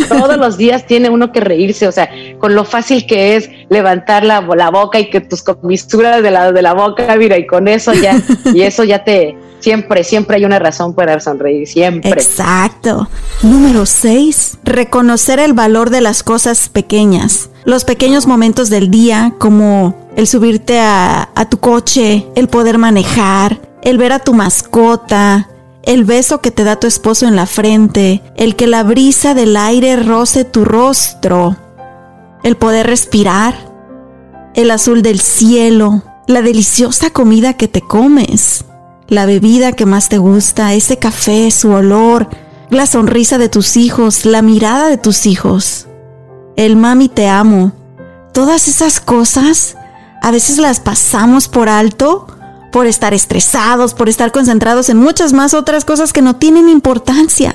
Todos 0.09 0.39
los 0.39 0.57
días 0.57 0.87
tiene 0.87 1.11
uno 1.11 1.31
que 1.31 1.41
reírse. 1.41 1.87
O 1.87 1.93
sea, 1.93 2.09
con 2.39 2.55
lo 2.55 2.65
fácil 2.65 3.07
que 3.07 3.37
es 3.37 3.51
levantar 3.69 4.25
la, 4.25 4.41
la 4.41 4.71
boca 4.71 4.99
y 4.99 5.11
que 5.11 5.21
tus 5.21 5.43
comisuras 5.43 6.23
de 6.23 6.31
la, 6.31 6.53
de 6.53 6.63
la 6.63 6.73
boca, 6.73 7.15
mira, 7.17 7.37
y 7.37 7.47
con 7.47 7.69
eso 7.69 7.93
ya, 7.93 8.21
y 8.55 8.63
eso 8.63 8.83
ya 8.83 9.05
te, 9.05 9.37
siempre, 9.63 10.05
siempre 10.05 10.37
hay 10.37 10.45
una 10.45 10.59
razón 10.59 10.95
para 10.95 11.19
sonreír, 11.21 11.67
siempre. 11.67 12.11
Exacto. 12.11 13.09
Número 13.43 13.87
6. 13.87 14.59
Reconocer 14.65 15.39
el 15.39 15.53
valor 15.53 15.91
de 15.91 16.01
las 16.01 16.23
cosas 16.23 16.69
pequeñas. 16.69 17.51
Los 17.65 17.85
pequeños 17.85 18.27
momentos 18.27 18.71
del 18.71 18.91
día, 18.91 19.35
como 19.39 20.11
el 20.17 20.27
subirte 20.27 20.81
a, 20.81 21.31
a 21.35 21.49
tu 21.49 21.59
coche, 21.59 22.27
el 22.35 22.49
poder 22.49 22.79
manejar, 22.79 23.61
el 23.83 23.99
ver 23.99 24.13
a 24.13 24.19
tu 24.19 24.35
mascota, 24.35 25.49
el 25.85 26.05
beso 26.05 26.41
que 26.41 26.51
te 26.51 26.65
da 26.65 26.77
tu 26.77 26.87
esposo 26.87 27.27
en 27.27 27.37
la 27.37 27.47
frente, 27.47 28.23
el 28.37 28.57
que 28.57 28.67
la 28.67 28.83
brisa 28.83 29.35
del 29.35 29.57
aire 29.57 29.97
roce 29.97 30.45
tu 30.45 30.65
rostro, 30.65 31.57
el 32.43 32.57
poder 32.57 32.87
respirar, 32.87 33.55
el 34.55 34.71
azul 34.71 35.03
del 35.03 35.21
cielo, 35.21 36.03
la 36.27 36.43
deliciosa 36.43 37.11
comida 37.11 37.55
que 37.55 37.69
te 37.69 37.81
comes, 37.81 38.65
la 39.13 39.27
bebida 39.27 39.73
que 39.73 39.85
más 39.85 40.09
te 40.09 40.17
gusta, 40.17 40.73
ese 40.73 40.97
café, 40.97 41.51
su 41.51 41.71
olor, 41.71 42.29
la 42.71 42.87
sonrisa 42.87 43.37
de 43.37 43.51
tus 43.51 43.77
hijos, 43.77 44.25
la 44.25 44.41
mirada 44.41 44.89
de 44.89 44.97
tus 44.97 45.27
hijos, 45.27 45.87
el 46.57 46.77
mami 46.77 47.11
te 47.11 47.29
amo. 47.29 47.73
Todas 48.33 48.69
esas 48.69 49.01
cosas 49.01 49.77
a 50.23 50.31
veces 50.31 50.57
las 50.57 50.81
pasamos 50.81 51.49
por 51.49 51.69
alto 51.69 52.27
por 52.73 52.87
estar 52.87 53.13
estresados, 53.13 53.93
por 53.93 54.09
estar 54.09 54.33
concentrados 54.33 54.89
en 54.89 54.97
muchas 54.97 55.35
más 55.35 55.53
otras 55.53 55.85
cosas 55.85 56.15
que 56.15 56.23
no 56.23 56.37
tienen 56.37 56.71
importancia. 56.71 57.55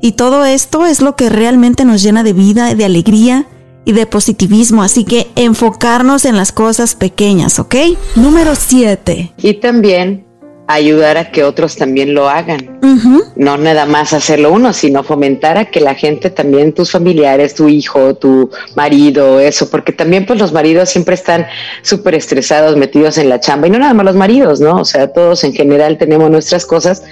Y 0.00 0.12
todo 0.12 0.46
esto 0.46 0.86
es 0.86 1.02
lo 1.02 1.16
que 1.16 1.28
realmente 1.28 1.84
nos 1.84 2.02
llena 2.02 2.22
de 2.22 2.32
vida, 2.32 2.74
de 2.74 2.84
alegría 2.86 3.46
y 3.84 3.92
de 3.92 4.06
positivismo. 4.06 4.82
Así 4.82 5.04
que 5.04 5.30
enfocarnos 5.36 6.24
en 6.24 6.38
las 6.38 6.50
cosas 6.50 6.94
pequeñas, 6.94 7.58
¿ok? 7.58 7.74
Número 8.16 8.54
7. 8.54 9.34
Y 9.36 9.54
también 9.60 10.24
ayudar 10.66 11.18
a 11.18 11.30
que 11.30 11.44
otros 11.44 11.76
también 11.76 12.14
lo 12.14 12.28
hagan. 12.28 12.78
No 13.36 13.56
nada 13.56 13.86
más 13.86 14.12
hacerlo 14.12 14.52
uno, 14.52 14.72
sino 14.72 15.02
fomentar 15.02 15.58
a 15.58 15.66
que 15.66 15.80
la 15.80 15.94
gente 15.94 16.30
también, 16.30 16.72
tus 16.72 16.90
familiares, 16.90 17.54
tu 17.54 17.68
hijo, 17.68 18.14
tu 18.14 18.50
marido, 18.74 19.40
eso, 19.40 19.68
porque 19.68 19.92
también 19.92 20.26
pues 20.26 20.38
los 20.38 20.52
maridos 20.52 20.90
siempre 20.90 21.14
están 21.14 21.46
súper 21.82 22.14
estresados, 22.14 22.76
metidos 22.76 23.18
en 23.18 23.28
la 23.28 23.40
chamba, 23.40 23.66
y 23.66 23.70
no 23.70 23.78
nada 23.78 23.94
más 23.94 24.06
los 24.06 24.16
maridos, 24.16 24.60
¿no? 24.60 24.76
O 24.76 24.84
sea, 24.84 25.12
todos 25.12 25.44
en 25.44 25.52
general 25.52 25.98
tenemos 25.98 26.30
nuestras 26.30 26.64
cosas 26.66 27.02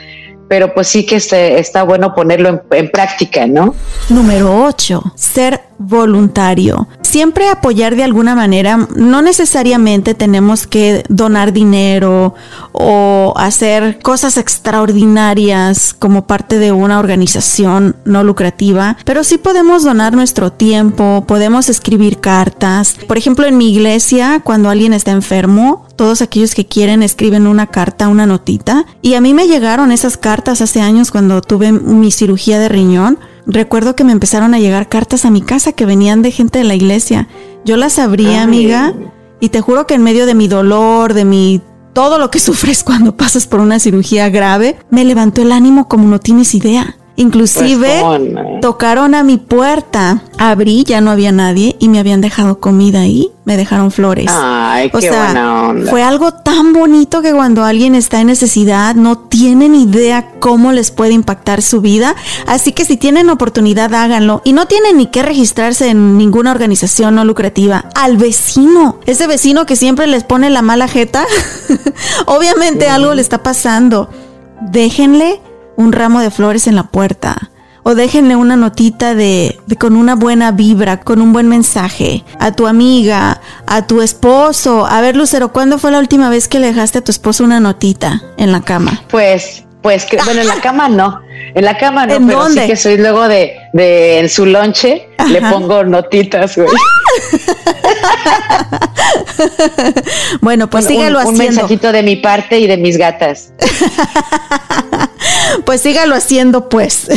pero 0.52 0.74
pues 0.74 0.88
sí 0.88 1.06
que 1.06 1.16
este, 1.16 1.58
está 1.58 1.82
bueno 1.82 2.14
ponerlo 2.14 2.62
en, 2.72 2.90
práctica, 2.90 3.46
¿no? 3.46 3.74
Número 4.10 4.66
8. 4.66 5.14
Ser 5.14 5.62
voluntario. 5.78 6.88
Siempre 7.00 7.48
apoyar 7.48 7.96
de 7.96 8.04
alguna 8.04 8.34
manera, 8.34 8.86
no 8.94 9.22
necesariamente 9.22 10.12
tenemos 10.12 10.66
que 10.66 11.04
donar 11.08 11.54
dinero 11.54 12.34
o 12.72 13.32
hacer 13.38 13.98
cosas 14.00 14.36
extraordinarias 14.36 15.94
como 15.94 16.26
parte 16.26 16.58
de 16.58 16.70
una 16.70 16.98
organización 16.98 17.96
no 18.04 18.22
lucrativa, 18.22 18.98
pero 19.06 19.24
sí 19.24 19.38
podemos 19.38 19.84
donar 19.84 20.12
nuestro 20.12 20.52
tiempo, 20.52 21.24
podemos 21.26 21.70
escribir 21.70 22.20
cartas. 22.20 22.96
Por 23.08 23.16
ejemplo, 23.16 23.46
en 23.46 23.56
mi 23.56 23.72
iglesia, 23.72 24.42
cuando 24.44 24.68
alguien 24.68 24.92
está 24.92 25.12
enfermo, 25.12 25.86
todos 25.96 26.22
aquellos 26.22 26.54
que 26.54 26.66
quieren 26.66 27.02
escriben 27.02 27.46
una 27.46 27.66
carta, 27.66 28.08
una 28.08 28.26
notita. 28.26 28.86
Y 29.02 29.14
a 29.14 29.20
mí 29.20 29.34
me 29.34 29.46
llegaron 29.46 29.92
esas 29.92 30.16
cartas 30.16 30.60
hace 30.60 30.80
años 30.80 31.10
cuando 31.10 31.40
tuve 31.40 31.72
mi 31.72 32.10
cirugía 32.10 32.58
de 32.58 32.68
riñón. 32.68 33.18
Recuerdo 33.46 33.96
que 33.96 34.04
me 34.04 34.12
empezaron 34.12 34.54
a 34.54 34.58
llegar 34.58 34.88
cartas 34.88 35.24
a 35.24 35.30
mi 35.30 35.42
casa 35.42 35.72
que 35.72 35.86
venían 35.86 36.22
de 36.22 36.30
gente 36.30 36.58
de 36.58 36.64
la 36.64 36.74
iglesia. 36.74 37.28
Yo 37.64 37.76
las 37.76 37.98
abría, 37.98 38.42
amiga, 38.42 38.94
y 39.40 39.48
te 39.48 39.60
juro 39.60 39.86
que 39.86 39.94
en 39.94 40.02
medio 40.02 40.26
de 40.26 40.34
mi 40.34 40.48
dolor, 40.48 41.14
de 41.14 41.24
mi 41.24 41.60
todo 41.92 42.18
lo 42.18 42.30
que 42.30 42.38
sufres 42.40 42.84
cuando 42.84 43.16
pasas 43.16 43.46
por 43.46 43.60
una 43.60 43.78
cirugía 43.78 44.28
grave, 44.30 44.76
me 44.90 45.04
levantó 45.04 45.42
el 45.42 45.52
ánimo 45.52 45.88
como 45.88 46.08
no 46.08 46.20
tienes 46.20 46.54
idea. 46.54 46.96
Inclusive 47.16 48.00
pues, 48.00 48.60
tocaron 48.62 49.14
a 49.14 49.22
mi 49.22 49.36
puerta, 49.36 50.22
abrí, 50.38 50.82
ya 50.84 51.02
no 51.02 51.10
había 51.10 51.30
nadie 51.30 51.76
y 51.78 51.88
me 51.88 51.98
habían 51.98 52.22
dejado 52.22 52.58
comida 52.58 53.00
ahí, 53.00 53.30
me 53.44 53.58
dejaron 53.58 53.90
flores. 53.90 54.28
Ay, 54.30 54.90
qué 54.90 55.10
buena 55.10 55.68
onda. 55.68 55.90
Fue 55.90 56.02
algo 56.02 56.32
tan 56.32 56.72
bonito 56.72 57.20
que 57.20 57.32
cuando 57.32 57.64
alguien 57.64 57.94
está 57.94 58.20
en 58.20 58.28
necesidad 58.28 58.94
no 58.94 59.18
tienen 59.18 59.74
idea 59.74 60.30
cómo 60.40 60.72
les 60.72 60.90
puede 60.90 61.12
impactar 61.12 61.60
su 61.60 61.82
vida, 61.82 62.16
así 62.46 62.72
que 62.72 62.86
si 62.86 62.96
tienen 62.96 63.28
oportunidad 63.28 63.94
háganlo. 63.94 64.40
Y 64.44 64.54
no 64.54 64.66
tienen 64.66 64.96
ni 64.96 65.06
que 65.06 65.22
registrarse 65.22 65.88
en 65.88 66.16
ninguna 66.16 66.50
organización 66.50 67.14
no 67.14 67.26
lucrativa, 67.26 67.90
al 67.94 68.16
vecino, 68.16 69.00
ese 69.04 69.26
vecino 69.26 69.66
que 69.66 69.76
siempre 69.76 70.06
les 70.06 70.24
pone 70.24 70.48
la 70.48 70.62
mala 70.62 70.88
jeta, 70.88 71.26
obviamente 72.26 72.88
algo 72.88 73.12
le 73.12 73.20
está 73.20 73.42
pasando. 73.42 74.08
Déjenle 74.70 75.40
un 75.76 75.92
ramo 75.92 76.20
de 76.20 76.30
flores 76.30 76.66
en 76.66 76.76
la 76.76 76.84
puerta. 76.84 77.50
O 77.84 77.96
déjenle 77.96 78.36
una 78.36 78.56
notita 78.56 79.16
de, 79.16 79.58
de, 79.66 79.76
con 79.76 79.96
una 79.96 80.14
buena 80.14 80.52
vibra, 80.52 81.00
con 81.00 81.20
un 81.20 81.32
buen 81.32 81.48
mensaje 81.48 82.22
a 82.38 82.52
tu 82.52 82.68
amiga, 82.68 83.40
a 83.66 83.86
tu 83.88 84.02
esposo. 84.02 84.86
A 84.86 85.00
ver, 85.00 85.16
Lucero, 85.16 85.52
¿cuándo 85.52 85.78
fue 85.78 85.90
la 85.90 85.98
última 85.98 86.30
vez 86.30 86.46
que 86.46 86.60
le 86.60 86.68
dejaste 86.68 86.98
a 86.98 87.04
tu 87.04 87.10
esposo 87.10 87.42
una 87.42 87.58
notita 87.58 88.22
en 88.36 88.52
la 88.52 88.60
cama? 88.60 89.02
Pues, 89.10 89.64
pues, 89.82 90.04
que, 90.04 90.16
bueno, 90.24 90.42
en 90.42 90.46
la 90.46 90.60
cama 90.60 90.88
no. 90.88 91.20
En 91.54 91.64
la 91.64 91.76
cama 91.76 92.06
no, 92.06 92.24
pero 92.24 92.48
sí 92.50 92.60
que 92.66 92.76
soy 92.76 92.98
luego 92.98 93.26
de, 93.26 93.56
de 93.72 94.20
en 94.20 94.28
su 94.28 94.46
lonche 94.46 95.08
le 95.28 95.40
pongo 95.40 95.82
notitas, 95.82 96.56
güey. 96.56 96.68
bueno, 100.40 100.68
pues 100.68 100.86
sígalo 100.86 101.18
haciendo. 101.18 101.40
Un 101.40 101.46
mensajito 101.46 101.92
de 101.92 102.02
mi 102.02 102.16
parte 102.16 102.58
y 102.58 102.66
de 102.66 102.76
mis 102.76 102.96
gatas. 102.96 103.52
pues 105.64 105.80
sígalo 105.80 106.14
haciendo, 106.14 106.68
pues. 106.68 107.08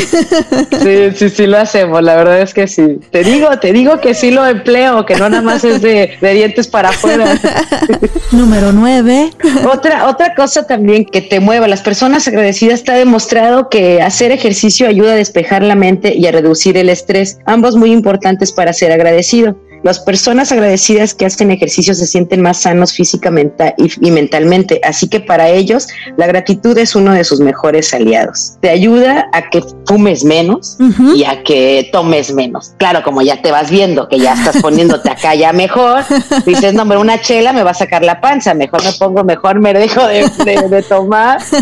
sí, 0.83 1.11
sí, 1.15 1.29
sí 1.29 1.47
lo 1.47 1.57
hacemos, 1.57 2.01
la 2.03 2.15
verdad 2.15 2.41
es 2.41 2.53
que 2.53 2.67
sí. 2.67 2.99
Te 3.11 3.23
digo, 3.23 3.47
te 3.59 3.73
digo 3.73 3.99
que 3.99 4.13
sí 4.13 4.31
lo 4.31 4.45
empleo, 4.45 5.05
que 5.05 5.15
no 5.15 5.29
nada 5.29 5.41
más 5.41 5.63
es 5.63 5.81
de, 5.81 6.17
de 6.19 6.33
dientes 6.33 6.67
para 6.67 6.89
afuera. 6.89 7.39
Número 8.31 8.71
nueve. 8.71 9.31
Otra, 9.71 10.07
otra 10.07 10.35
cosa 10.35 10.67
también 10.67 11.05
que 11.05 11.21
te 11.21 11.39
mueva. 11.39 11.67
Las 11.67 11.81
personas 11.81 12.27
agradecidas 12.27 12.79
está 12.79 12.95
demostrado 12.95 13.69
que 13.69 14.01
hacer 14.01 14.31
ejercicio 14.31 14.87
ayuda 14.87 15.13
a 15.13 15.15
despejar 15.15 15.63
la 15.63 15.75
mente 15.75 16.15
y 16.15 16.27
a 16.27 16.31
reducir 16.31 16.77
el 16.77 16.89
estrés, 16.89 17.39
ambos 17.45 17.75
muy 17.75 17.91
importantes 17.91 18.51
para 18.51 18.73
ser 18.73 18.91
agradecido. 18.91 19.57
Las 19.85 19.99
personas 19.99 20.51
agradecidas 20.51 21.13
que 21.13 21.27
hacen 21.27 21.51
ejercicio 21.51 21.93
se 21.93 22.07
sienten 22.07 22.41
más 22.41 22.63
sanos 22.63 22.91
físicamente 22.91 23.75
y, 23.77 24.09
mentalmente, 24.09 24.81
así 24.83 25.07
que 25.07 25.19
para 25.19 25.49
ellos 25.49 25.87
la 26.17 26.25
gratitud 26.25 26.75
es 26.79 26.95
uno 26.95 27.13
de 27.13 27.23
sus 27.23 27.39
mejores 27.39 27.93
aliados. 27.93 28.57
Te 28.61 28.71
ayuda 28.71 29.29
a 29.31 29.47
que 29.51 29.63
fumes 29.85 30.23
menos 30.23 30.77
y 31.15 31.23
a 31.25 31.43
que 31.43 31.87
tomes 31.91 32.33
menos. 32.33 32.73
Claro, 32.79 33.03
como 33.03 33.21
ya 33.21 33.43
te 33.43 33.51
vas 33.51 33.69
viendo 33.69 34.09
que 34.09 34.17
ya 34.17 34.33
estás 34.33 34.59
poniéndote 34.59 35.07
acá 35.11 35.35
ya 35.35 35.53
mejor, 35.53 36.03
dices, 36.47 36.73
no, 36.73 36.87
pero 36.87 36.99
una 36.99 37.21
chela 37.21 37.53
me 37.53 37.61
va 37.61 37.69
a 37.69 37.75
sacar 37.75 38.03
la 38.03 38.19
panza, 38.19 38.55
mejor 38.55 38.83
me 38.83 38.91
pongo, 38.93 39.23
mejor 39.23 39.59
me 39.59 39.71
dejo 39.71 40.01
de, 40.07 40.83
tomar. 40.89 41.37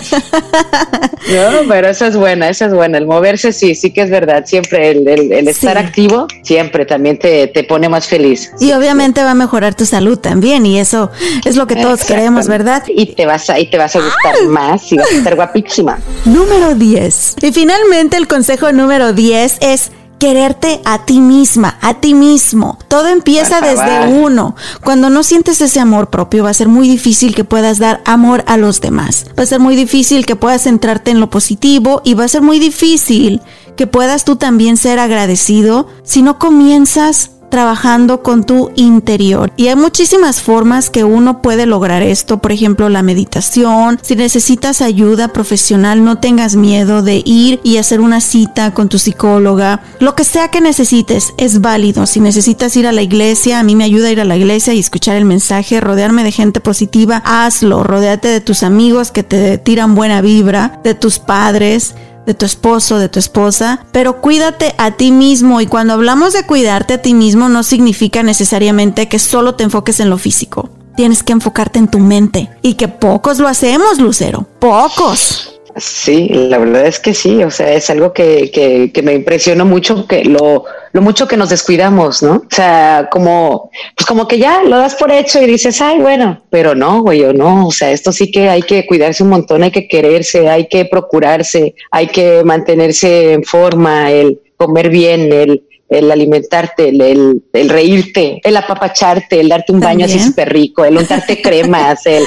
No, 1.23 1.67
pero 1.69 1.87
eso 1.87 2.05
es 2.05 2.17
buena, 2.17 2.49
eso 2.49 2.65
es 2.65 2.73
buena. 2.73 2.97
El 2.97 3.07
moverse 3.07 3.53
sí, 3.53 3.75
sí 3.75 3.91
que 3.91 4.01
es 4.01 4.09
verdad. 4.09 4.45
Siempre 4.45 4.91
el, 4.91 5.47
estar 5.47 5.77
activo 5.77 6.27
siempre 6.41 6.85
también 6.85 7.17
te, 7.17 7.47
te 7.47 7.63
pone 7.63 7.87
más 7.87 8.07
feliz. 8.13 8.51
Y 8.59 8.73
obviamente 8.73 9.23
va 9.23 9.31
a 9.31 9.33
mejorar 9.33 9.73
tu 9.73 9.87
salud 9.87 10.19
también 10.19 10.67
y 10.67 10.79
eso 10.79 11.09
es 11.45 11.55
lo 11.55 11.65
que 11.65 11.75
todos 11.75 12.03
queremos, 12.03 12.47
¿verdad? 12.47 12.83
Y 12.87 13.07
te 13.15 13.25
vas 13.25 13.49
a, 13.49 13.59
y 13.59 13.71
te 13.71 13.79
vas 13.79 13.95
a 13.95 14.01
gustar 14.01 14.35
más 14.49 14.91
y 14.91 14.97
vas 14.97 15.11
a 15.11 15.15
estar 15.15 15.35
guapísima. 15.35 15.97
Número 16.25 16.75
10. 16.75 17.37
Y 17.41 17.51
finalmente 17.51 18.17
el 18.17 18.27
consejo 18.27 18.71
número 18.71 19.13
10 19.13 19.57
es 19.61 19.91
quererte 20.19 20.79
a 20.85 21.05
ti 21.05 21.19
misma, 21.19 21.79
a 21.81 21.95
ti 21.95 22.13
mismo. 22.13 22.77
Todo 22.87 23.07
empieza 23.07 23.61
desde 23.61 24.13
uno. 24.15 24.55
Cuando 24.83 25.09
no 25.09 25.23
sientes 25.23 25.59
ese 25.59 25.79
amor 25.79 26.11
propio, 26.11 26.43
va 26.43 26.51
a 26.51 26.53
ser 26.53 26.67
muy 26.67 26.87
difícil 26.87 27.33
que 27.33 27.43
puedas 27.43 27.79
dar 27.79 28.01
amor 28.05 28.43
a 28.45 28.57
los 28.57 28.79
demás. 28.79 29.25
Va 29.37 29.41
a 29.41 29.47
ser 29.47 29.59
muy 29.59 29.75
difícil 29.75 30.27
que 30.27 30.35
puedas 30.35 30.61
centrarte 30.61 31.09
en 31.09 31.19
lo 31.19 31.31
positivo 31.31 32.03
y 32.05 32.13
va 32.13 32.25
a 32.25 32.27
ser 32.27 32.43
muy 32.43 32.59
difícil 32.59 33.41
que 33.75 33.87
puedas 33.87 34.23
tú 34.23 34.35
también 34.35 34.77
ser 34.77 34.99
agradecido 34.99 35.87
si 36.03 36.21
no 36.21 36.37
comienzas 36.37 37.31
trabajando 37.53 38.23
con 38.23 38.45
tu 38.45 38.71
interior. 38.75 39.53
Y 39.57 39.67
hay 39.67 39.75
muchísimas 39.75 40.41
formas 40.41 40.89
que 40.89 41.03
uno 41.03 41.39
puede 41.43 41.67
lograr 41.67 42.01
esto. 42.01 42.39
Por 42.39 42.51
ejemplo, 42.51 42.89
la 42.89 43.03
meditación. 43.03 43.99
Si 44.01 44.15
necesitas 44.15 44.81
ayuda 44.81 45.27
profesional, 45.27 46.03
no 46.03 46.17
tengas 46.17 46.55
miedo 46.55 47.03
de 47.03 47.21
ir 47.23 47.59
y 47.63 47.77
hacer 47.77 48.01
una 48.01 48.21
cita 48.21 48.73
con 48.73 48.89
tu 48.89 48.97
psicóloga. 48.97 49.83
Lo 49.99 50.15
que 50.15 50.23
sea 50.23 50.47
que 50.47 50.61
necesites 50.61 51.35
es 51.37 51.61
válido. 51.61 52.07
Si 52.07 52.19
necesitas 52.19 52.75
ir 52.75 52.87
a 52.87 52.91
la 52.91 53.03
iglesia, 53.03 53.59
a 53.59 53.63
mí 53.63 53.75
me 53.75 53.83
ayuda 53.83 54.07
a 54.07 54.11
ir 54.13 54.19
a 54.19 54.25
la 54.25 54.35
iglesia 54.35 54.73
y 54.73 54.79
escuchar 54.79 55.15
el 55.15 55.25
mensaje, 55.25 55.79
rodearme 55.79 56.23
de 56.23 56.31
gente 56.31 56.59
positiva, 56.59 57.21
hazlo. 57.23 57.83
Rodeate 57.83 58.29
de 58.29 58.41
tus 58.41 58.63
amigos 58.63 59.11
que 59.11 59.21
te 59.21 59.59
tiran 59.59 59.93
buena 59.93 60.21
vibra, 60.21 60.79
de 60.83 60.95
tus 60.95 61.19
padres 61.19 61.93
de 62.25 62.33
tu 62.33 62.45
esposo, 62.45 62.99
de 62.99 63.09
tu 63.09 63.19
esposa, 63.19 63.85
pero 63.91 64.21
cuídate 64.21 64.75
a 64.77 64.91
ti 64.91 65.11
mismo 65.11 65.61
y 65.61 65.67
cuando 65.67 65.93
hablamos 65.93 66.33
de 66.33 66.45
cuidarte 66.45 66.95
a 66.95 67.01
ti 67.01 67.13
mismo 67.13 67.49
no 67.49 67.63
significa 67.63 68.23
necesariamente 68.23 69.07
que 69.07 69.19
solo 69.19 69.55
te 69.55 69.63
enfoques 69.63 69.99
en 69.99 70.09
lo 70.09 70.17
físico. 70.17 70.69
Tienes 70.95 71.23
que 71.23 71.33
enfocarte 71.33 71.79
en 71.79 71.87
tu 71.87 71.99
mente 71.99 72.49
y 72.61 72.75
que 72.75 72.87
pocos 72.87 73.39
lo 73.39 73.47
hacemos, 73.47 73.99
Lucero, 73.99 74.47
pocos. 74.59 75.52
Sí, 75.75 76.29
la 76.29 76.59
verdad 76.59 76.85
es 76.85 76.99
que 76.99 77.13
sí, 77.15 77.43
o 77.43 77.49
sea, 77.49 77.73
es 77.73 77.89
algo 77.89 78.13
que, 78.13 78.51
que, 78.51 78.91
que 78.93 79.01
me 79.01 79.13
impresionó 79.13 79.65
mucho, 79.65 80.05
que 80.05 80.23
lo, 80.23 80.65
lo 80.91 81.01
mucho 81.01 81.27
que 81.27 81.35
nos 81.35 81.49
descuidamos, 81.49 82.21
¿no? 82.21 82.35
O 82.35 82.47
sea, 82.49 83.07
como, 83.11 83.71
pues 83.95 84.05
como 84.05 84.27
que 84.27 84.37
ya 84.37 84.61
lo 84.63 84.77
das 84.77 84.93
por 84.93 85.11
hecho 85.11 85.41
y 85.41 85.47
dices, 85.47 85.81
ay, 85.81 85.99
bueno, 85.99 86.43
pero 86.51 86.75
no, 86.75 87.01
güey, 87.01 87.23
o 87.23 87.33
no, 87.33 87.67
o 87.67 87.71
sea, 87.71 87.91
esto 87.91 88.11
sí 88.11 88.29
que 88.31 88.49
hay 88.49 88.61
que 88.61 88.85
cuidarse 88.85 89.23
un 89.23 89.29
montón, 89.29 89.63
hay 89.63 89.71
que 89.71 89.87
quererse, 89.87 90.47
hay 90.47 90.67
que 90.67 90.85
procurarse, 90.85 91.73
hay 91.89 92.07
que 92.07 92.43
mantenerse 92.43 93.33
en 93.33 93.43
forma, 93.43 94.11
el 94.11 94.39
comer 94.55 94.89
bien, 94.89 95.33
el, 95.33 95.63
el 95.93 96.11
alimentarte, 96.11 96.89
el, 96.89 97.43
el, 97.53 97.69
reírte, 97.69 98.41
el 98.43 98.57
apapacharte, 98.57 99.39
el 99.39 99.49
darte 99.49 99.71
un 99.71 99.79
baño 99.79 100.05
así 100.05 100.19
súper 100.19 100.51
rico, 100.51 100.83
el 100.83 100.97
untarte 100.97 101.41
cremas, 101.43 102.05
el, 102.05 102.23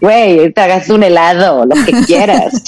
güey, 0.00 0.52
te 0.52 0.60
hagas 0.60 0.88
un 0.88 1.02
helado, 1.02 1.66
lo 1.66 1.84
que 1.84 1.92
quieras. 2.06 2.62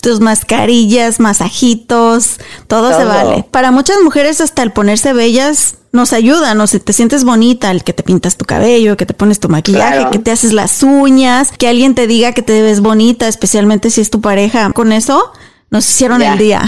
Tus 0.00 0.20
mascarillas, 0.20 1.20
masajitos, 1.20 2.38
todo, 2.66 2.96
se 2.96 3.04
vale. 3.04 3.44
Para 3.50 3.70
muchas 3.70 3.98
mujeres 4.02 4.40
hasta 4.40 4.62
el 4.62 4.72
ponerse 4.72 5.12
bellas 5.12 5.74
nos 5.92 6.12
ayuda, 6.12 6.54
no 6.54 6.66
sé, 6.66 6.80
te 6.80 6.92
sientes 6.92 7.24
bonita, 7.24 7.70
el 7.70 7.82
que 7.82 7.92
te 7.92 8.02
pintas 8.02 8.36
tu 8.36 8.44
cabello, 8.44 8.96
que 8.96 9.06
te 9.06 9.14
pones 9.14 9.40
tu 9.40 9.48
maquillaje, 9.48 10.10
que 10.10 10.18
te 10.18 10.30
haces 10.30 10.52
las 10.52 10.82
uñas, 10.82 11.52
que 11.56 11.68
alguien 11.68 11.94
te 11.94 12.06
diga 12.06 12.32
que 12.32 12.42
te 12.42 12.62
ves 12.62 12.80
bonita, 12.80 13.26
especialmente 13.26 13.90
si 13.90 14.00
es 14.00 14.10
tu 14.10 14.20
pareja. 14.20 14.70
Con 14.72 14.92
eso 14.92 15.32
nos 15.70 15.88
hicieron 15.88 16.22
el 16.22 16.38
día. 16.38 16.62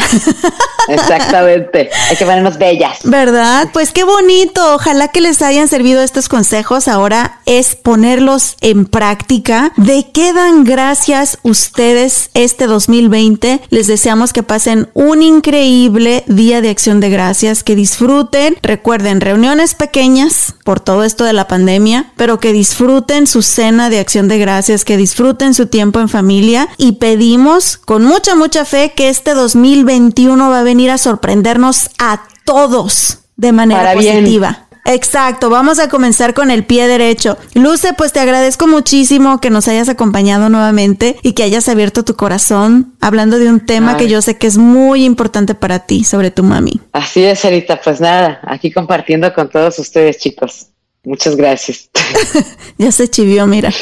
Exactamente. 0.89 1.91
Hay 2.11 2.17
que 2.17 2.25
ponernos 2.25 2.59
bellas. 2.59 2.99
¿Verdad? 3.05 3.69
Pues 3.73 3.93
qué 3.93 4.05
bonito. 4.05 4.75
Ojalá 4.75 5.09
que 5.09 5.21
les 5.21 5.41
hayan 5.41 5.69
servido 5.69 6.03
estos 6.03 6.29
consejos. 6.29 6.89
Ahora 6.89 7.41
es 7.47 7.77
ponerlos 7.77 8.57
en 8.61 8.85
práctica. 8.85 9.73
¿De 9.77 10.11
qué 10.13 10.33
dan 10.33 10.65
gracias 10.65 11.39
ustedes 11.43 12.31
este 12.35 12.67
2020? 12.67 13.63
Les 13.71 13.87
deseamos 13.87 14.33
que 14.33 14.43
pasen 14.43 14.91
un 14.93 15.23
increíble 15.23 16.25
día 16.27 16.61
de 16.61 16.71
acción 16.71 17.01
de 17.01 17.09
gracias, 17.09 17.63
que 17.63 17.77
disfruten. 17.77 18.57
Recuerden, 18.63 19.21
reuniones 19.21 19.75
pequeñas 19.75 20.55
por 20.65 20.81
todo 20.81 21.05
esto 21.05 21.25
de 21.25 21.33
la 21.33 21.49
pandemia, 21.49 22.13
pero 22.17 22.39
que 22.39 22.53
disfruten 22.53 23.27
su 23.27 23.43
cena 23.43 23.89
de 23.89 24.01
acción 24.01 24.29
de 24.29 24.39
gracias, 24.39 24.85
que 24.85 24.97
disfruten 24.97 25.55
su 25.55 25.67
tiempo 25.69 26.01
en 26.01 26.09
familia 26.09 26.69
y 26.77 26.93
pedimos 26.93 27.77
con 27.77 28.05
mucha, 28.05 28.35
mucha 28.35 28.65
fe 28.65 28.90
que 28.91 29.09
este 29.09 29.35
2021 29.35 30.51
va 30.51 30.61
a 30.61 30.63
venir 30.63 30.91
a 30.91 30.99
sorprendernos 30.99 31.91
a 31.99 32.23
todos 32.45 33.21
de 33.37 33.53
manera 33.53 33.93
positiva. 33.95 34.67
Exacto, 34.87 35.51
vamos 35.51 35.79
a 35.79 35.89
comenzar 35.89 36.35
con 36.35 36.51
el 36.51 36.65
pie 36.65 36.89
derecho. 36.89 37.39
Luce, 37.55 37.93
pues 37.93 38.13
te 38.13 38.21
agradezco 38.21 38.67
muchísimo 38.67 39.41
que 39.41 39.51
nos 39.51 39.69
hayas 39.69 39.89
acompañado 39.89 40.49
nuevamente 40.49 41.17
y 41.23 41.35
que 41.35 41.43
hayas 41.43 41.69
abierto 41.69 42.05
tu 42.05 42.17
corazón 42.17 42.95
hablando 43.01 43.39
de 43.39 43.49
un 43.49 43.61
tema 43.61 43.97
que 43.97 44.09
yo 44.09 44.23
sé 44.23 44.37
que 44.37 44.47
es 44.47 44.59
muy 44.59 45.05
importante 45.05 45.55
para 45.55 45.81
ti, 45.81 46.03
sobre 46.05 46.31
tu 46.31 46.43
mami. 46.43 46.81
Así 46.93 47.23
es, 47.23 47.41
Sarita, 47.41 47.81
pues 47.81 48.01
nada, 48.01 48.41
aquí 48.43 48.73
compartiendo 48.73 49.33
con 49.33 49.49
todos 49.49 49.79
ustedes, 49.79 50.19
chicos. 50.19 50.67
Muchas 51.03 51.35
gracias. 51.37 51.89
ya 52.79 52.93
se 52.93 53.09
chivió, 53.09 53.47
mira. 53.47 53.73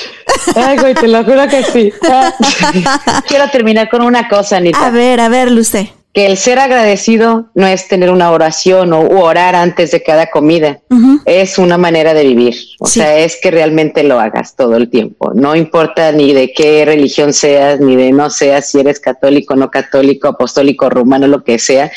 Ay, 0.54 0.78
güey, 0.78 0.94
te 0.94 1.08
lo 1.08 1.24
juro 1.24 1.48
que 1.48 1.64
sí. 1.64 1.92
Quiero 3.28 3.50
terminar 3.50 3.90
con 3.90 4.02
una 4.02 4.28
cosa, 4.28 4.58
Anita. 4.58 4.86
A 4.86 4.90
ver, 4.90 5.20
a 5.20 5.28
ver, 5.28 5.50
Luce. 5.50 5.92
Que 6.12 6.26
el 6.26 6.36
ser 6.36 6.58
agradecido 6.58 7.50
no 7.54 7.66
es 7.66 7.86
tener 7.86 8.10
una 8.10 8.30
oración 8.30 8.92
o 8.92 9.00
orar 9.00 9.54
antes 9.54 9.90
de 9.90 10.02
cada 10.02 10.30
comida. 10.30 10.80
Es 11.26 11.58
una 11.58 11.76
manera 11.76 12.14
de 12.14 12.24
vivir. 12.24 12.56
O 12.80 12.86
sea, 12.86 13.18
es 13.18 13.38
que 13.40 13.50
realmente 13.50 14.02
lo 14.02 14.18
hagas 14.18 14.56
todo 14.56 14.76
el 14.76 14.88
tiempo. 14.88 15.32
No 15.34 15.54
importa 15.54 16.10
ni 16.12 16.32
de 16.32 16.52
qué 16.52 16.84
religión 16.84 17.32
seas, 17.32 17.78
ni 17.80 17.94
de 17.94 18.10
no 18.10 18.30
seas, 18.30 18.70
si 18.70 18.80
eres 18.80 19.00
católico, 19.00 19.54
no 19.54 19.70
católico, 19.70 20.28
apostólico, 20.28 20.88
romano, 20.88 21.26
lo 21.26 21.44
que 21.44 21.58
sea, 21.58 21.92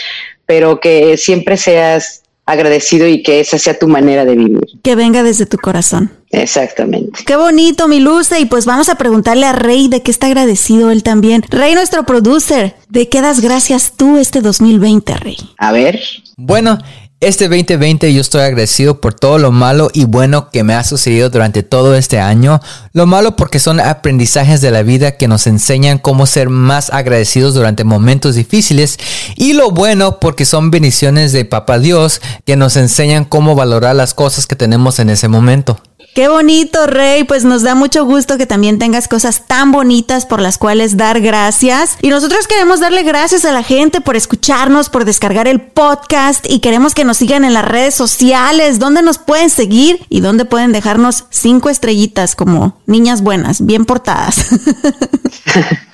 pero 0.46 0.80
que 0.80 1.18
siempre 1.18 1.56
seas 1.56 2.21
agradecido 2.46 3.08
y 3.08 3.24
que 3.24 3.40
esa 3.40 3.58
sea 3.58 3.78
tu 3.78 3.88
manera 3.88 4.26
de 4.26 4.36
vivir. 4.36 4.62
Que 4.84 4.96
venga 4.96 5.24
desde 5.24 5.46
tu 5.46 5.58
corazón. 5.58 6.12
Exactamente. 6.32 7.24
Qué 7.26 7.36
bonito, 7.36 7.88
mi 7.88 8.00
Luce. 8.00 8.40
Y 8.40 8.46
pues 8.46 8.66
vamos 8.66 8.90
a 8.90 8.96
preguntarle 8.96 9.46
a 9.46 9.54
Rey 9.54 9.88
de 9.88 10.02
qué 10.02 10.12
está 10.12 10.28
agradecido 10.28 10.92
él 10.92 11.04
también. 11.04 11.44
Rey, 11.50 11.74
nuestro 11.76 12.06
producer, 12.06 12.76
¿de 12.90 13.10
qué 13.10 13.22
das 13.22 13.42
gracias 13.42 13.94
tú 13.98 14.18
este 14.18 14.42
2020, 14.42 15.16
Rey? 15.16 15.38
A 15.58 15.72
ver. 15.72 16.00
Bueno, 16.38 16.78
Este 17.22 17.48
2020 17.48 18.12
yo 18.16 18.20
estoy 18.20 18.42
agradecido 18.42 19.00
por 19.00 19.14
todo 19.14 19.38
lo 19.38 19.52
malo 19.52 19.92
y 19.94 20.06
bueno 20.06 20.50
que 20.50 20.64
me 20.64 20.74
ha 20.74 20.84
sucedido 20.84 21.30
durante 21.30 21.62
todo 21.62 21.94
este 21.94 22.20
año. 22.20 22.60
Lo 22.94 23.06
malo 23.06 23.36
porque 23.36 23.60
son 23.60 23.80
aprendizajes 23.80 24.60
de 24.60 24.72
la 24.72 24.82
vida 24.82 25.18
que 25.18 25.28
nos 25.28 25.46
enseñan 25.46 26.00
cómo 26.00 26.26
ser 26.26 26.50
más 26.50 26.90
agradecidos 26.90 27.54
durante 27.54 27.84
momentos 27.84 28.34
difíciles. 28.34 28.98
Y 29.36 29.54
lo 29.54 29.70
bueno 29.70 30.20
porque 30.20 30.46
son 30.46 30.72
bendiciones 30.72 31.32
de 31.32 31.46
Papá 31.46 31.78
Dios 31.78 32.22
que 32.44 32.56
nos 32.56 32.76
enseñan 32.76 33.26
cómo 33.26 33.54
valorar 33.54 33.96
las 33.96 34.16
cosas 34.16 34.48
que 34.48 34.56
tenemos 34.56 34.98
en 34.98 35.12
ese 35.12 35.28
momento. 35.28 35.80
Qué 36.14 36.28
bonito, 36.28 36.88
Rey. 36.88 37.24
Pues 37.24 37.46
nos 37.46 37.62
da 37.62 37.74
mucho 37.74 38.06
gusto 38.06 38.38
que 38.38 38.46
también 38.46 38.80
tengas 38.80 39.08
cosas 39.08 39.48
tan 39.48 39.72
bonitas 39.72 40.26
por 40.26 40.42
las 40.42 40.58
cuales 40.58 40.98
dar 40.98 41.22
gracias. 41.22 41.98
Y 42.02 42.10
nosotros 42.10 42.48
queremos 42.48 42.82
darle 42.82 43.04
gracias 43.04 43.46
a 43.46 43.54
la 43.54 43.64
gente 43.64 44.02
por 44.02 44.18
escucharnos, 44.18 44.90
por 44.90 45.06
descargar 45.06 45.48
el 45.48 45.62
podcast 45.62 46.46
y 46.50 46.60
queremos 46.60 46.94
que 46.94 47.06
nos 47.06 47.18
sigan 47.18 47.46
en 47.46 47.54
las 47.54 47.64
redes 47.64 47.96
sociales, 47.96 48.78
donde 48.78 49.02
nos 49.02 49.20
pueden 49.20 49.50
seguir 49.50 50.06
y 50.10 50.20
donde 50.20 50.44
pueden 50.44 50.74
dejarnos 50.74 51.26
cinco 51.30 51.70
estrellitas 51.70 52.36
como 52.36 52.78
niñas 52.88 53.22
buenas, 53.22 53.66
bien 53.66 53.86
portadas. 53.86 54.48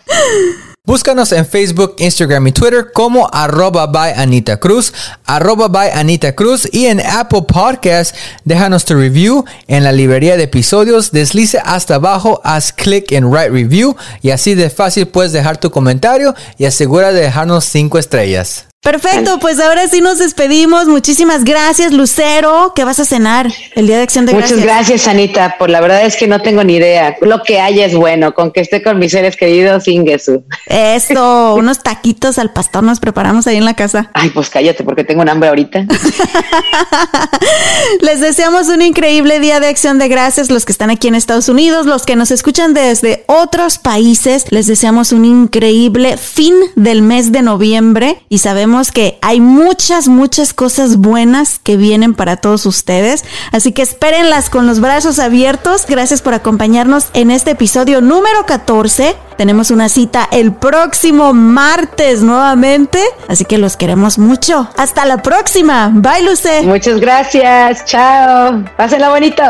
Búscanos 0.88 1.34
en 1.34 1.45
Facebook, 1.45 1.95
Instagram 1.97 2.47
y 2.47 2.53
Twitter 2.53 2.93
como 2.93 3.30
arroba 3.34 3.88
by 3.88 4.13
Anita 4.13 4.57
Cruz, 4.57 4.93
arroba 5.26 5.68
by 5.68 5.91
Anita 5.91 6.34
Cruz 6.34 6.65
y 6.72 6.86
en 6.86 7.01
Apple 7.01 7.41
Podcast. 7.45 8.15
Déjanos 8.45 8.86
tu 8.86 8.93
review 8.93 9.43
en 9.68 9.84
la 9.84 9.91
librería 9.91 10.38
de 10.38 10.43
episodios. 10.43 11.11
Deslice 11.11 11.59
hasta 11.65 11.95
abajo, 11.95 12.39
haz 12.45 12.72
clic 12.72 13.11
en 13.11 13.26
Write 13.26 13.49
Review 13.49 13.97
y 14.22 14.30
así 14.30 14.55
de 14.55 14.70
fácil 14.70 15.09
puedes 15.09 15.34
dejar 15.34 15.57
tu 15.57 15.72
comentario 15.72 16.34
y 16.57 16.63
asegura 16.63 17.11
de 17.11 17.20
dejarnos 17.20 17.65
5 17.65 17.99
estrellas. 17.99 18.68
Perfecto, 18.88 19.38
pues 19.40 19.60
ahora 19.60 19.86
sí 19.90 20.00
nos 20.00 20.18
despedimos. 20.18 20.88
Muchísimas 20.88 21.44
gracias, 21.44 21.92
Lucero. 21.92 22.72
¿Qué 22.74 22.86
vas 22.86 23.02
a 23.02 23.06
cenar 23.06 23.52
el 23.76 23.86
Día 23.86 23.98
de 23.98 24.04
Acción 24.04 24.26
de 24.26 24.34
Muchas 24.34 24.52
Gracias? 24.52 24.66
gracias, 24.66 25.08
Anita. 25.10 25.58
Por 25.60 25.70
la 25.70 25.82
verdad 25.82 26.06
es 26.06 26.16
que 26.16 26.26
no 26.26 26.42
tengo 26.42 26.64
ni 26.64 26.76
idea. 26.76 27.18
Lo 27.20 27.44
que 27.44 27.60
haya 27.60 27.86
es 27.86 27.94
bueno. 27.94 28.34
Con 28.34 28.54
que 28.54 28.62
esté 28.62 28.82
con 28.82 28.98
mis 28.98 29.12
seres 29.12 29.36
queridos, 29.36 29.90
Ingesu. 29.90 30.46
Eso, 30.68 31.56
unos 31.56 31.84
taquitos 31.84 32.40
al 32.40 32.54
pastor 32.54 32.82
nos 32.82 33.02
preparamos 33.02 33.46
ahí 33.46 33.58
en 33.58 33.66
la 33.66 33.74
casa. 33.74 34.10
Ay, 34.14 34.30
pues 34.30 34.50
cállate, 34.50 34.86
porque 34.86 35.04
tengo 35.04 35.22
un 35.22 35.28
hambre 35.28 35.50
ahorita. 35.50 35.86
Les 38.00 38.22
deseamos 38.22 38.70
un 38.70 38.82
increíble 38.82 39.42
día 39.42 39.60
de 39.60 39.68
acción 39.68 40.00
de 40.00 40.08
gracias, 40.08 40.50
los 40.50 40.64
que 40.64 40.72
están 40.72 40.92
aquí 40.92 41.10
en 41.10 41.16
Estados 41.16 41.50
Unidos, 41.50 41.88
los 41.88 42.06
que 42.06 42.16
nos 42.16 42.32
escuchan 42.32 42.74
desde 42.74 43.26
otros 43.28 43.80
países, 43.80 44.46
les 44.50 44.66
deseamos 44.66 45.12
un 45.12 45.26
increíble 45.26 46.16
fin 46.16 46.56
del 46.76 47.02
mes 47.02 47.34
de 47.34 47.42
noviembre 47.42 48.22
y 48.30 48.38
sabemos 48.38 48.77
que 48.92 49.18
hay 49.22 49.40
muchas, 49.42 50.08
muchas 50.08 50.54
cosas 50.54 50.98
buenas 50.98 51.60
que 51.60 51.78
vienen 51.78 52.14
para 52.14 52.38
todos 52.38 52.66
ustedes, 52.66 53.26
así 53.52 53.72
que 53.72 53.82
espérenlas 53.82 54.50
con 54.50 54.68
los 54.68 54.80
brazos 54.80 55.20
abiertos. 55.20 55.86
Gracias 55.88 56.22
por 56.22 56.34
acompañarnos 56.34 57.08
en 57.14 57.32
este 57.32 57.52
episodio 57.52 58.02
número 58.02 58.46
14. 58.46 59.16
Tenemos 59.38 59.72
una 59.72 59.90
cita 59.90 60.28
el 60.32 60.54
próximo 60.54 61.34
martes 61.34 62.22
nuevamente, 62.22 63.04
así 63.28 63.46
que 63.46 63.58
los 63.58 63.78
queremos 63.78 64.18
mucho. 64.18 64.70
Hasta 64.78 65.06
la 65.06 65.22
próxima. 65.22 65.92
Bye, 65.94 66.24
Luce. 66.24 66.62
Muchas 66.64 67.00
gracias. 67.00 67.86
Chao. 67.86 68.64
Pásenla 68.78 69.10
bonito. 69.10 69.44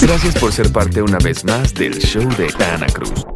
Gracias 0.00 0.34
por 0.36 0.52
ser 0.52 0.72
parte 0.72 1.02
una 1.02 1.18
vez 1.18 1.44
más 1.44 1.74
del 1.74 1.98
show 1.98 2.28
de 2.36 2.48
Ana 2.64 2.86
Cruz. 2.86 3.35